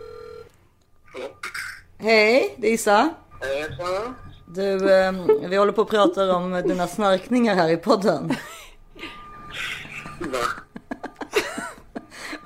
Hej, 1.98 2.56
det 2.58 2.68
är 2.68 2.74
Issa. 2.74 3.10
Hejsan. 3.42 4.16
Du, 4.46 4.92
eh, 4.94 5.12
vi 5.50 5.56
håller 5.56 5.72
på 5.72 5.82
att 5.82 5.90
prata 5.90 6.36
om 6.36 6.62
dina 6.68 6.88
snarkningar 6.88 7.56
här 7.56 7.70
i 7.70 7.78
podden. 7.78 8.36
Va? 10.20 10.38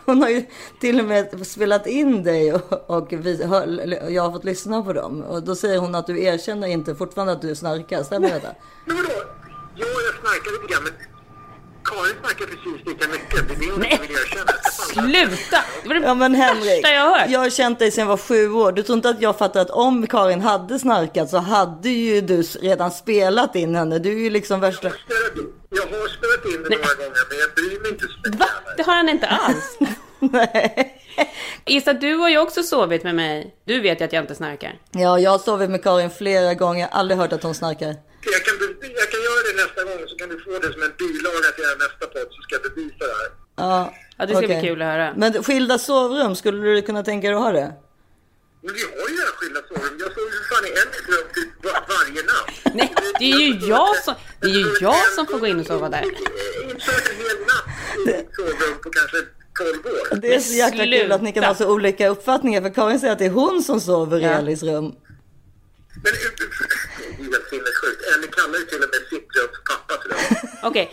Hon 0.06 0.22
har 0.22 0.30
ju 0.30 0.46
till 0.80 1.00
och 1.00 1.06
med 1.06 1.48
spelat 1.48 1.88
in 1.88 2.24
dig 2.24 2.54
och, 2.54 2.90
och 2.90 3.08
vi, 3.14 3.44
hör, 3.44 4.10
jag 4.10 4.24
har 4.24 4.32
fått 4.32 4.44
lyssna 4.44 4.82
på 4.82 4.94
dem. 4.94 5.22
Och 5.22 5.44
då 5.44 5.56
säger 5.56 5.80
hon 5.80 5.96
att 5.96 6.08
du 6.08 6.24
erkänner 6.24 6.68
inte 6.68 6.96
fortfarande 6.96 7.34
att 7.34 7.42
du 7.42 7.56
snarkar. 7.56 8.04
Stämmer 8.04 8.30
detta? 8.30 8.50
Men 8.86 8.96
vadå? 8.96 9.10
Ja, 9.76 9.86
jag 9.86 10.22
snarkar 10.22 10.62
lite 10.62 10.74
grann, 10.74 10.84
men 10.84 11.15
Karin 11.86 12.16
snackar 12.22 12.46
precis 12.46 12.88
lika 12.88 13.08
mycket. 13.08 13.48
Det 13.60 13.66
är 13.66 13.80
det 13.80 14.02
vill 14.02 14.12
erkänna. 14.12 14.52
Jag 14.96 15.04
mig. 15.04 15.28
Sluta! 15.28 15.58
Det 15.84 15.88
var 15.88 15.96
det 15.96 16.02
Ja 16.06 16.14
men 16.14 16.36
Henrik, 16.36 16.70
värsta 16.84 16.92
jag 16.94 17.02
har 17.02 17.20
hört. 17.20 17.30
jag 17.30 17.40
har 17.40 17.50
känt 17.50 17.80
dig 17.80 17.92
sedan 17.92 18.02
jag 18.02 18.08
var 18.10 18.18
sju 18.18 18.52
år. 18.54 18.72
Du 18.72 18.84
tror 18.84 18.96
inte 18.96 19.10
att 19.10 19.22
jag 19.22 19.38
fattar 19.38 19.62
att 19.62 19.70
om 19.70 20.08
Karin 20.08 20.42
hade 20.42 20.80
snarkat 20.80 21.30
så 21.30 21.38
hade 21.38 21.90
ju 21.90 22.22
du 22.22 22.42
redan 22.42 22.92
spelat 22.92 23.56
in 23.56 23.76
henne. 23.76 24.00
Du 24.00 24.10
är 24.12 24.24
ju 24.24 24.30
liksom 24.30 24.60
värsta... 24.60 24.88
Jag 24.88 24.92
har 24.94 24.98
spelat 25.06 25.38
in- 25.38 25.54
Jag 25.70 25.82
har 25.84 26.08
spelat 26.08 26.46
in 26.46 26.64
det 26.64 26.70
några 26.70 26.94
gånger, 26.94 27.24
men 27.30 27.38
jag 27.40 27.50
bryr 27.56 27.80
mig 27.82 27.92
inte 27.92 28.06
så 28.08 28.18
mycket. 28.26 28.40
Va? 28.40 28.48
Det 28.78 28.84
har 28.84 28.96
han 28.96 29.10
inte 29.10 29.28
alls. 29.28 29.78
Nej. 30.20 31.02
Issa, 31.66 31.94
du 31.94 32.14
har 32.16 32.30
ju 32.30 32.38
också 32.38 32.64
sovit 32.64 33.04
med 33.04 33.16
mig. 33.16 33.56
Du 33.66 33.82
vet 33.82 34.02
ju 34.02 34.06
att 34.06 34.14
jag 34.14 34.24
inte 34.24 34.36
snarkar. 34.36 34.80
Ja, 34.92 35.20
jag 35.20 35.32
har 35.32 35.40
sovit 35.40 35.70
med 35.70 35.84
Karin 35.84 36.10
flera 36.10 36.54
gånger. 36.54 36.80
Jag 36.82 36.88
har 36.88 37.00
aldrig 37.00 37.18
hört 37.20 37.34
att 37.34 37.44
hon 37.44 37.56
snarkar. 37.56 37.88
Jag 37.88 38.44
kan 39.12 39.22
göra 39.28 39.42
det 39.52 39.64
nästa 39.64 39.84
gång 39.84 40.05
så 40.16 40.20
kan 40.20 40.30
du 40.30 40.40
få 40.44 40.52
det 40.60 40.74
som 40.74 40.82
en 40.84 40.94
bilaga 40.98 41.50
till 41.56 41.64
er 41.64 41.78
nästa 41.86 42.06
podd 42.14 42.28
så 42.36 42.42
ska 42.42 42.56
jag 42.56 42.64
bevisa 42.68 43.04
det 43.12 43.16
här. 43.22 43.30
Ja, 43.56 43.94
Ja, 44.18 44.26
det 44.26 44.32
ska 44.36 44.38
okej. 44.46 44.60
bli 44.60 44.68
kul 44.70 44.82
att 44.82 44.88
höra. 44.88 45.14
Men 45.18 45.44
skilda 45.44 45.78
sovrum, 45.78 46.36
skulle 46.36 46.58
du 46.68 46.82
kunna 46.82 47.04
tänka 47.04 47.28
dig 47.28 47.36
att 47.36 47.44
ha 47.44 47.52
det? 47.52 47.74
Men 48.64 48.74
vi 48.74 48.82
har 48.82 49.10
ju 49.10 49.16
redan 49.16 49.34
skilda 49.40 49.60
sovrum. 49.70 49.98
Jag 50.00 50.12
sover 50.14 50.32
ju 50.38 50.42
fan 50.52 50.66
i 50.66 50.72
en 50.82 50.90
rum 51.14 51.28
typ 51.36 51.52
var, 51.66 51.72
varje 51.96 52.22
natt. 52.32 52.74
Nej, 52.76 52.94
det 53.20 53.26
är 53.32 53.38
ju 53.38 53.70
jag 53.70 53.96
som, 54.04 54.14
det 54.42 54.48
är 54.48 54.52
ju 54.52 54.68
jag 54.82 55.14
som 55.16 55.28
får 55.28 55.40
gå 55.40 55.48
in 55.48 55.60
och 55.60 55.66
sova 55.66 55.90
där. 55.90 56.04
Inte 56.04 56.92
en 56.92 57.18
hel 57.24 57.40
natt 57.52 58.08
i 58.08 58.12
ett 58.20 58.30
sovrum 58.36 58.78
på 58.84 58.90
kanske 58.90 59.18
12 59.60 59.96
år. 59.96 60.16
Det 60.22 60.36
är 60.36 60.40
så 60.40 60.54
jäkla 60.54 60.84
kul 60.86 61.12
att 61.12 61.22
ni 61.22 61.32
kan 61.34 61.44
ha 61.44 61.56
så 61.56 61.74
olika 61.74 62.08
uppfattningar. 62.08 62.62
För 62.62 62.70
Karin 62.70 63.00
säger 63.00 63.14
att 63.14 63.20
det 63.20 63.26
är 63.26 63.30
hon 63.30 63.64
som 63.64 63.80
sover 63.82 64.20
i. 64.20 64.24
Elis 64.24 64.64
rum. 64.64 64.96
Men 66.06 66.14
det 66.14 66.20
är 66.20 67.32
helt 67.32 67.50
sinnessjukt. 67.50 68.02
Ellie 68.16 68.32
kallar 68.38 68.60
ju 68.60 68.66
till 68.66 68.82
och 68.86 68.90
med 68.94 69.04
för 69.54 69.62
pappa 69.72 69.94
till 70.02 70.10
det. 70.12 70.68
Okej, 70.70 70.86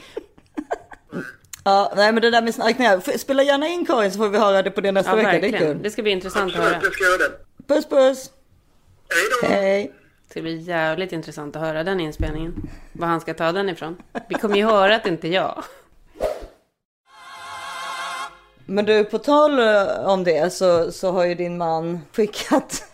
Ja, 1.65 1.93
nej 1.97 2.13
men 2.13 2.23
det 2.23 2.31
där 2.31 2.43
med 2.43 2.55
snarkningar. 2.55 3.19
Spela 3.19 3.43
gärna 3.43 3.69
in 3.69 3.87
Karin 3.87 4.13
så 4.13 4.19
får 4.19 4.29
vi 4.29 4.39
höra 4.39 4.63
det 4.63 4.71
på 4.71 4.81
det 4.81 4.93
nästa 4.93 5.11
ja 5.11 5.17
vecka. 5.17 5.31
Det 5.31 5.37
är 5.37 5.41
verkligen. 5.41 5.75
kul. 5.75 5.83
Det 5.83 5.91
ska 5.91 6.03
bli 6.03 6.11
intressant 6.11 6.55
att 6.55 6.63
höra. 6.65 6.81
Jag 6.83 6.93
ska 6.93 7.05
göra 7.05 7.19
det. 7.19 7.31
Puss 7.75 7.89
puss. 7.89 8.31
Hej 9.09 9.23
då! 9.43 9.49
Hej. 9.49 9.93
Det 10.25 10.31
ska 10.31 10.43
bli 10.43 10.57
jävligt 10.57 11.13
intressant 11.13 11.57
att 11.57 11.63
höra 11.63 11.85
den 11.85 12.01
inspelningen. 12.01 12.71
Var 12.93 13.07
han 13.07 13.21
ska 13.21 13.35
ta 13.35 13.53
den 13.53 13.69
ifrån. 13.69 13.97
Vi 14.29 14.35
kommer 14.35 14.57
ju 14.57 14.65
höra 14.65 14.97
att 14.97 15.03
det 15.03 15.09
inte 15.09 15.29
är 15.29 15.33
jag. 15.33 15.65
Men 18.67 18.85
du, 18.85 19.05
på 19.05 19.19
tal 19.19 19.59
eh, 19.59 20.07
om 20.07 20.25
det 20.25 20.53
så, 20.53 20.93
så 20.93 21.13
har 21.13 21.25
ju 21.25 21.35
din 21.35 21.59
man 21.59 22.01
skickat 22.13 22.85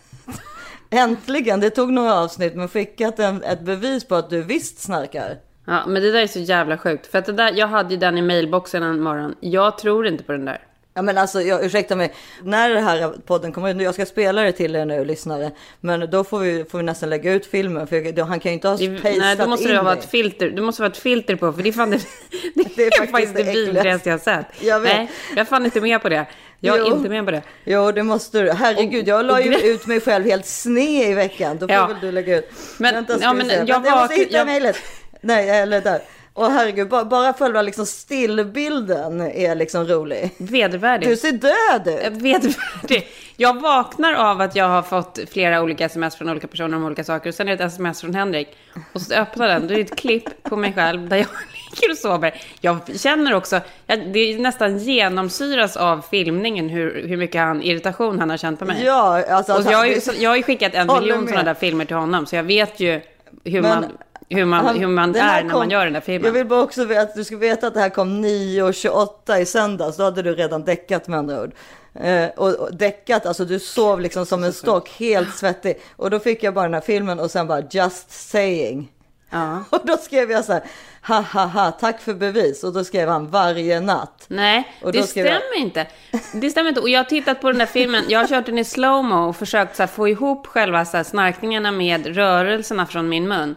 Äntligen, 0.91 1.61
det 1.61 1.71
tog 1.71 1.93
några 1.93 2.15
avsnitt 2.15 2.55
men 2.55 2.69
skickat 2.69 3.19
en, 3.19 3.43
ett 3.43 3.61
bevis 3.61 4.05
på 4.05 4.15
att 4.15 4.31
du 4.31 4.43
visst 4.43 4.79
snarkar. 4.79 5.39
Ja, 5.67 5.87
men 5.87 6.03
det 6.03 6.13
där 6.13 6.23
är 6.23 6.27
så 6.27 6.39
jävla 6.39 6.79
sjukt. 6.79 7.07
För 7.07 7.19
att 7.19 7.27
det 7.27 7.33
där, 7.33 7.53
jag 7.53 7.67
hade 7.67 7.95
ju 7.95 8.01
den 8.01 8.19
i 8.19 8.23
mailboxen 8.23 8.83
en 8.83 9.01
morgon. 9.01 9.35
Jag 9.41 9.79
tror 9.79 10.07
inte 10.07 10.25
på 10.25 10.33
den 10.33 10.45
där. 10.45 10.68
Ja 10.99 11.03
men 11.03 11.19
alltså, 11.19 11.43
jag, 11.43 11.65
ursäkta 11.65 11.97
mig. 11.97 12.13
När 12.43 12.71
det 12.71 12.81
här 12.81 13.13
podden 13.27 13.53
kommer 13.53 13.75
ut, 13.75 13.83
jag 13.83 13.95
ska 13.95 14.07
spela 14.07 14.43
det 14.43 14.53
till 14.53 14.77
er 14.77 14.85
nu 14.85 15.05
lyssnare. 15.05 15.51
Men 15.81 16.11
då 16.11 16.25
får 16.25 16.39
vi, 16.39 16.65
får 16.71 16.79
vi 16.79 16.85
nästan 16.85 17.11
lägga 17.11 17.33
ut 17.33 17.47
filmen 17.47 17.87
för 17.87 18.19
jag, 18.19 18.25
han 18.25 18.41
kan 18.41 18.51
ju 18.53 18.55
inte 18.55 18.69
ha 18.69 18.77
pastat 18.77 19.03
nej, 19.19 19.37
då 19.37 19.47
måste 19.47 19.69
in 19.69 19.75
det 19.75 19.81
ha 19.81 19.93
ett 19.93 20.11
filter. 20.11 20.51
Du 20.51 20.63
måste 20.63 20.83
ha 20.83 20.89
ett 20.89 20.97
filter 20.97 21.37
på, 21.37 21.53
för 21.53 21.63
det 21.63 21.69
är 21.69 21.73
fan 21.73 21.91
det, 21.91 21.97
det, 22.55 22.77
Det 22.77 22.83
är 22.87 23.03
är 23.03 23.07
faktiskt 23.07 23.35
det 23.35 23.43
vidrigaste 23.43 24.09
jag 24.09 24.15
har 24.15 24.19
sett. 24.37 24.47
Jag 24.61 24.81
vet. 24.81 24.97
Nej, 24.97 25.11
jag 25.31 25.39
är 25.39 25.45
fan 25.45 25.65
inte 25.65 25.81
med 25.81 26.03
på 26.03 26.09
det. 26.09 26.27
Jag 26.61 26.77
är 26.79 26.81
Jo. 26.87 26.97
inte 26.97 27.09
med 27.09 27.25
på 27.25 27.31
det. 27.31 27.43
Jo 27.65 27.93
det 27.93 28.03
måste 28.03 28.41
du. 28.43 28.51
Herregud, 28.53 29.09
jag 29.09 29.27
la 29.27 29.41
ju 29.41 29.55
ut 29.55 29.87
mig 29.87 30.01
själv 30.01 30.25
helt 30.25 30.47
sned 30.47 31.11
i 31.11 31.15
veckan. 31.15 31.59
Då 31.59 31.69
får 31.69 31.75
Ja. 31.77 31.87
väl 31.87 31.97
du 32.01 32.13
lägga 32.13 32.39
ut. 32.39 32.51
Men- 32.79 33.05
ska 33.05 33.19
ja, 33.21 33.33
vi 33.33 33.39
men 33.39 33.49
se. 33.49 33.55
jag 33.55 33.67
Vänta, 33.67 33.89
jag 33.89 33.99
måste 33.99 34.15
hitta 34.15 34.37
jag- 34.37 34.47
mejlet. 34.47 34.77
Nej, 35.21 35.51
eller 35.51 35.81
där. 35.81 36.01
Och 36.39 36.51
herregud, 36.51 36.89
bara, 36.89 37.05
bara 37.05 37.33
själva 37.33 37.63
liksom 37.63 37.87
stillbilden 37.87 39.21
är 39.21 39.55
liksom 39.55 39.85
rolig. 39.87 40.31
Vedervärdigt. 40.39 41.11
Du 41.11 41.17
ser 41.17 41.33
död 41.33 41.95
ut. 41.99 42.01
Jag 42.05 42.11
vet 42.11 42.43
det. 42.89 43.05
Jag 43.37 43.61
vaknar 43.61 44.15
av 44.15 44.41
att 44.41 44.57
jag 44.57 44.69
har 44.69 44.83
fått 44.83 45.19
flera 45.31 45.63
olika 45.63 45.85
sms 45.85 46.17
från 46.17 46.29
olika 46.29 46.47
personer 46.47 46.77
om 46.77 46.85
olika 46.85 47.05
saker. 47.05 47.29
Och 47.29 47.35
sen 47.35 47.49
är 47.49 47.57
det 47.57 47.65
ett 47.65 47.73
sms 47.73 48.01
från 48.01 48.15
Henrik. 48.15 48.49
Och 48.93 49.01
så 49.01 49.15
öppnar 49.15 49.49
den. 49.49 49.67
Då 49.67 49.73
är 49.75 49.77
det 49.79 49.83
ett 49.85 49.97
klipp 49.99 50.43
på 50.43 50.57
mig 50.57 50.73
själv 50.73 51.09
där 51.09 51.17
jag 51.17 51.27
ligger 51.75 51.91
och 51.93 51.99
sover. 51.99 52.43
Jag 52.61 52.79
känner 53.01 53.35
också, 53.35 53.61
jag, 53.87 54.13
det 54.13 54.19
är 54.19 54.39
nästan 54.39 54.79
genomsyras 54.79 55.77
av 55.77 56.05
filmningen 56.11 56.69
hur, 56.69 57.09
hur 57.09 57.17
mycket 57.17 57.41
han, 57.41 57.63
irritation 57.63 58.19
han 58.19 58.31
har 58.31 58.37
känt 58.37 58.59
på 58.59 58.65
mig. 58.65 58.83
Ja, 58.85 59.25
alltså. 59.31 59.53
och 59.55 59.63
jag, 59.73 59.79
har 59.79 59.87
ju, 59.87 60.01
så- 60.01 60.13
jag 60.19 60.31
har 60.31 60.37
ju 60.37 60.43
skickat 60.43 60.75
en 60.75 60.87
miljon 61.01 61.27
sådana 61.29 61.43
där 61.45 61.55
filmer 61.55 61.85
till 61.85 61.97
honom. 61.97 62.27
Så 62.27 62.37
jag 62.37 62.43
vet 62.43 62.81
ju 62.81 63.01
hur 63.45 63.63
Men 63.63 63.81
man, 63.81 63.85
hur 64.31 64.45
man, 64.45 64.65
han- 64.67 64.79
hur 64.79 64.87
man 64.87 65.15
är 65.17 65.43
när 65.43 65.51
kom- 65.51 65.59
man 65.59 65.71
gör 65.71 65.85
den 65.85 65.93
där 65.93 66.01
filmen. 66.01 66.27
Jag 66.27 66.33
vill 66.33 66.47
bara 66.47 66.63
också 66.63 66.85
veta 66.85 67.01
att 67.03 67.15
du 67.15 67.25
ska 67.25 67.37
veta 67.37 67.67
att 67.67 67.75
det 67.75 67.81
här 67.81 67.89
kom 67.91 68.25
9.28 68.25 69.39
i 69.41 69.47
söndags. 69.47 69.97
Då 69.97 70.03
hade 70.05 70.23
du 70.23 70.35
redan 70.35 70.65
däckat 70.65 71.09
med 71.09 71.19
andra 71.19 71.43
ord. 71.43 71.51
Eh, 71.95 72.29
och, 72.37 72.55
och 72.55 72.75
däckat, 72.77 73.27
alltså 73.27 73.45
du 73.45 73.59
sov 73.59 74.01
liksom 74.01 74.27
som 74.27 74.45
en 74.45 74.53
stock, 74.53 74.89
helt 74.99 75.37
svettig. 75.37 75.81
Och 75.97 76.11
då 76.11 76.19
fick 76.19 76.43
jag 76.43 76.55
bara 76.55 76.65
den 76.65 76.75
här 76.75 76.81
filmen 76.81 77.21
och 77.21 77.31
sen 77.31 77.47
bara 77.47 77.63
just 77.71 78.11
saying. 78.31 78.93
Ja. 79.31 79.65
Och 79.71 79.81
då 79.85 79.97
skrev 79.97 80.31
jag 80.31 80.45
så 80.45 80.53
här, 80.53 80.63
ha 81.09 81.21
ha 81.21 81.45
ha, 81.45 81.71
tack 81.71 82.01
för 82.01 82.15
bevis. 82.15 82.65
Och 82.65 82.73
då 82.73 82.85
skrev 82.85 83.09
han 83.09 83.29
varje 83.29 83.81
natt. 83.81 84.25
Nej, 84.29 84.73
det 84.93 85.03
skrev 85.03 85.27
jag- 85.27 85.37
stämmer 85.43 85.67
inte. 85.67 85.87
Det 86.33 86.51
stämmer 86.51 86.69
inte. 86.69 86.81
Och 86.81 86.89
jag 86.89 86.99
har 87.01 87.05
tittat 87.05 87.41
på 87.41 87.49
den 87.49 87.59
där 87.59 87.67
filmen. 87.67 88.05
Jag 88.09 88.19
har 88.21 88.27
kört 88.27 88.47
den 88.47 88.59
i 88.59 88.65
slowmo 88.65 89.29
och 89.29 89.37
försökt 89.37 89.77
så 89.77 89.83
här, 89.83 89.87
få 89.89 90.09
ihop 90.09 90.47
själva 90.47 90.85
så 90.85 90.97
här, 90.97 91.05
snarkningarna 91.05 91.71
med 91.73 92.07
rörelserna 92.17 92.87
från 92.87 93.09
min 93.09 93.29
mun. 93.29 93.57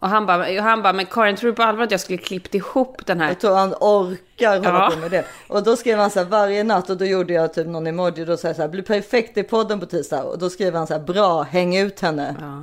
Och 0.00 0.08
han 0.08 0.26
bara, 0.26 0.60
han 0.60 0.82
bara, 0.82 0.92
men 0.92 1.06
Karin 1.06 1.36
tror 1.36 1.50
du 1.50 1.56
på 1.56 1.62
allvar 1.62 1.84
att 1.84 1.90
jag 1.90 2.00
skulle 2.00 2.18
klippt 2.18 2.54
ihop 2.54 3.06
den 3.06 3.20
här? 3.20 3.28
Jag 3.28 3.40
tror 3.40 3.56
han 3.56 3.74
orkar 3.80 4.56
hålla 4.56 4.68
ja. 4.68 4.90
på 4.94 5.00
med 5.00 5.10
det. 5.10 5.24
Och 5.48 5.62
då 5.62 5.76
skrev 5.76 5.98
han 5.98 6.10
så 6.10 6.18
här 6.18 6.26
varje 6.26 6.64
natt 6.64 6.90
och 6.90 6.96
då 6.96 7.04
gjorde 7.04 7.32
jag 7.32 7.54
typ 7.54 7.66
någon 7.66 7.86
emoji 7.86 8.24
då 8.24 8.36
sa 8.36 8.48
jag 8.48 8.56
så 8.56 8.62
här, 8.62 8.68
blir 8.68 8.82
perfekt 8.82 9.36
i 9.36 9.42
podden 9.42 9.80
på 9.80 9.86
tisdag. 9.86 10.22
Och 10.22 10.38
då 10.38 10.50
skrev 10.50 10.74
han 10.74 10.86
så 10.86 10.92
här, 10.92 11.00
bra, 11.00 11.42
häng 11.42 11.76
ut 11.76 12.00
henne. 12.00 12.36
Ja, 12.40 12.62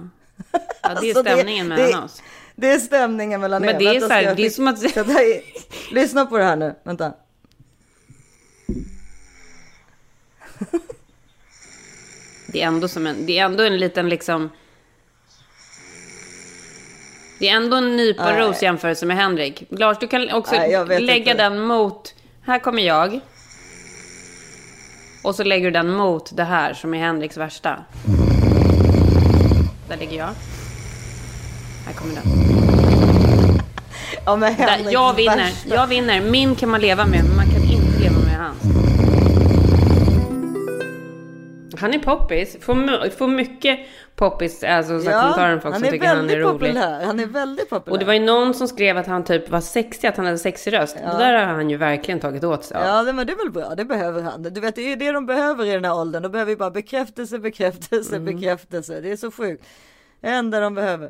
ja 0.81 0.89
det 1.01 1.09
är 1.09 1.15
alltså 1.15 1.21
stämningen 1.21 1.69
det, 1.69 1.75
mellan 1.75 1.91
det, 2.01 2.05
oss. 2.05 2.21
Det 2.55 2.71
är 2.71 2.79
stämningen 2.79 3.41
mellan 3.41 3.63
er. 3.63 3.67
Men 3.67 3.79
det 3.79 3.95
är 3.95 3.99
så 3.99 4.13
här, 4.13 4.36
det 4.36 4.45
är 4.45 4.49
som 4.49 4.67
att... 4.67 4.79
Lyssna 5.91 6.25
på 6.25 6.38
det 6.38 6.43
här 6.43 6.55
nu, 6.55 6.75
vänta. 6.83 7.13
Det 12.47 12.61
är 12.61 12.67
ändå 12.67 12.88
som 12.88 13.07
en, 13.07 13.25
det 13.25 13.39
är 13.39 13.45
ändå 13.45 13.63
en 13.63 13.77
liten 13.77 14.09
liksom 14.09 14.49
det 17.39 17.49
är 17.49 17.55
ändå 17.55 17.77
en 17.77 17.95
nypa 17.95 18.31
Nej. 18.31 18.41
ros 18.41 18.61
jämförelse 18.63 19.05
med 19.05 19.17
Henrik. 19.17 19.63
Lars, 19.69 19.97
du 19.99 20.07
kan 20.07 20.31
också 20.31 20.55
Nej, 20.55 21.01
lägga 21.01 21.31
inte. 21.31 21.43
den 21.43 21.59
mot... 21.61 22.13
Här 22.45 22.59
kommer 22.59 22.83
jag. 22.83 23.19
Och 25.23 25.36
så 25.36 25.43
lägger 25.43 25.65
du 25.65 25.71
den 25.71 25.89
mot 25.91 26.38
det 26.38 26.43
här 26.43 26.73
som 26.73 26.93
är 26.93 26.97
Henriks 26.99 27.38
värsta. 27.38 27.77
Där 29.89 29.97
ligger 29.97 30.17
jag. 30.17 30.29
Här 31.86 31.93
kommer 31.95 32.13
den. 32.15 32.23
Ja, 34.25 34.36
men 34.36 34.55
Där, 34.57 34.91
jag 34.91 35.13
vinner. 35.13 35.36
värsta. 35.38 35.75
Jag 35.75 35.88
vinner. 35.88 36.21
Min 36.21 36.55
kan 36.55 36.69
man 36.69 36.81
leva 36.81 37.05
med, 37.05 37.23
men 37.25 37.36
man 37.36 37.45
kan 37.45 37.63
inte 37.63 37.99
leva 37.99 38.15
med 38.19 38.38
hans. 38.38 38.74
Han 41.78 41.93
är 41.93 41.99
poppis. 41.99 42.57
Får, 42.61 43.09
får 43.09 43.28
mycket 43.28 43.80
poppis, 44.15 44.63
alltså 44.63 44.99
så 44.99 45.09
här 45.09 45.21
kommentarer 45.21 45.59
från 45.59 45.61
folk 45.61 45.76
som 45.76 45.91
tycker 45.91 46.07
han 46.07 46.30
är 46.30 46.36
rolig. 46.38 46.51
populär. 46.59 47.05
Han 47.05 47.19
är 47.19 47.26
väldigt 47.26 47.69
populär. 47.69 47.93
Och 47.93 47.99
det 47.99 48.05
var 48.05 48.13
ju 48.13 48.19
någon 48.19 48.53
som 48.53 48.67
skrev 48.67 48.97
att 48.97 49.07
han 49.07 49.23
typ 49.23 49.49
var 49.49 49.61
sexig, 49.61 50.07
att 50.07 50.17
han 50.17 50.26
hade 50.26 50.38
sexig 50.38 50.73
röst. 50.73 50.95
Det 50.95 51.17
där 51.17 51.34
har 51.45 51.53
han 51.53 51.69
ju 51.69 51.78
verkligen 51.78 52.19
tagit 52.19 52.43
åt 52.43 52.63
sig 52.65 52.78
av. 52.78 52.84
Ja, 52.88 53.03
det- 53.03 53.13
men 53.13 53.28
det 53.28 53.34
är 53.34 53.38
väl 53.38 53.51
bra. 53.51 53.76
Det 53.76 53.86
behöver 53.86 54.21
han. 54.21 54.43
Du 54.43 54.61
vet, 54.61 54.76
det 54.76 54.91
är 54.91 54.95
det 54.95 55.11
de 55.11 55.26
behöver 55.26 55.65
i 55.65 55.71
den 55.71 55.86
här 55.86 55.95
åldern. 55.99 56.23
De 56.23 56.32
behöver 56.32 56.51
ju 56.51 56.57
bara 56.57 56.71
bekräftelse, 56.71 57.39
bekräftelse, 57.39 58.15
Mm. 58.15 58.36
bekräftelse. 58.36 59.01
Det 59.01 59.11
är 59.11 59.17
så 59.17 59.32
sjukt. 59.32 59.65
Det 60.21 60.28
enda 60.28 60.59
de 60.59 60.73
behöver. 60.76 61.09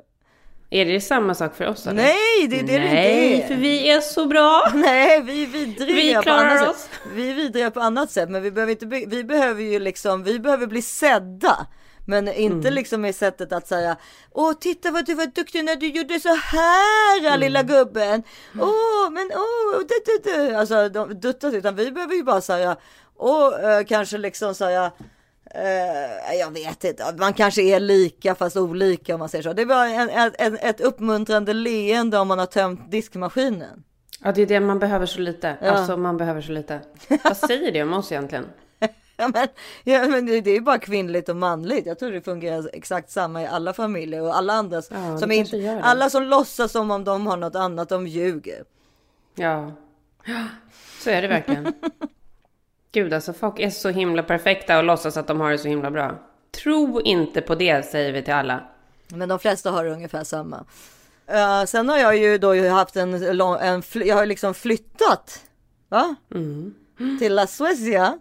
Är 0.70 0.86
det 0.86 1.02
samma 1.02 1.36
sak 1.36 1.56
för 1.56 1.68
oss? 1.68 1.88
Eller? 1.88 2.04
Nej, 2.04 2.48
det 2.50 2.60
är 2.60 2.64
det 2.64 2.80
Nej, 2.80 3.30
det 3.30 3.36
inte 3.36 3.48
för 3.48 3.54
är. 3.54 3.58
vi 3.58 3.90
är 3.92 4.02
så 4.02 4.26
bra. 4.26 4.72
Nej, 4.76 5.22
vi 5.22 5.44
är 5.44 5.48
vidriga 5.48 6.20
Vi 6.20 6.26
på 6.26 6.32
annat 6.32 6.70
oss. 6.70 6.78
sätt. 6.82 6.90
Vi 7.14 7.30
är 7.30 7.34
vidriga 7.36 7.72
på 7.72 7.80
annat 7.80 8.12
sätt, 8.12 8.30
men 8.30 8.44
vi 8.44 8.52
behöver 8.52 8.72
inte, 8.72 8.86
be- 8.86 9.06
vi 9.08 9.24
behöver 9.24 9.64
ju 9.64 9.80
liksom, 9.80 10.24
vi 10.24 10.40
behöver 10.40 10.68
bli 10.68 10.82
sedda. 10.82 11.68
Men 12.08 12.28
inte 12.28 12.68
Mm. 12.68 12.74
liksom 12.74 13.06
i 13.06 13.14
sättet 13.14 13.54
att 13.54 13.68
säga 13.68 13.98
Åh 14.32 14.54
titta 14.54 14.92
vad 14.92 15.06
du 15.06 15.14
var 15.14 15.26
duktig 15.26 15.64
när 15.66 15.76
du 15.76 15.88
gjorde 15.88 16.20
så 16.20 16.30
här 16.36 17.28
Mm. 17.28 17.40
lilla 17.40 17.64
gubben. 17.64 18.24
Åh 18.62 19.10
men 19.12 19.32
åh 19.36 19.80
du, 19.80 19.96
du, 20.06 20.32
du. 20.50 20.56
Alltså 20.56 20.90
de 20.90 21.20
duttas 21.20 21.54
utan 21.54 21.76
vi 21.76 21.92
behöver 21.92 22.14
ju 22.16 22.24
bara 22.24 22.42
säga 22.42 22.78
och 23.18 23.60
eh, 23.60 23.84
kanske 23.86 24.18
liksom 24.18 24.56
säga 24.56 24.92
eh, 25.56 26.40
jag 26.40 26.52
vet 26.52 26.84
inte, 26.84 27.16
man 27.18 27.34
kanske 27.34 27.62
är 27.62 27.80
lika 27.80 28.36
fast 28.36 28.58
olika 28.58 29.14
om 29.14 29.20
man 29.20 29.30
säger 29.30 29.44
så. 29.44 29.54
Det 29.54 29.66
var 29.66 29.86
en, 29.86 30.10
en, 30.38 30.58
ett 30.58 30.82
uppmuntrande 30.82 31.54
leende 31.54 32.18
om 32.18 32.28
man 32.28 32.40
har 32.40 32.46
tömt 32.46 32.92
diskmaskinen. 32.92 33.84
Ja, 34.24 34.32
det 34.32 34.42
är 34.42 34.46
det 34.46 34.60
man 34.60 34.80
behöver 34.80 35.06
så 35.06 35.20
lite. 35.20 35.58
Ja. 35.62 35.72
Alltså, 35.72 35.98
man 35.98 36.18
behöver 36.18 36.42
så 36.42 36.52
lite. 36.52 36.80
Vad 37.24 37.38
säger 37.38 37.72
det 37.72 37.84
om 37.84 37.94
oss 37.94 38.12
egentligen? 38.12 38.46
Ja 39.18 39.32
men, 39.34 39.48
ja, 39.84 40.08
men 40.08 40.26
det 40.26 40.42
det 40.42 40.50
är 40.50 40.54
ju 40.56 40.62
bara 40.62 40.80
kvinnligt 40.80 41.30
och 41.30 41.36
manligt. 41.36 41.86
Jag 41.86 42.00
tror 42.00 42.12
det 42.12 42.22
fungerar 42.22 42.70
exakt 42.74 43.12
samma 43.12 43.44
i 43.44 43.48
alla 43.48 43.74
familjer 43.74 44.22
och 44.22 44.38
alla 44.38 44.54
andra 44.54 44.82
Ja, 44.90 45.18
som 45.18 45.32
inte, 45.32 45.82
alla 45.84 46.10
som 46.10 46.24
låtsas 46.24 46.72
som 46.72 46.92
om 46.92 47.04
de 47.04 47.28
har 47.28 47.38
något 47.38 47.56
annat, 47.56 47.90
de 47.90 48.08
ljuger. 48.08 48.64
Ja, 49.36 49.72
så 51.00 51.10
är 51.10 51.22
det 51.22 51.28
verkligen. 51.28 51.74
Gud, 52.96 53.14
alltså 53.14 53.34
folk 53.34 53.60
är 53.60 53.70
så 53.70 53.90
himla 53.90 54.24
perfekta 54.24 54.78
och 54.78 54.84
låtsas 54.84 55.18
att 55.18 55.28
de 55.28 55.40
har 55.40 55.52
det 55.52 55.58
så 55.58 55.68
himla 55.68 55.92
bra. 55.92 56.20
Tro 56.64 57.02
inte 57.02 57.42
på 57.42 57.56
det, 57.56 57.86
säger 57.86 58.12
vi 58.12 58.22
till 58.22 58.34
alla. 58.34 58.64
Men 59.08 59.30
de 59.30 59.40
flesta 59.40 59.72
har 59.72 59.86
ungefär 59.86 60.24
samma. 60.24 60.58
Uh, 61.32 61.66
sen 61.66 61.90
har 61.90 61.98
jag 61.98 62.18
ju 62.18 62.38
då 62.38 62.70
haft 62.70 62.96
en, 62.96 63.38
lång, 63.38 63.58
en 63.62 63.84
jag 63.94 64.16
har 64.16 64.26
liksom 64.26 64.54
flyttat. 64.54 65.44
Va? 65.90 66.16
Mm. 66.34 66.74
Till 67.20 67.36
La 67.36 67.48
Suecia. 67.48 68.20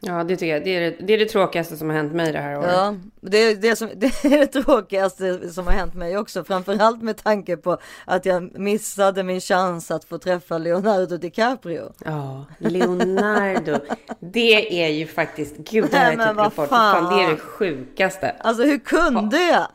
Ja, 0.00 0.24
det 0.24 0.36
tycker 0.36 0.52
jag. 0.52 0.64
Det 0.64 0.76
är 0.76 0.80
det, 0.80 0.96
det 1.00 1.12
är 1.14 1.18
det 1.18 1.24
tråkigaste 1.24 1.76
som 1.76 1.88
har 1.88 1.96
hänt 1.96 2.12
mig 2.12 2.32
det 2.32 2.38
här 2.38 2.58
året. 2.58 2.70
Ja, 2.72 2.94
det 3.20 3.38
är 3.38 3.56
det, 3.56 3.76
som, 3.76 3.90
det 3.96 4.24
är 4.24 4.38
det 4.38 4.46
tråkigaste 4.46 5.50
som 5.52 5.66
har 5.66 5.72
hänt 5.72 5.94
mig 5.94 6.18
också. 6.18 6.44
Framförallt 6.44 7.02
med 7.02 7.16
tanke 7.16 7.56
på 7.56 7.78
att 8.04 8.26
jag 8.26 8.58
missade 8.58 9.22
min 9.22 9.40
chans 9.40 9.90
att 9.90 10.04
få 10.04 10.18
träffa 10.18 10.58
Leonardo 10.58 11.16
DiCaprio. 11.16 11.92
Ja, 12.04 12.44
Leonardo. 12.58 13.78
Det 14.20 14.84
är 14.84 14.88
ju 14.88 15.06
faktiskt, 15.06 15.56
gud 15.56 15.88
det 15.90 15.96
här 15.96 16.06
Nej, 16.08 16.16
men 16.16 16.36
vad 16.36 16.46
rapport. 16.46 16.68
Fan, 16.68 17.16
det 17.16 17.22
är 17.22 17.26
fan. 17.26 17.34
det 17.34 17.40
sjukaste. 17.40 18.30
Alltså 18.40 18.62
hur 18.62 18.78
kunde 18.78 19.36
jag? 19.38 19.66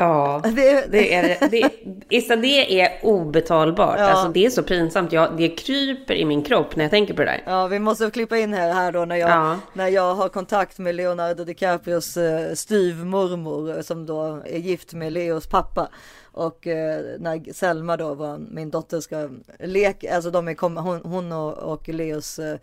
Ja, 0.00 0.40
Det- 0.44 0.92
det 0.92 1.14
är 1.14 1.22
det. 1.22 1.48
det 1.50 1.70
Issa, 2.16 2.36
det 2.36 2.80
är 2.80 2.90
obetalbart. 3.02 3.96
Ja. 3.98 4.04
Alltså 4.04 4.28
det 4.32 4.46
är 4.46 4.50
så 4.50 4.62
pinsamt. 4.62 5.12
Jag, 5.12 5.36
det 5.36 5.48
kryper 5.48 6.14
i 6.14 6.24
min 6.24 6.42
kropp 6.42 6.76
när 6.76 6.84
jag 6.84 6.90
tänker 6.90 7.14
på 7.14 7.20
det 7.20 7.26
där. 7.26 7.42
Ja, 7.46 7.66
vi 7.66 7.78
måste 7.78 8.10
klippa 8.10 8.38
in 8.38 8.54
här, 8.54 8.72
här 8.74 8.92
då 8.92 9.04
när 9.04 9.16
jag, 9.16 9.30
Ja. 9.30 9.58
när 9.72 9.88
jag 9.88 10.14
har 10.14 10.28
kontakt 10.28 10.78
med 10.78 10.94
Leonardo 10.94 11.44
DiCaprios 11.44 12.16
eh, 12.16 12.54
styvmormor 12.54 13.76
eh, 13.76 13.80
som 13.82 14.06
då 14.06 14.42
är 14.46 14.58
gift 14.58 14.92
med 14.94 15.12
Leos 15.12 15.46
pappa. 15.46 15.88
Och 16.32 16.66
eh, 16.66 17.00
när 17.18 17.52
Selma 17.52 17.96
då, 17.96 18.14
var, 18.14 18.38
min 18.50 18.70
dotter, 18.70 19.00
ska 19.00 19.28
leka, 19.58 20.14
alltså 20.14 20.30
de 20.30 20.48
är, 20.48 20.54
kom, 20.54 20.76
hon, 20.76 21.00
hon 21.04 21.32
och, 21.32 21.52
och 21.72 21.88
Leos 21.88 22.38
eh, 22.38 22.56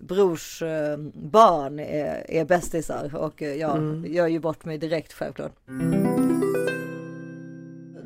brors 0.00 0.62
eh, 0.62 0.96
barn 1.14 1.78
är, 1.80 2.24
är 2.28 2.44
bästisar 2.44 3.10
och 3.16 3.42
eh, 3.42 3.54
jag 3.54 4.06
gör 4.08 4.26
ju 4.26 4.38
bort 4.38 4.64
mig 4.64 4.78
direkt 4.78 5.12
självklart. 5.12 5.52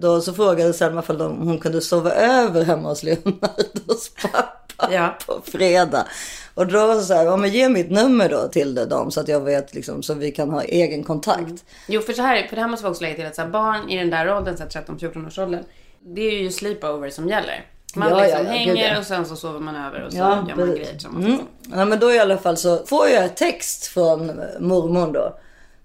Då 0.01 0.21
så 0.21 0.33
frågade 0.33 0.73
Selma 0.73 1.03
om 1.09 1.19
de, 1.19 1.39
hon 1.39 1.59
kunde 1.59 1.81
sova 1.81 2.11
över 2.13 2.65
hemma 2.65 2.89
hos 2.89 3.03
Leonardos 3.03 4.11
pappa 4.23 4.93
Ja. 4.93 5.17
på 5.27 5.41
fredag. 5.45 6.07
Och 6.55 6.67
då 6.67 6.87
var 6.87 6.95
det 6.95 7.01
så 7.03 7.15
här, 7.15 7.25
ja 7.25 7.37
men 7.37 7.51
ge 7.51 7.69
mitt 7.69 7.91
nummer 7.91 8.29
då 8.29 8.49
till 8.49 8.75
dem 8.75 9.11
så 9.11 9.21
att 9.21 9.29
jag 9.29 9.41
vet 9.41 9.75
liksom 9.75 10.03
så 10.03 10.15
vi 10.15 10.31
kan 10.31 10.51
ha 10.51 10.63
egen 10.63 11.05
kontakt. 11.05 11.65
Jo, 11.89 12.01
för 12.01 12.13
så 12.13 12.23
här, 12.23 12.47
för 12.49 12.57
det 12.57 12.63
här 12.63 12.69
måste 12.69 12.87
vi 12.87 12.91
också 12.93 13.03
lägga 13.03 13.15
till 13.17 13.27
att 13.27 13.35
så 13.35 13.43
här, 13.43 13.49
barn 13.49 13.89
i 13.91 13.97
den 13.99 14.11
där 14.11 14.37
åldern, 14.37 14.57
så 14.57 14.63
här 14.63 14.71
13-14 14.71 15.27
års 15.27 15.39
åldern, 15.39 15.65
det 16.01 16.21
är 16.21 16.31
ju 16.43 16.51
sleepover 16.51 17.11
som 17.11 17.29
gäller. 17.29 17.65
Man 17.95 18.09
Ja, 18.11 18.21
liksom 18.23 18.45
ja, 18.47 18.51
hänger 18.53 18.75
gud, 18.75 18.85
ja. 18.95 18.99
och 18.99 19.05
sen 19.07 19.27
så 19.27 19.37
sover 19.37 19.61
man 19.61 19.77
över 19.77 20.05
och 20.07 20.13
så 20.13 20.19
Ja, 20.19 20.47
gör 20.49 20.57
man 20.57 20.71
grejer 20.71 20.91
tillsammans. 20.93 21.27
Mm. 21.27 21.39
Ja, 21.75 21.85
men 21.85 21.99
då 21.99 22.13
i 22.13 22.19
alla 22.19 22.39
fall 22.39 22.57
så 22.57 22.87
får 22.87 23.09
jag 23.09 23.37
text 23.37 23.87
från 23.87 24.27
mormor 24.61 25.13
då. 25.13 25.37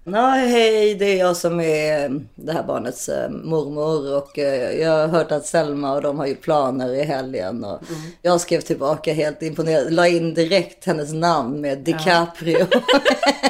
Ja, 0.08 0.30
hej, 0.30 0.95
det 0.95 1.06
är 1.06 1.18
jag 1.20 1.38
som 1.38 1.60
är 1.60 2.22
det 2.36 2.51
här 2.51 2.64
barnets 2.64 3.10
eh, 3.10 3.30
mormor 3.30 4.18
och 4.18 4.39
eh, 4.39 4.72
jag 4.82 4.91
har 4.91 5.08
hört 5.08 5.32
att 5.32 5.45
Selma 5.45 5.93
och 5.93 6.01
de 6.01 6.20
har 6.20 6.26
ju 6.26 6.36
planer 6.36 6.93
i 6.93 7.03
helgen 7.03 7.64
och 7.64 7.80
Mm. 7.89 8.01
jag 8.22 8.41
skrev 8.41 8.62
tillbaka 8.62 9.14
helt 9.14 9.41
imponerad, 9.41 9.93
la 9.93 10.08
in 10.08 10.34
direkt 10.34 10.86
hennes 10.86 11.14
namn 11.14 11.62
med 11.62 11.78
DiCaprio 11.78 12.68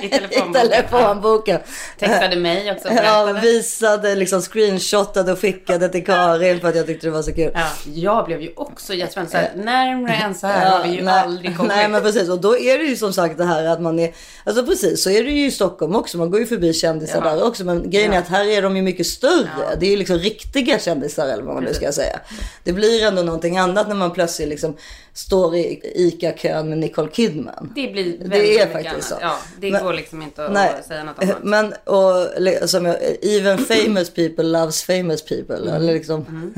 I 0.01 0.05
i 0.05 0.09
telefonboken. 0.53 1.59
Textade 1.99 2.35
mig 2.35 2.71
också 2.71 2.87
Ja, 3.03 3.39
visade, 3.41 4.15
liksom 4.15 4.41
screenshotade 4.41 5.31
och 5.31 5.39
skickade 5.39 5.89
till 5.89 6.05
Karin 6.05 6.59
för 6.59 6.67
att 6.69 6.75
jag 6.75 6.85
tyckte 6.87 7.07
det 7.07 7.11
var 7.11 7.21
så 7.21 7.33
kul. 7.33 7.51
Ja, 7.53 7.67
jag 7.93 8.25
blev 8.25 8.41
ju 8.41 8.51
också 8.55 8.93
jättespänd. 8.93 9.29
Så 9.29 9.37
här, 9.37 9.51
närmare 9.55 10.13
än 10.15 10.35
så 10.35 10.47
här 10.47 10.71
har 10.71 10.83
vi 10.83 10.95
ju 10.95 11.01
nej, 11.03 11.19
aldrig 11.19 11.57
kommit. 11.57 11.71
Nej 11.75 11.89
men 11.89 12.01
precis 12.01 12.29
och 12.29 12.41
då 12.41 12.57
är 12.57 12.77
det 12.77 12.83
ju 12.83 12.95
som 12.95 13.13
sagt 13.13 13.37
det 13.37 13.45
här 13.45 13.65
att 13.65 13.81
man 13.81 13.99
är 13.99 14.11
Alltså 14.43 14.65
precis 14.65 15.03
så 15.03 15.09
är 15.09 15.23
det 15.23 15.31
ju 15.31 15.45
i 15.45 15.51
Stockholm 15.51 15.95
också. 15.95 16.17
Man 16.17 16.31
går 16.31 16.39
ju 16.39 16.44
förbi 16.45 16.73
kändisar 16.73 17.21
Ja. 17.25 17.35
där 17.35 17.43
också. 17.47 17.65
Men 17.65 17.89
grejen 17.89 18.11
är 18.11 18.15
Ja. 18.15 18.21
att 18.21 18.27
här 18.27 18.45
är 18.45 18.61
de 18.61 18.75
ju 18.75 18.81
mycket 18.81 19.07
större. 19.07 19.49
Ja. 19.59 19.75
Det 19.79 19.85
är 19.85 19.89
ju 19.89 19.97
liksom 19.97 20.17
riktiga 20.17 20.79
kändisar 20.79 21.27
eller 21.27 21.43
vad 21.43 21.55
man 21.55 21.63
nu 21.63 21.73
ska 21.73 21.91
säga. 21.91 22.19
Det 22.63 22.73
blir 22.73 23.03
ändå 23.03 23.21
någonting 23.23 23.57
annat 23.57 23.87
när 23.87 23.95
man 23.95 24.11
plötsligt 24.11 24.47
liksom 24.49 24.77
står 25.13 25.55
i 25.55 25.81
ICA-kön 25.95 26.69
med 26.69 26.77
Nicole 26.77 27.09
Kidman. 27.11 27.71
Det 27.75 27.87
blir 27.87 28.03
väldigt 28.17 28.31
Det 28.31 28.59
är 28.59 28.67
faktiskt 28.71 28.91
annat. 28.93 29.03
så. 29.03 29.15
Ja, 29.21 29.37
det 29.59 29.71
Men- 29.71 29.83
går 29.83 29.93
liksom 29.93 30.21
inte 30.21 30.45
att 30.45 30.51
Nej, 30.53 30.71
säga 30.87 31.03
något 31.03 31.23
annat. 31.23 31.37
men 31.43 31.73
och 31.83 32.69
som 32.69 32.85
jag, 32.85 32.95
even 33.21 33.57
famous 33.57 34.09
people 34.09 34.43
loves 34.43 34.83
famous 34.83 35.21
people. 35.25 35.55
Mm. 35.57 35.73
Eller 35.73 35.93
liksom, 35.93 36.53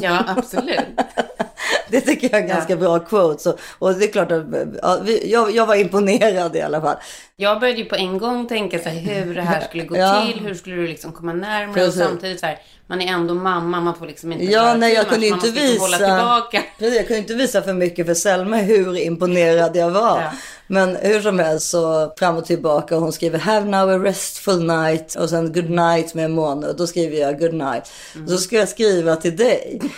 Ja, 0.00 0.24
absolut. 0.36 0.78
det 1.88 2.00
tycker 2.00 2.28
jag 2.32 2.38
är 2.38 2.42
en 2.42 2.48
ganska 2.48 2.76
bra 2.76 2.98
quote. 2.98 3.42
Så, 3.42 3.56
och 3.78 3.94
det 3.94 4.04
är 4.04 4.12
klart 4.12 4.32
att 4.32 4.44
ja, 4.82 4.98
vi, 5.02 5.30
jag, 5.32 5.50
jag 5.54 5.66
var 5.66 5.74
imponerad 5.74 6.56
i 6.56 6.60
alla 6.62 6.80
fall. 6.80 6.96
Jag 7.36 7.60
började 7.60 7.78
ju 7.78 7.84
på 7.84 7.94
en 7.96 8.18
gång 8.18 8.48
tänka 8.48 8.78
så 8.78 8.88
här, 8.88 9.00
hur 9.24 9.34
det 9.34 9.42
här 9.42 9.60
skulle 9.60 9.84
gå 9.84 9.96
Ja. 9.96 10.26
till, 10.26 10.40
hur 10.44 10.54
skulle 10.54 10.76
du 10.76 10.86
liksom 10.88 11.12
komma 11.12 11.32
närmare 11.32 11.74
Precis. 11.74 12.00
och 12.02 12.08
samtidigt 12.08 12.40
så 12.40 12.46
här, 12.46 12.58
man 12.86 13.00
är 13.00 13.06
ändå 13.12 13.34
mamma, 13.34 13.80
man 13.80 13.94
får 13.94 14.06
liksom 14.06 14.32
inte 14.32 14.44
Ja, 14.44 14.74
nej, 14.74 14.94
jag 14.94 15.08
kunde 15.08 15.26
inte 15.26 15.46
liksom 15.46 15.62
visa. 15.64 15.80
hålla 15.82 15.96
tillbaka. 15.96 16.62
Precis, 16.78 16.96
jag 16.96 17.06
kunde 17.06 17.18
inte 17.18 17.34
visa 17.34 17.62
för 17.62 17.72
mycket 17.72 18.06
för 18.06 18.14
Selma 18.14 18.56
hur 18.56 18.96
imponerad 18.98 19.76
jag 19.76 19.90
var. 19.90 20.22
Men 20.70 20.96
hur 20.96 21.20
som 21.20 21.38
helst 21.38 21.70
så 21.70 22.12
fram 22.18 22.36
och 22.36 22.44
tillbaka. 22.44 22.96
Hon 22.96 23.12
skriver 23.12 23.38
have 23.38 23.66
now 23.66 23.90
a 23.90 23.98
restful 23.98 24.66
night 24.66 25.14
och 25.14 25.30
sen 25.30 25.52
good 25.52 25.70
night 25.70 26.14
med 26.14 26.24
en 26.24 26.32
månad. 26.32 26.70
Och 26.70 26.76
då 26.76 26.86
skriver 26.86 27.16
jag 27.16 27.38
good 27.38 27.54
night. 27.54 27.92
Mm. 28.14 28.28
Så 28.28 28.38
ska 28.38 28.56
jag 28.56 28.68
skriva 28.68 29.16
till 29.16 29.36
dig. 29.36 29.80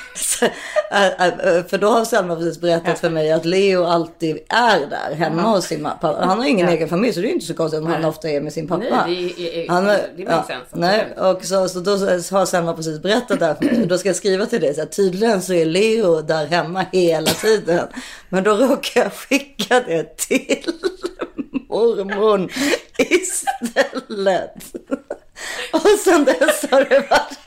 Äh, 0.92 1.26
äh, 1.26 1.64
för 1.64 1.78
då 1.78 1.88
har 1.88 2.04
Selma 2.04 2.36
precis 2.36 2.60
berättat 2.60 2.98
för 2.98 3.10
mig 3.10 3.32
att 3.32 3.44
Leo 3.44 3.84
alltid 3.84 4.38
är 4.48 4.78
där 4.86 5.14
hemma 5.14 5.42
hos 5.42 5.64
sin 5.64 5.84
pappa. 5.84 6.16
Han 6.20 6.38
har 6.38 6.46
ingen 6.46 6.68
egen 6.68 6.88
familj 6.88 7.12
så 7.12 7.20
det 7.20 7.28
är 7.28 7.32
inte 7.32 7.46
så 7.46 7.54
konstigt 7.54 7.80
om 7.80 7.86
han 7.86 8.04
ofta 8.04 8.30
är 8.30 8.40
med 8.40 8.52
sin 8.52 8.68
pappa. 8.68 9.04
Nej, 9.06 9.34
det, 9.36 9.58
är, 9.58 9.64
är, 9.64 9.68
Han, 9.68 9.84
det 9.84 9.92
makes 10.16 10.26
ja, 10.26 10.44
sense. 10.46 10.66
nej, 10.72 11.14
och 11.16 11.44
så, 11.44 11.68
så 11.68 11.80
då 11.80 11.90
har 11.90 12.46
Selma 12.46 12.72
precis 12.72 13.02
berättat 13.02 13.38
det 13.38 13.46
här 13.46 13.54
för 13.54 13.64
mig. 13.64 13.86
Då 13.86 13.98
ska 13.98 14.08
jag 14.08 14.16
skriva 14.16 14.46
till 14.46 14.60
dig. 14.60 14.74
Så 14.74 14.80
här, 14.80 14.88
tydligen 14.88 15.42
så 15.42 15.52
är 15.52 15.66
Leo 15.66 16.20
där 16.20 16.46
hemma 16.46 16.84
hela 16.92 17.30
tiden. 17.30 17.86
Men 18.28 18.44
då 18.44 18.54
råkar 18.54 19.00
jag 19.00 19.12
skicka 19.12 19.80
det 19.80 20.16
till 20.16 20.59
mormon 21.68 22.48
istället. 22.98 24.54
Och 25.72 25.88
sen 26.04 26.24
dess 26.24 26.64
har 26.70 26.84
det 26.84 27.10
varit 27.10 27.38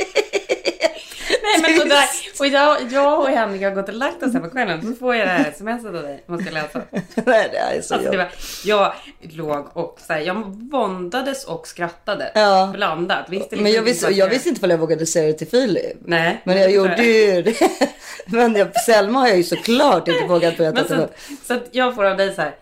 Nej 1.43 1.61
men 1.61 1.81
och, 1.81 1.87
där, 1.87 2.05
och 2.39 2.47
jag, 2.47 2.91
jag 2.91 3.19
och 3.19 3.27
Henrik 3.27 3.63
har 3.63 3.71
gått 3.71 3.87
och 3.89 3.95
lagt 3.95 4.23
oss 4.23 4.33
här 4.33 4.39
på 4.39 4.49
kvällen. 4.49 4.81
Så 4.81 4.93
får 4.99 5.15
jag 5.15 5.27
det 5.27 5.31
här 5.31 5.53
smset 5.57 5.85
av 5.85 5.93
dig. 5.93 6.23
Måste 6.25 6.45
jag 6.45 6.53
läsa. 6.53 6.81
Nej, 7.25 7.49
det 7.51 7.57
är 7.57 7.81
så 7.81 7.93
Alltså 7.93 8.11
det 8.11 8.17
var, 8.17 8.29
jag 8.65 8.93
låg 9.21 9.77
och 9.77 9.99
så 10.07 10.13
här, 10.13 10.19
jag 10.19 10.69
våndades 10.71 11.45
och 11.45 11.67
skrattade. 11.67 12.31
Ja. 12.35 12.69
Blandat. 12.73 13.29
Visste 13.29 13.47
liksom 13.49 13.63
Men 13.63 13.71
jag 13.71 13.81
inte 13.81 13.91
visste, 13.91 14.11
jag 14.11 14.29
visste 14.29 14.49
inte 14.49 14.65
om 14.65 14.71
jag 14.71 14.77
vågade 14.77 15.05
säga 15.05 15.27
det 15.27 15.33
till 15.33 15.47
Filip. 15.47 15.97
Nej. 16.05 16.41
Men 16.43 16.57
jag 16.57 16.71
gjorde 16.71 17.03
ju 17.03 17.41
det. 17.41 17.55
Men 18.25 18.55
jag, 18.55 18.75
Selma 18.75 19.19
har 19.19 19.27
jag 19.27 19.37
ju 19.37 19.43
såklart 19.43 20.07
inte 20.07 20.25
vågat 20.25 20.57
berätta 20.57 20.73
Men 20.73 20.87
till 20.87 20.97
så, 20.97 21.07
så 21.47 21.53
att 21.53 21.67
jag 21.71 21.95
får 21.95 22.05
av 22.05 22.17
dig 22.17 22.35
så 22.35 22.41
här. 22.41 22.55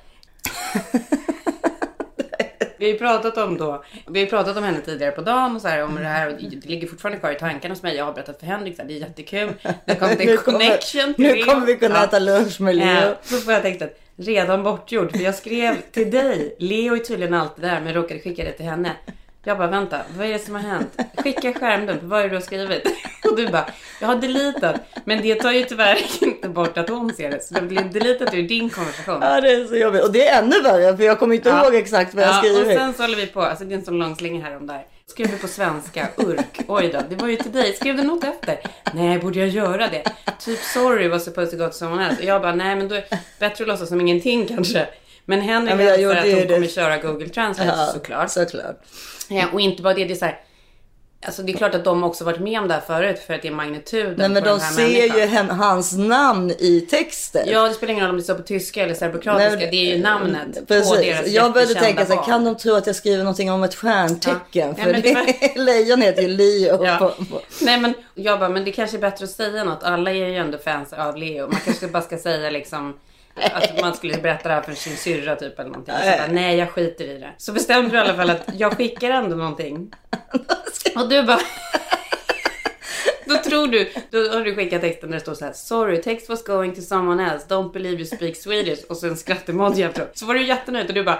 Vi 2.78 2.86
har 2.88 2.94
ju 2.94 2.98
pratat 3.00 3.38
om 3.38 3.58
då, 3.58 3.84
vi 4.08 4.20
har 4.20 4.28
pratat 4.28 4.58
om 4.58 4.64
henne 4.64 4.82
tidigare 4.82 5.12
på 5.12 5.22
dagen 5.22 5.56
och 5.56 5.62
så 5.62 5.68
här 5.68 5.84
om 5.84 5.96
det 5.96 6.04
här 6.04 6.28
och 6.28 6.42
det 6.42 6.66
ligger 6.66 6.88
fortfarande 6.88 7.20
kvar 7.20 7.32
i 7.32 7.36
tankarna 7.36 7.72
hos 7.74 7.84
mig. 7.84 7.96
Jag 7.96 8.06
har 8.06 8.14
berättat 8.14 8.40
för 8.40 8.46
Henrik 8.46 8.76
så 8.76 8.82
här, 8.82 8.90
det 8.90 8.94
är 8.94 9.00
jättekul. 9.00 9.54
Det 9.86 9.96
kommit 9.96 10.20
en 10.20 10.38
connection 10.38 11.14
till 11.14 11.24
Nu 11.26 11.44
kommer 11.44 11.66
vi 11.66 11.76
kunna 11.76 11.96
Ja. 11.96 12.04
äta 12.04 12.20
lunch 12.20 12.62
med 12.62 12.76
Leo. 12.76 12.88
Eh, 12.88 13.14
så 13.24 13.38
får 13.38 13.54
jag 13.54 13.62
tänkt 13.62 13.82
att 13.82 14.00
redan 14.16 14.64
bortgjord. 14.64 15.12
För 15.12 15.20
jag 15.20 15.36
skrev 15.36 15.76
till 15.92 16.12
dig. 16.12 16.56
Leo 16.60 16.96
är 16.96 17.00
tydligen 17.00 17.34
alltid 17.34 17.64
där 17.64 17.80
men 17.80 17.88
jag 17.88 17.96
råkade 17.96 18.20
skicka 18.20 18.44
det 18.44 18.52
till 18.52 18.66
henne. 18.66 18.92
Jag 19.44 19.58
bara 19.58 19.68
vänta, 19.68 19.98
vad 20.18 20.28
är 20.28 20.34
det 20.34 20.40
som 20.40 20.56
har 20.56 20.62
hänt? 20.62 20.98
Skicka 21.18 21.54
skärmdump, 21.54 22.04
vad 22.04 22.20
är 22.20 22.24
det 22.24 22.30
du 22.30 22.36
har 22.36 22.42
skrivit? 22.42 22.84
Och 23.30 23.36
du 23.36 23.48
bara, 23.48 23.66
jag 24.02 24.08
har 24.08 24.16
deletat. 24.16 24.76
Men 25.06 25.22
det 25.22 25.36
tar 25.36 25.52
ju 25.52 25.64
tyvärr 25.64 25.98
inte 26.22 26.50
bort 26.50 26.78
att 26.78 26.90
hon 26.90 27.14
ser 27.14 27.32
det. 27.32 27.44
Så 27.44 27.54
det 27.54 27.62
blir 27.62 27.82
deletat 27.84 28.34
ur 28.34 28.44
din 28.44 28.70
konversation. 28.70 29.20
Ja, 29.22 29.42
det 29.42 29.52
är 29.52 29.66
så 29.66 29.76
jobbigt. 29.76 30.04
Och 30.04 30.12
det 30.12 30.28
är 30.28 30.42
ännu 30.42 30.62
värre 30.62 30.98
för 30.98 31.04
jag 31.04 31.20
kommer 31.20 31.36
inte 31.36 31.50
Ja. 31.50 31.64
ihåg 31.66 31.76
exakt 31.76 32.14
vad 32.14 32.24
jag 32.24 32.30
Ja, 32.32 32.40
och 32.40 32.46
skrivit. 32.46 32.78
sen 32.78 32.94
så 32.94 33.02
håller 33.04 33.16
vi 33.16 33.28
på, 33.28 33.42
alltså 33.42 33.66
det 33.66 33.74
är 33.74 33.78
en 33.78 33.86
sån 33.86 33.98
lång 34.00 34.16
slinga 34.16 34.46
här 34.46 34.58
om 34.58 34.68
där. 34.68 34.86
Skrev 35.08 35.28
du 35.32 35.38
på 35.38 35.48
svenska, 35.48 36.08
urk, 36.18 36.60
oj 36.68 36.90
då, 36.94 37.00
det 37.10 37.16
var 37.16 37.28
ju 37.28 37.36
till 37.36 37.52
dig. 37.52 37.74
Skrev 37.74 37.98
du 37.98 38.04
något 38.04 38.24
efter? 38.24 38.60
Nej, 38.94 39.20
borde 39.20 39.40
jag 39.40 39.48
göra 39.50 39.88
det? 39.88 40.04
Typ 40.40 40.60
sorry 40.60 41.08
was 41.08 41.24
supposed 41.26 41.52
to 41.52 41.58
go 41.66 41.72
to 41.72 41.78
someone 41.78 42.08
else. 42.10 42.18
Och 42.22 42.28
jag 42.28 42.42
bara, 42.42 42.56
nej 42.56 42.76
men 42.76 42.88
då 42.88 42.96
är 42.96 43.06
det 43.10 43.20
bättre 43.40 43.64
att 43.64 43.68
låtsas 43.68 43.90
som 43.90 44.02
ingenting 44.02 44.48
kanske. 44.48 44.88
Men 45.26 45.42
Henrik 45.42 45.74
Ja, 45.74 45.82
jag 45.82 46.14
hälsar 46.14 46.30
att 46.30 46.34
hon 46.40 46.48
det. 46.48 46.54
kommer 46.54 46.68
köra 46.68 46.98
Google 46.98 47.30
Translate 47.30 47.70
Ja, 47.78 47.86
såklart. 47.94 48.32
Såklart. 48.32 48.82
Ja, 49.32 49.48
och 49.54 49.62
inte 49.62 49.82
bara 49.84 49.94
det, 49.94 50.06
det 50.06 50.14
är 50.14 50.16
så 50.16 50.26
här. 50.26 50.40
Alltså 51.26 51.42
det 51.42 51.52
är 51.52 51.58
klart 51.58 51.76
att 51.76 51.84
de 51.84 52.04
också 52.04 52.24
varit 52.24 52.40
med 52.40 52.60
om 52.60 52.68
det 52.68 52.74
här 52.74 52.82
förut 52.82 53.20
för 53.20 53.34
att 53.34 53.42
det 53.42 53.48
är 53.48 53.52
magnituden 53.52 54.16
Nej 54.18 54.30
men 54.30 54.44
på 54.44 54.50
de 54.50 54.52
den 54.52 54.62
här 54.62 54.74
ser 54.74 54.84
människan. 54.84 55.20
ju 55.20 55.26
hen, 55.26 55.50
hans 55.50 55.98
namn 55.98 56.52
i 56.60 56.82
texten. 56.82 57.48
Ja, 57.48 57.68
det 57.68 57.74
spelar 57.74 57.92
ingen 57.92 58.04
roll 58.04 58.12
om 58.12 58.18
det 58.18 58.24
står 58.24 58.36
på 58.36 58.44
tyska 58.44 58.84
eller 58.84 58.94
serbokratiska. 58.94 59.56
Nej, 59.56 59.70
det 59.72 59.92
är 59.92 59.96
ju 59.96 60.04
namnet 60.04 60.56
på 60.56 60.66
Precis. 60.66 60.98
deras 60.98 61.28
Jag 61.28 61.54
började 61.54 61.74
tänka 61.74 62.06
så 62.06 62.14
här, 62.14 62.24
kan 62.24 62.46
de 62.46 62.56
tro 62.58 62.76
att 62.76 62.88
jag 62.88 62.96
skriver 62.96 63.24
någonting 63.24 63.52
om 63.52 63.64
ett 63.64 63.76
stjärntecken? 63.76 64.76
Ja. 64.78 64.84
För 64.84 64.94
det 64.94 65.02
det, 65.02 65.56
lejon 65.56 66.02
heter 66.02 66.22
ju 66.22 66.28
Leo. 66.28 66.86
Ja. 66.86 66.98
På, 66.98 67.26
på. 67.26 67.42
Nej 67.62 67.80
men 67.80 67.94
jag 68.16 68.40
bara, 68.40 68.50
men 68.50 68.66
det 68.66 68.72
kanske 68.72 68.98
är 68.98 69.02
bättre 69.02 69.26
att 69.26 69.32
säga 69.32 69.64
något. 69.64 69.84
Alla 69.84 70.12
är 70.12 70.16
ju 70.16 70.38
ändå 70.38 70.58
fans 70.58 70.94
av 70.94 71.18
Leo. 71.18 71.48
Man 71.48 71.60
kanske 71.66 71.88
bara 71.88 72.04
ska 72.04 72.18
säga 72.18 72.50
liksom 72.50 72.94
att 73.36 73.82
man 73.82 73.94
skulle 73.94 74.18
berätta 74.18 74.50
det 74.50 74.56
här 74.56 74.62
för 74.62 74.74
sin 74.74 74.98
syrra 74.98 75.36
typ 75.36 75.60
eller 75.60 75.70
någonting. 75.70 75.96
Så 75.96 76.18
bara, 76.18 76.28
nej 76.32 76.58
jag 76.58 76.70
skiter 76.70 77.06
i 77.06 77.18
det. 77.18 77.32
Så 77.38 77.52
bestämde 77.52 77.90
du 77.90 77.98
i 77.98 78.00
alla 78.00 78.14
fall 78.14 78.30
att 78.30 78.50
jag 78.54 78.78
skickar 78.78 79.10
ändå 79.10 79.36
någonting. 79.36 79.92
Och 80.96 81.10
du 81.10 81.24
bara... 81.24 81.40
Då 83.26 83.38
tror 83.38 83.68
du, 83.68 83.92
då 84.10 84.18
har 84.18 84.44
du 84.44 84.56
skickat 84.56 84.82
texten 84.82 85.10
där 85.10 85.18
det 85.18 85.22
står 85.22 85.34
så 85.34 85.46
här 85.46 85.54
Sorry, 85.54 86.02
text 86.02 86.30
was 86.30 86.44
going 86.44 86.76
to 86.76 86.82
someone 86.82 87.32
else, 87.32 87.46
don't 87.50 87.74
believe 87.74 87.96
you 87.96 88.06
speak 88.06 88.36
Swedish 88.36 88.84
och 88.90 88.98
så 88.98 89.08
en 89.08 89.18
skrattemoji 89.18 89.84
efteråt. 89.84 90.18
Så 90.18 90.26
var 90.26 90.34
du 90.34 90.44
jättenöjd 90.44 90.88
och 90.88 90.94
du 90.94 91.04
bara 91.04 91.20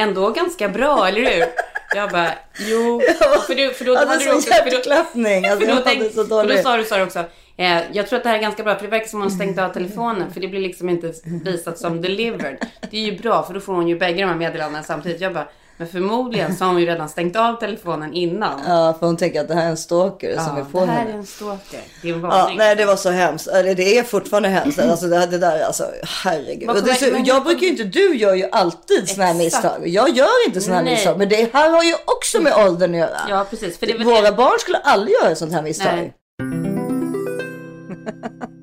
Ändå 0.00 0.30
ganska 0.30 0.68
bra, 0.68 1.08
eller 1.08 1.20
hur? 1.20 1.44
Jag 1.94 2.10
bara, 2.10 2.30
jo. 2.58 3.00
För, 3.46 3.54
du, 3.54 3.74
för 3.74 3.84
då 3.84 3.92
Jag 3.92 4.06
hade 4.06 4.24
du 4.24 4.32
också... 4.32 4.50
Hjärtklappning. 4.50 5.46
Alltså, 5.46 5.66
för 5.66 5.74
då, 5.74 5.80
tänk, 5.84 6.12
så 6.12 6.24
för 6.24 6.56
då 6.56 6.62
sa 6.62 6.76
du 6.76 6.84
så 6.84 6.94
här 6.94 7.04
också. 7.04 7.24
Eh, 7.56 7.80
jag 7.92 8.06
tror 8.08 8.16
att 8.16 8.22
det 8.22 8.28
här 8.28 8.36
är 8.36 8.42
ganska 8.42 8.62
bra 8.62 8.74
för 8.74 8.82
det 8.84 8.90
verkar 8.90 9.06
som 9.06 9.20
hon 9.20 9.30
stängt 9.30 9.58
av 9.58 9.68
telefonen 9.72 10.32
för 10.32 10.40
det 10.40 10.48
blir 10.48 10.60
liksom 10.60 10.88
inte 10.88 11.12
visat 11.24 11.78
som 11.78 12.02
delivered. 12.02 12.56
Det 12.90 12.96
är 12.96 13.00
ju 13.00 13.18
bra 13.18 13.42
för 13.42 13.54
då 13.54 13.60
får 13.60 13.72
hon 13.72 13.88
ju 13.88 13.98
bägge 13.98 14.20
de 14.20 14.26
här 14.28 14.36
meddelandena 14.36 14.82
samtidigt. 14.82 15.20
Jag 15.20 15.34
bara, 15.34 15.48
men 15.80 15.88
förmodligen 15.88 16.56
så 16.56 16.64
har 16.64 16.72
hon 16.72 16.80
ju 16.80 16.86
redan 16.86 17.08
stängt 17.08 17.36
av 17.36 17.54
telefonen 17.54 18.14
innan. 18.14 18.60
Ja, 18.66 18.96
för 18.98 19.06
hon 19.06 19.16
tänker 19.16 19.40
att 19.40 19.48
det 19.48 19.54
här 19.54 19.64
är 19.66 19.70
en 19.70 19.76
stalker 19.76 20.38
som 20.38 20.56
är 20.56 20.60
Ja, 20.60 20.66
på 20.72 20.80
det 20.80 20.86
här 20.86 20.98
henne. 20.98 21.10
är 21.12 21.16
en 21.18 21.26
stalker. 21.26 21.80
Det 22.02 22.08
är 22.10 22.14
en 22.14 22.20
Ja, 22.20 22.28
varning. 22.28 22.58
nej 22.58 22.76
det 22.76 22.84
var 22.84 22.96
så 22.96 23.10
hemskt. 23.10 23.48
Eller 23.48 23.74
det 23.74 23.98
är 23.98 24.02
fortfarande 24.02 24.48
hemskt. 24.48 24.78
Alltså 24.78 25.06
det, 25.06 25.26
det 25.26 25.38
där 25.38 25.64
alltså 25.64 25.84
herregud. 26.24 26.68
Det, 26.84 26.90
är 26.90 26.94
så, 26.94 27.12
men- 27.12 27.24
jag 27.24 27.44
brukar 27.44 27.60
ju 27.62 27.68
inte, 27.68 27.84
du 27.84 28.16
gör 28.16 28.34
ju 28.34 28.48
alltid 28.52 29.08
såna 29.08 29.24
här 29.24 29.34
misstag. 29.34 29.88
Jag 29.88 30.08
gör 30.16 30.46
inte 30.46 30.60
såna 30.60 30.76
här 30.76 30.82
Nej. 30.82 30.94
misstag. 30.94 31.18
Men 31.18 31.28
det 31.28 31.54
här 31.54 31.70
har 31.70 31.82
ju 31.84 31.94
också 32.04 32.40
med 32.40 32.52
åldern 32.66 32.90
att 32.94 32.98
göra. 33.00 33.20
Ja, 33.28 33.46
precis. 33.50 33.78
För 33.78 33.86
det 33.86 34.04
Våra 34.04 34.30
det- 34.30 34.36
barn 34.36 34.58
skulle 34.60 34.78
aldrig 34.78 35.16
göra 35.22 35.34
sånt 35.34 35.52
här 35.52 35.62
misstag. 35.62 36.12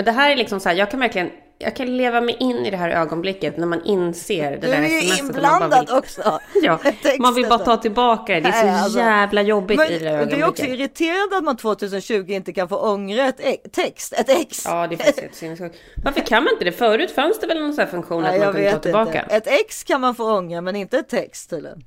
Men 0.00 0.04
det 0.04 0.12
här 0.12 0.30
är 0.30 0.36
liksom 0.36 0.60
så 0.60 0.68
här, 0.68 0.76
jag 0.76 0.90
kan 0.90 1.00
verkligen, 1.00 1.30
jag 1.58 1.76
kan 1.76 1.96
leva 1.96 2.20
mig 2.20 2.36
in 2.40 2.56
i 2.56 2.70
det 2.70 2.76
här 2.76 2.90
ögonblicket 2.90 3.56
när 3.56 3.66
man 3.66 3.84
inser 3.84 4.50
det 4.50 4.56
Du 4.56 4.66
där 4.66 4.82
är 4.82 4.88
ju 4.88 5.00
smset 5.00 5.20
och 5.20 5.24
man 5.26 5.42
bara 5.42 5.54
inblandad 5.64 5.86
vill- 5.88 5.98
också. 5.98 6.40
Ja, 6.62 6.78
man 7.18 7.34
vill 7.34 7.46
bara 7.48 7.58
ta 7.58 7.76
tillbaka 7.76 8.34
det. 8.34 8.40
Det 8.40 8.48
är 8.48 8.62
så 8.78 8.84
alltså. 8.84 8.98
jävla 8.98 9.42
jobbigt 9.42 9.76
Men 9.78 9.86
i 9.86 9.98
det 9.98 9.98
där 9.98 10.04
det 10.04 10.10
är 10.10 10.14
ögonblicket. 10.16 10.48
också 10.48 10.64
irriterande 10.64 11.36
att 11.36 11.44
man 11.44 11.56
2020 11.56 12.24
inte 12.30 12.52
kan 12.52 12.68
få 12.68 12.76
ångra 12.76 13.28
ett 13.28 13.40
ex, 13.40 13.62
text, 13.72 14.12
ett 14.12 14.28
ex. 14.28 14.64
Ja, 14.64 14.86
det 14.86 14.94
är 14.94 14.96
faktiskt 14.96 15.20
helt 15.20 15.34
sinnessjukt. 15.34 15.76
Varför 16.04 16.20
kan 16.20 16.44
man 16.44 16.52
inte 16.52 16.64
det? 16.64 16.72
Förut 16.72 17.10
fanns 17.10 17.40
det 17.40 17.46
väl 17.46 17.60
någon 17.60 17.72
sån 17.74 17.84
här 17.84 17.90
funktion 17.90 18.22
Nej, 18.22 18.38
att 18.38 18.44
man 18.44 18.54
kunde 18.54 18.70
ta 18.72 18.78
tillbaka? 18.78 19.22
inte. 19.22 19.34
Ett 19.36 19.46
ex 19.46 19.84
kan 19.84 20.00
man 20.00 20.14
få 20.14 20.36
ångra 20.38 20.60
men 20.60 20.76
inte 20.76 20.98
ett 20.98 21.08
text 21.08 21.50
tydligen. 21.50 21.84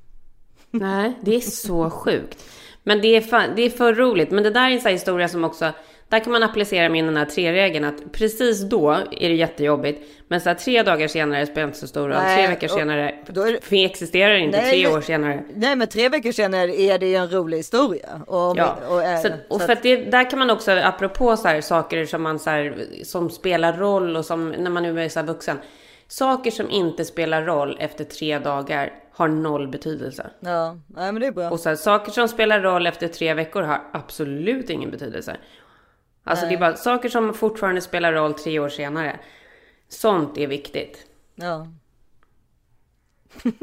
Nej, 0.71 1.13
det 1.21 1.35
är 1.35 1.39
så 1.39 1.89
sjukt. 1.89 2.43
Men 2.83 3.01
det 3.01 3.07
är, 3.15 3.21
fan, 3.21 3.49
det 3.55 3.61
är 3.61 3.69
för 3.69 3.93
roligt. 3.93 4.31
Men 4.31 4.43
det 4.43 4.49
där 4.49 4.61
är 4.67 4.71
en 4.71 4.79
sån 4.79 4.85
här 4.85 4.93
historia 4.93 5.27
som 5.27 5.43
också... 5.43 5.71
Där 6.13 6.19
kan 6.19 6.31
man 6.31 6.43
applicera 6.43 6.89
med 6.89 7.05
den 7.05 7.17
här 7.17 7.25
tre-regeln 7.25 7.85
att 7.85 8.11
precis 8.11 8.61
då 8.61 8.91
är 8.91 9.29
det 9.29 9.35
jättejobbigt. 9.35 10.01
Men 10.27 10.41
så 10.41 10.49
här, 10.49 10.55
tre 10.55 10.83
dagar 10.83 11.07
senare 11.07 11.45
spelar 11.45 11.67
inte 11.67 11.79
så 11.79 11.87
stor 11.87 12.09
roll. 12.09 12.35
Tre 12.35 12.47
veckor 12.47 12.69
och 12.69 12.71
senare 12.71 13.15
det- 13.69 13.85
existerar 13.85 14.35
inte. 14.35 14.61
Nej, 14.61 14.69
tre 14.71 14.95
år 14.95 15.01
senare. 15.01 15.43
Nej 15.55 15.75
men 15.75 15.87
tre 15.87 16.09
veckor 16.09 16.31
senare 16.31 16.81
är 16.81 16.99
det 16.99 17.07
ju 17.07 17.15
en 17.15 17.29
rolig 17.29 17.57
historia. 17.57 18.21
Och, 18.27 18.57
Ja, 18.57 18.77
och, 18.89 19.03
är, 19.03 19.17
så, 19.17 19.29
och 19.49 19.61
för 19.61 19.73
att 19.73 19.83
det, 19.83 19.95
där 19.95 20.29
kan 20.29 20.39
man 20.39 20.49
också, 20.49 20.71
apropå 20.71 21.37
så 21.37 21.47
här, 21.47 21.61
saker 21.61 22.05
som, 22.05 22.21
man, 22.23 22.39
så 22.39 22.49
här, 22.49 22.85
som 23.03 23.29
spelar 23.29 23.77
roll 23.77 24.15
och 24.15 24.25
som 24.25 24.49
när 24.49 24.71
man 24.71 24.83
nu 24.83 25.03
är 25.03 25.09
så 25.09 25.19
här, 25.19 25.27
vuxen. 25.27 25.57
Saker 26.07 26.51
som 26.51 26.69
inte 26.69 27.05
spelar 27.05 27.43
roll 27.43 27.77
efter 27.79 28.03
tre 28.03 28.39
dagar 28.39 28.93
har 29.11 29.27
noll 29.27 29.67
betydelse. 29.67 30.29
Ja, 30.39 30.77
nej 30.87 31.11
men 31.11 31.21
det 31.21 31.27
är 31.27 31.31
bra. 31.31 31.49
Och 31.49 31.59
så 31.59 31.69
här, 31.69 31.75
saker 31.75 32.11
som 32.11 32.27
spelar 32.27 32.61
roll 32.61 32.87
efter 32.87 33.07
tre 33.07 33.33
veckor 33.33 33.61
har 33.61 33.81
absolut 33.93 34.69
ingen 34.69 34.91
betydelse. 34.91 35.37
Alltså 36.23 36.45
det 36.45 36.53
är 36.53 36.59
bara 36.59 36.75
saker 36.75 37.09
som 37.09 37.33
fortfarande 37.33 37.81
spelar 37.81 38.13
roll 38.13 38.33
tre 38.33 38.59
år 38.59 38.69
senare. 38.69 39.19
Sånt 39.87 40.37
är 40.37 40.47
viktigt. 40.47 41.05
Ja. 41.35 41.67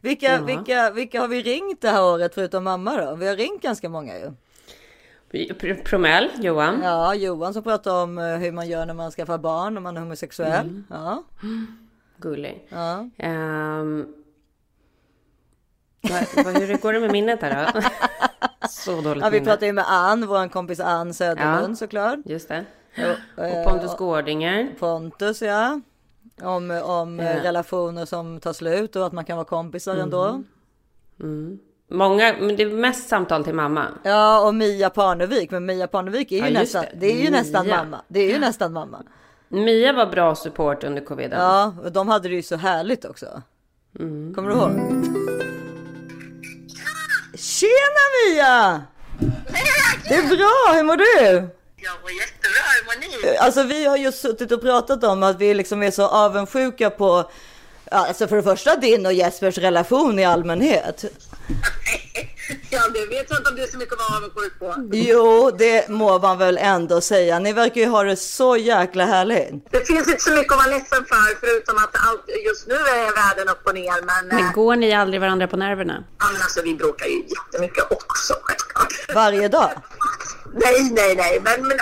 vilka, 0.00 0.40
vilka, 0.42 0.90
vilka 0.90 1.20
har 1.20 1.28
vi 1.28 1.42
ringt 1.42 1.80
det 1.80 1.90
här 1.90 2.04
året 2.04 2.34
förutom 2.34 2.64
mamma 2.64 2.96
då? 2.96 3.14
Vi 3.14 3.28
har 3.28 3.36
ringt 3.36 3.62
ganska 3.62 3.88
många 3.88 4.18
ju. 4.18 4.32
Pr- 5.32 5.82
Promell, 5.84 6.30
Johan. 6.40 6.80
Ja, 6.82 7.14
Johan 7.14 7.54
som 7.54 7.62
pratar 7.62 8.02
om 8.02 8.18
eh, 8.18 8.24
hur 8.36 8.52
man 8.52 8.68
gör 8.68 8.86
när 8.86 8.94
man 8.94 9.10
skaffar 9.10 9.38
barn, 9.38 9.74
när 9.74 9.80
man 9.80 9.96
är 9.96 10.00
homosexuell. 10.00 10.66
Mm. 10.66 10.84
Ja, 10.90 11.22
Gullig. 12.16 12.66
ja. 12.68 13.08
Ehm, 13.18 14.14
vad, 16.00 16.44
vad, 16.44 16.58
hur 16.58 16.76
går 16.78 16.92
det 16.92 17.00
med 17.00 17.12
minnet 17.12 17.42
här 17.42 17.72
då? 17.72 17.80
Så 18.70 19.00
dåligt 19.00 19.22
ja 19.24 19.30
vi 19.30 19.40
pratar 19.40 19.66
ju 19.66 19.72
med 19.72 19.84
Ann, 19.88 20.26
vår 20.26 20.48
kompis 20.48 20.80
Ann 20.80 21.14
Söderlund 21.14 21.70
Ja. 21.72 21.76
såklart. 21.76 22.18
Just 22.24 22.48
det. 22.48 22.64
Och, 23.36 23.44
eh, 23.44 23.58
Och 23.58 23.70
Pontus 23.70 23.96
Gårdinger. 23.96 24.74
Pontus 24.78 25.42
ja. 25.42 25.80
Om, 26.42 26.70
om 26.84 27.18
Ja. 27.18 27.42
relationer 27.44 28.04
som 28.04 28.40
tar 28.40 28.52
slut 28.52 28.96
och 28.96 29.06
att 29.06 29.12
man 29.12 29.24
kan 29.24 29.36
vara 29.36 29.44
kompisar 29.46 29.96
ändå. 29.96 30.42
Många, 31.92 32.34
men 32.40 32.56
det 32.56 32.62
är 32.62 32.70
mest 32.70 33.08
samtal 33.08 33.44
till 33.44 33.54
mamma. 33.54 33.86
Ja 34.02 34.46
och 34.46 34.54
Mia 34.54 34.90
Parnevik, 34.90 35.50
men 35.50 35.66
Mia 35.66 35.86
Parnevik 35.86 36.32
är 36.32 36.36
ju, 36.36 36.44
Ja, 36.52 36.60
nästan, 36.60 36.82
det. 36.92 36.96
det. 37.00 37.06
är 37.06 37.16
ju 37.16 37.30
Mia. 37.30 37.30
nästan 37.30 37.68
mamma. 37.68 38.00
Det 38.08 38.20
är 38.20 38.32
ju 38.32 38.38
nästan 38.38 38.72
mamma. 38.72 39.02
Mia 39.48 39.92
var 39.92 40.06
bra 40.06 40.34
support 40.34 40.84
under 40.84 41.04
coviden. 41.04 41.40
Ja, 41.40 41.74
och 41.84 41.92
de 41.92 42.08
hade 42.08 42.28
det 42.28 42.34
ju 42.34 42.42
så 42.42 42.56
härligt 42.56 43.04
också. 43.04 43.42
Mm. 43.98 44.34
Kommer 44.34 44.48
du 44.48 44.54
ihåg? 44.54 44.70
Tjena 47.40 48.04
Mia! 48.14 48.82
Det 50.08 50.14
är 50.14 50.36
bra, 50.36 50.74
hur 50.74 50.82
mår 50.82 50.96
du? 50.96 51.48
Jag 51.76 51.92
var 52.02 52.10
jättebra, 52.10 52.62
hur 52.74 52.84
mår 52.84 53.30
ni? 53.30 53.36
Alltså 53.36 53.62
vi 53.62 53.86
har 53.86 53.96
just 53.96 54.20
suttit 54.20 54.52
och 54.52 54.60
pratat 54.60 55.04
om 55.04 55.22
att 55.22 55.40
vi 55.40 55.54
liksom 55.54 55.82
är 55.82 55.90
så 55.90 56.06
avundsjuka 56.06 56.90
på 56.90 57.30
Alltså 57.92 58.28
för 58.28 58.36
det 58.36 58.42
första 58.42 58.76
din 58.76 59.06
och 59.06 59.12
Jespers 59.12 59.58
relation 59.58 60.18
i 60.18 60.24
allmänhet. 60.24 61.04
Ja, 62.70 62.80
det 62.94 63.06
vet 63.06 63.30
jag 63.30 63.38
inte 63.38 63.50
om 63.50 63.56
det 63.56 63.62
är 63.62 63.66
så 63.66 63.78
mycket 63.78 63.92
att 63.94 63.98
vara 64.10 64.16
avundsjuk 64.18 64.58
på. 64.58 64.74
Jo, 64.92 65.50
det 65.58 65.88
må 65.88 66.18
man 66.18 66.38
väl 66.38 66.58
ändå 66.58 67.00
säga. 67.00 67.38
Ni 67.38 67.52
verkar 67.52 67.80
ju 67.80 67.86
ha 67.86 68.02
det 68.02 68.16
så 68.16 68.56
jäkla 68.56 69.04
härligt. 69.04 69.70
Det 69.70 69.86
finns 69.86 70.08
inte 70.08 70.22
så 70.22 70.30
mycket 70.30 70.52
att 70.52 70.58
vara 70.58 70.68
ledsen 70.76 71.04
för, 71.04 71.40
förutom 71.40 71.76
att 71.76 71.96
allt, 72.08 72.24
just 72.46 72.66
nu 72.66 72.74
är 72.74 73.14
världen 73.28 73.48
upp 73.48 73.66
och 73.66 73.74
ner. 73.74 74.02
Men, 74.04 74.26
Men 74.36 74.46
eh, 74.46 74.52
går 74.52 74.76
ni 74.76 74.92
aldrig 74.94 75.20
varandra 75.20 75.46
på 75.46 75.56
nerverna? 75.56 76.04
ja, 76.18 76.26
men 76.32 76.42
alltså, 76.42 76.62
vi 76.62 76.74
bråkar 76.74 77.06
ju 77.06 77.18
jättemycket 77.28 77.84
också, 77.92 78.34
självklart. 78.42 79.14
Varje 79.14 79.48
dag. 79.48 79.70
Nej, 80.54 80.90
nej, 80.92 81.16
nej. 81.16 81.40
Men, 81.44 81.68
men, 81.68 81.78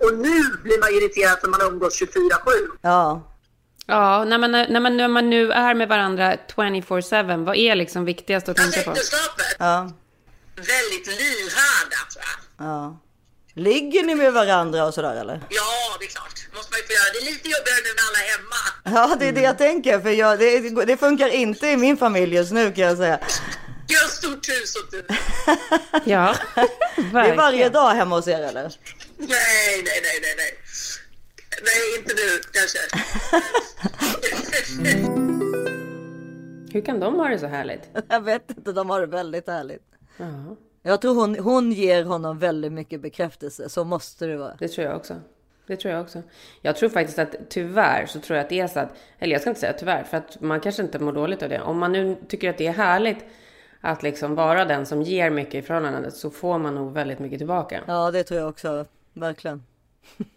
och 0.00 0.14
nu 0.18 0.42
blir 0.62 0.80
man 0.80 0.88
irriterad 0.90 1.38
för 1.40 1.48
man 1.48 1.60
umgås 1.62 2.00
24-7. 2.02 2.06
Ja. 2.82 3.28
Ja, 3.86 4.24
när 4.24 4.38
man, 4.38 4.52
när, 4.52 4.80
man, 4.80 4.96
när 4.96 5.08
man 5.08 5.30
nu 5.30 5.52
är 5.52 5.74
med 5.74 5.88
varandra 5.88 6.34
24-7, 6.56 7.44
vad 7.44 7.56
är 7.56 7.74
liksom 7.74 8.04
viktigast 8.04 8.48
att 8.48 8.58
Alltså 8.60 8.72
tänka 8.72 8.90
på? 8.90 8.96
äktenskapet, 8.96 9.56
Ja. 9.58 9.90
Väldigt 10.56 11.06
lyhörda 11.06 11.98
tror 12.12 12.24
jag. 12.24 12.66
Ja. 12.66 12.98
Ligger 13.54 14.02
ni 14.02 14.14
med 14.14 14.32
varandra 14.32 14.84
och 14.86 14.94
sådär 14.94 15.14
eller? 15.20 15.40
Ja, 15.50 15.96
det 16.00 16.04
är 16.04 16.08
klart. 16.08 16.46
måste 16.54 16.72
man 16.72 16.80
ju 16.80 16.86
få 16.86 16.92
göra. 16.92 17.12
Det 17.12 17.18
är 17.18 17.24
lite 17.32 17.48
jobbigare 17.48 17.80
nu 17.84 17.90
när 17.96 18.04
alla 18.08 18.18
är 18.24 18.30
hemma. 18.36 19.08
Ja, 19.10 19.16
det 19.20 19.28
är 19.28 19.32
det 19.32 19.40
jag 19.40 19.58
tänker. 19.58 20.00
För 20.00 20.10
jag, 20.10 20.38
det, 20.38 20.84
det 20.84 20.96
funkar 20.96 21.28
inte 21.28 21.66
i 21.66 21.76
min 21.76 21.96
familj 21.96 22.34
just 22.34 22.52
nu 22.52 22.72
kan 22.72 22.84
jag 22.84 22.96
säga. 22.96 23.18
Jag 23.86 24.00
har 24.00 24.08
stort 24.08 24.48
hus 24.48 24.76
och 24.76 24.90
du. 24.90 25.06
Ja, 26.04 26.36
Det 26.96 27.02
är 27.02 27.12
varje 27.12 27.36
verkligen. 27.36 27.72
dag 27.72 27.90
hemma 27.90 28.16
hos 28.16 28.28
er 28.28 28.40
eller? 28.42 28.62
Nej, 28.62 29.82
nej, 29.84 30.00
nej, 30.02 30.18
nej, 30.22 30.34
nej. 30.36 30.58
Nej, 31.64 31.98
inte 31.98 32.14
nu 32.14 32.40
kanske. 32.52 32.78
Hur 36.72 36.80
kan 36.86 37.00
de 37.00 37.14
ha 37.14 37.28
det 37.28 37.38
så 37.38 37.46
härligt? 37.46 37.82
Jag 38.08 38.20
vet 38.20 38.50
inte, 38.50 38.72
de 38.72 38.90
har 38.90 39.00
det 39.00 39.06
väldigt 39.06 39.46
härligt. 39.46 39.82
Ja, 40.16 40.56
Jag 40.82 41.00
tror 41.00 41.14
hon, 41.14 41.38
hon 41.38 41.72
ger 41.72 42.04
honom 42.04 42.38
väldigt 42.38 42.72
mycket 42.72 43.00
bekräftelse, 43.00 43.68
så 43.68 43.84
måste 43.84 44.26
det 44.26 44.36
vara. 44.36 44.56
det 44.58 44.68
tror 44.68 44.86
jag 44.86 44.96
också. 44.96 45.20
Det 45.66 45.76
tror 45.76 45.94
jag 45.94 46.02
också. 46.02 46.22
Jag 46.60 46.76
tror 46.76 46.88
faktiskt 46.88 47.18
att 47.18 47.34
tyvärr 47.48 48.06
så 48.06 48.20
tror 48.20 48.36
jag 48.36 48.44
att 48.44 48.48
det 48.50 48.60
är 48.60 48.66
så 48.66 48.80
att, 48.80 48.88
eller 49.18 49.32
jag 49.32 49.40
ska 49.40 49.50
inte 49.50 49.60
säga 49.60 49.72
tyvärr, 49.72 50.02
för 50.04 50.16
att 50.16 50.40
man 50.40 50.60
kanske 50.60 50.82
inte 50.82 50.98
mår 50.98 51.12
dåligt 51.12 51.42
av 51.42 51.48
det. 51.48 51.60
Om 51.60 51.78
man 51.78 51.92
nu 51.92 52.16
tycker 52.28 52.50
att 52.50 52.58
det 52.58 52.66
är 52.66 52.72
härligt 52.72 53.24
att 53.80 54.02
liksom 54.02 54.34
vara 54.34 54.64
den 54.64 54.86
som 54.86 55.02
ger 55.02 55.30
mycket 55.30 55.54
i 55.54 55.62
förhållandet 55.62 56.16
så 56.16 56.30
får 56.30 56.58
man 56.58 56.74
nog 56.74 56.92
väldigt 56.92 57.18
mycket 57.18 57.38
tillbaka. 57.38 57.80
Ja, 57.86 58.10
det 58.10 58.24
tror 58.24 58.40
jag 58.40 58.48
också. 58.48 58.86
Verkligen. 59.12 59.62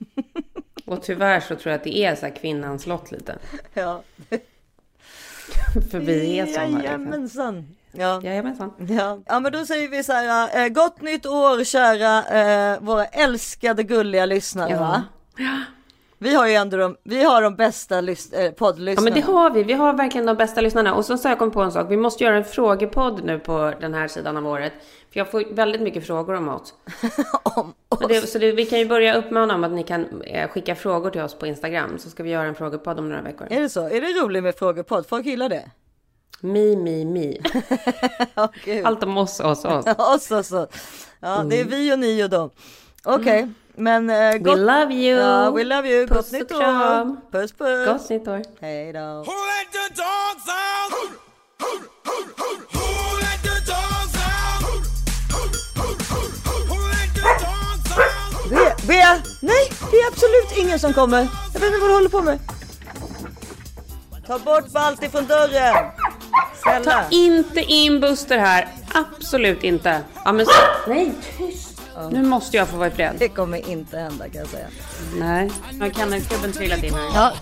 Och 0.85 1.03
tyvärr 1.03 1.39
så 1.39 1.55
tror 1.55 1.71
jag 1.71 1.77
att 1.77 1.83
det 1.83 1.97
är 1.97 2.15
så 2.15 2.25
här 2.25 2.35
kvinnans 2.35 2.87
lott 2.87 3.11
lite. 3.11 3.37
Ja, 3.73 4.03
För 5.91 5.99
vi 5.99 6.39
är 6.39 6.45
sådana. 6.45 6.67
Liksom. 6.67 6.81
Jajamensan. 6.85 7.75
Ja. 7.97 8.21
Jajamensan. 8.23 8.73
Ja. 8.77 9.19
ja, 9.25 9.39
men 9.39 9.51
då 9.51 9.65
säger 9.65 9.89
vi 9.89 10.03
så 10.03 10.13
här. 10.13 10.63
Eh, 10.63 10.69
gott 10.69 11.01
nytt 11.01 11.25
år 11.25 11.63
kära 11.63 12.23
eh, 12.23 12.79
våra 12.81 13.05
älskade 13.05 13.83
gulliga 13.83 14.25
lyssnare. 14.25 14.71
Ja. 14.71 14.79
Va? 14.79 15.03
Vi 16.17 16.35
har 16.35 16.47
ju 16.47 16.53
ändå 16.53 16.77
de, 16.77 16.95
vi 17.03 17.23
har 17.23 17.41
de 17.41 17.55
bästa 17.55 18.01
lys, 18.01 18.33
eh, 18.33 18.45
Ja 18.45 18.51
poddlyssnarna. 18.51 19.03
men 19.03 19.13
det 19.13 19.31
har 19.31 19.49
vi. 19.49 19.63
Vi 19.63 19.73
har 19.73 19.93
verkligen 19.93 20.25
de 20.25 20.35
bästa 20.35 20.61
lyssnarna. 20.61 20.93
Och 20.93 21.05
så 21.05 21.13
har 21.13 21.29
jag 21.29 21.39
kommit 21.39 21.53
på 21.53 21.61
en 21.61 21.71
sak. 21.71 21.87
Vi 21.89 21.97
måste 21.97 22.23
göra 22.23 22.35
en 22.35 22.43
frågepodd 22.43 23.23
nu 23.23 23.39
på 23.39 23.73
den 23.79 23.93
här 23.93 24.07
sidan 24.07 24.37
av 24.37 24.47
året. 24.47 24.73
För 25.11 25.19
jag 25.19 25.31
får 25.31 25.55
väldigt 25.55 25.81
mycket 25.81 26.07
frågor 26.07 26.33
om 26.33 26.49
oss. 26.49 26.73
om 27.43 27.73
oss. 27.89 28.07
det, 28.07 28.27
så 28.27 28.39
det, 28.39 28.51
vi 28.51 28.65
kan 28.65 28.79
ju 28.79 28.85
börja 28.85 29.15
uppmana 29.15 29.55
om 29.55 29.63
att 29.63 29.71
ni 29.71 29.83
kan 29.83 30.21
eh, 30.21 30.49
skicka 30.49 30.75
frågor 30.75 31.09
till 31.09 31.21
oss 31.21 31.39
på 31.39 31.47
Instagram. 31.47 31.97
Så 31.97 32.09
ska 32.09 32.23
vi 32.23 32.29
göra 32.29 32.47
en 32.47 32.55
frågepodd 32.55 32.99
om 32.99 33.09
några 33.09 33.21
veckor. 33.21 33.47
Är 33.49 33.61
det 33.61 33.69
så? 33.69 33.87
Är 33.87 34.01
det 34.01 34.21
roligt 34.21 34.43
med 34.43 34.55
frågepodd? 34.55 35.05
Folk 35.07 35.25
gillar 35.25 35.49
det? 35.49 35.71
Mi, 36.45 36.75
mi, 36.75 37.05
mi. 37.05 37.41
Ja, 38.35 38.49
gud. 38.65 38.85
Allt 38.85 39.03
om 39.03 39.17
oss, 39.17 39.39
oss, 39.39 39.65
oss. 39.65 39.85
oss 39.97 40.31
och 40.31 40.45
så. 40.45 40.67
Ja, 41.19 41.43
det 41.49 41.59
är 41.59 41.63
vi 41.65 41.93
och 41.93 41.99
ni 41.99 42.23
och 42.23 42.29
dem. 42.29 42.49
Okej, 43.03 43.47
men 43.75 44.09
eh, 44.09 44.15
We 44.31 44.37
gott. 44.39 44.57
love 44.57 44.93
you. 44.93 45.19
Ja, 45.19 45.51
we 45.51 45.63
love 45.63 45.89
you. 45.89 46.07
Puss 46.07 46.17
Gott 46.17 46.27
och 46.27 46.33
nytt 46.39 46.51
år. 46.51 46.59
kram. 46.59 47.17
Puss 47.31 47.51
puss. 47.51 47.85
Gott 47.87 48.09
nytt 48.09 48.27
år. 48.27 48.41
Hej 48.61 48.93
då. 48.93 48.99
Let 49.19 49.71
the 49.71 49.93
dogs 49.95 50.47
out? 50.47 51.11
Who 52.73 53.17
let 53.21 53.41
the 53.43 53.71
dogs 53.71 54.15
out? 54.17 54.85
Bea, 58.49 58.75
Bea, 58.87 59.21
nej, 59.41 59.71
det 59.91 59.97
är 59.97 60.07
absolut 60.07 60.57
ingen 60.57 60.79
som 60.79 60.93
kommer. 60.93 61.27
Jag 61.53 61.59
vet 61.59 61.67
inte 61.73 61.79
vad 61.81 61.89
du 61.89 61.93
håller 61.93 62.09
på 62.09 62.21
med. 62.21 62.39
Ta 64.27 64.39
bort 64.39 64.67
Balt 64.71 65.03
ifrån 65.03 65.25
dörren. 65.25 65.75
Snälla. 66.63 66.91
Ta 66.91 67.03
inte 67.09 67.61
in 67.61 67.99
Buster 67.99 68.37
här. 68.37 68.67
Absolut 68.93 69.63
inte. 69.63 70.01
Ja, 70.25 70.31
men. 70.31 70.45
Nej, 70.87 71.13
tyst. 71.37 71.81
Nu 72.11 72.23
måste 72.23 72.57
jag 72.57 72.67
få 72.67 72.77
vara 72.77 72.87
i 72.87 72.91
fred. 72.91 73.15
Det 73.19 73.29
kommer 73.29 73.69
inte 73.69 73.97
hända 73.97 74.29
kan 74.29 74.41
jag 74.41 74.47
säga. 74.47 74.67
Nej. 75.13 75.51
Nu 75.71 75.79
har 75.79 75.91
kennelklubben 75.91 76.53
trillat 76.53 76.83
in 76.83 76.93
här. 76.93 77.09
Ja, 77.13 77.33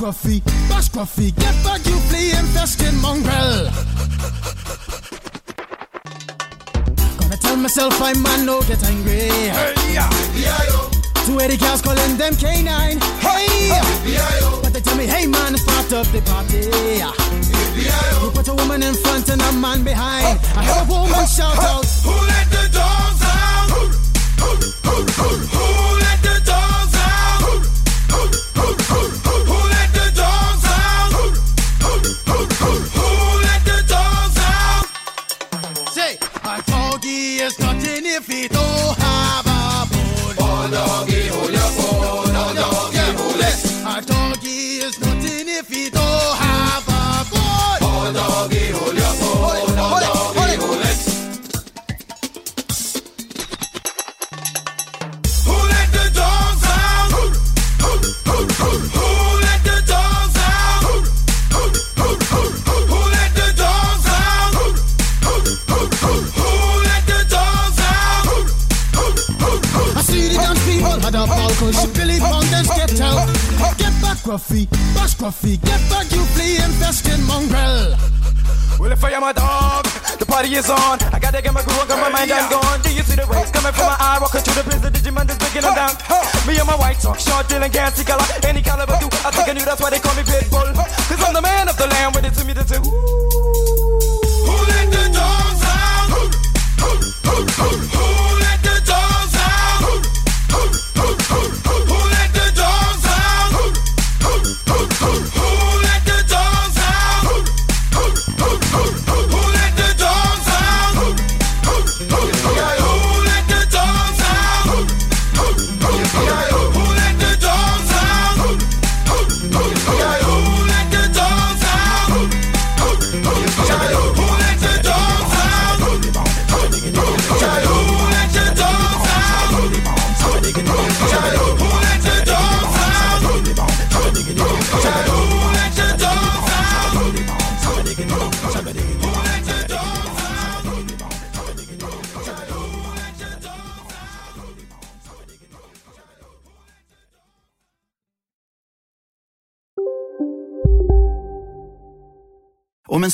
Get 0.00 0.06
back, 0.06 0.14
Gruffy, 0.14 0.40
bash 0.70 0.88
Gruffy, 0.88 1.36
get 1.36 1.54
back, 1.62 1.84
you 1.84 1.98
flea 2.08 2.30
infested 2.30 2.94
mongrel. 3.02 3.68
Gonna 7.20 7.36
tell 7.36 7.56
myself 7.56 8.00
I'm 8.00 8.22
man, 8.22 8.46
no 8.46 8.62
get 8.62 8.82
angry. 8.84 9.28
hey, 9.28 9.74
yeah, 9.92 10.08
B.I.O. 10.32 10.90
Two 11.26 11.38
eighty 11.40 11.58
girls 11.58 11.82
calling 11.82 12.16
them 12.16 12.32
K9. 12.32 12.98
Hey, 13.20 13.68
B.I.O. 14.06 14.60
but 14.62 14.72
they 14.72 14.80
tell 14.80 14.96
me, 14.96 15.04
hey 15.06 15.26
man, 15.26 15.58
start 15.58 15.92
up 15.92 16.06
the 16.12 16.22
party. 16.22 16.70
B.I.O. 17.76 18.24
You 18.24 18.30
put 18.30 18.48
a 18.48 18.54
woman 18.54 18.82
in 18.82 18.94
front 18.94 19.28
and 19.28 19.42
a 19.42 19.52
man 19.52 19.84
behind. 19.84 20.40
I 20.56 20.64
heard 20.64 20.88
a 20.88 20.90
woman 20.90 21.26
shout 21.26 21.58
out. 21.58 21.84
Who 21.84 22.10
let 22.10 22.48
the 22.48 22.70
dogs 22.72 23.22
out? 23.22 23.68
Who, 23.68 23.84
who, 24.40 24.56
who, 24.88 25.04
who, 25.04 25.28
who 25.58 25.79
is 80.54 80.70
on. 80.70 80.98
I 81.14 81.18
gotta 81.18 81.42
get 81.42 81.52
my 81.54 81.62
groove 81.62 81.78
on, 81.78 81.88
got 81.88 82.00
my 82.00 82.10
mind, 82.10 82.32
I'm 82.32 82.50
gone. 82.50 82.80
Do 82.82 82.90
you 82.90 83.02
see 83.02 83.14
the 83.14 83.26
rays 83.26 83.50
coming 83.50 83.72
from 83.72 83.86
my 83.86 83.96
eye? 83.98 84.18
Walking 84.20 84.40
through 84.40 84.58
the 84.58 84.64
prison, 84.66 84.92
Digimon 84.92 85.30
is 85.30 85.38
breaking 85.38 85.62
them 85.62 85.74
down. 85.74 85.94
Me 86.46 86.58
and 86.58 86.66
my 86.66 86.74
white 86.74 86.98
talk, 86.98 87.18
short, 87.18 87.48
dealing, 87.48 87.70
can't 87.70 87.94
see 87.94 88.04
color. 88.04 88.24
Any 88.42 88.62
caliber 88.62 88.96
do. 88.98 89.06
I 89.22 89.30
think 89.30 89.48
I 89.48 89.52
knew 89.52 89.64
that's 89.64 89.80
why 89.80 89.90
they 89.90 90.00
call 90.00 90.14
me 90.16 90.22
Pitbull. 90.22 90.74
Cause 90.74 91.22
I'm 91.22 91.34
the 91.34 91.42
man 91.42 91.68
of 91.68 91.76
the 91.76 91.86
land, 91.86 92.14
with 92.14 92.24
it 92.24 92.34
to 92.34 92.44
me 92.44 92.54
to 92.54 92.64
say, 92.66 92.78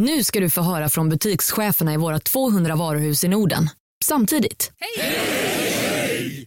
Nu 0.00 0.24
ska 0.24 0.40
du 0.40 0.50
få 0.50 0.60
höra 0.60 0.88
från 0.88 1.08
butikscheferna 1.08 1.94
i 1.94 1.96
våra 1.96 2.18
200 2.18 2.76
varuhus 2.76 3.24
i 3.24 3.28
Norden. 3.28 3.70
Samtidigt. 4.04 4.72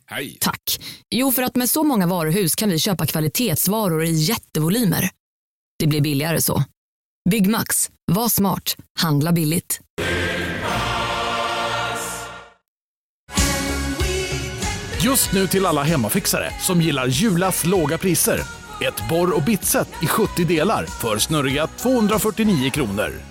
Hej! 0.08 0.38
Tack. 0.40 0.80
Jo, 1.10 1.32
för 1.32 1.44
att 1.44 1.56
med 1.56 1.70
så 1.70 1.84
många 1.84 2.08
varuhus 2.08 2.56
kan 2.56 2.70
vi 2.70 2.80
köpa 2.80 3.06
kvalitetsvaror 3.06 4.04
i 4.04 4.12
jättevolymer. 4.12 5.10
Det 5.80 5.88
blir 5.88 6.02
billigare 6.02 6.42
så. 6.42 6.64
Byggmax. 7.30 7.90
Var 8.12 8.30
smart. 8.30 8.76
Handla 9.00 9.32
billigt. 9.32 9.80
Just 15.04 15.34
nu 15.34 15.48
till 15.48 15.66
alla 15.66 15.84
hemmafixare 15.84 16.54
som 16.60 16.82
gillar 16.82 17.08
Julas 17.08 17.66
låga 17.66 17.98
priser. 17.98 18.42
Ett 18.82 19.10
borr 19.10 19.36
och 19.36 19.44
bitset 19.44 19.90
i 20.04 20.08
70 20.08 20.46
delar 20.46 20.86
för 20.86 21.18
snurriga 21.18 21.68
249 21.68 22.70
kronor. 22.70 23.31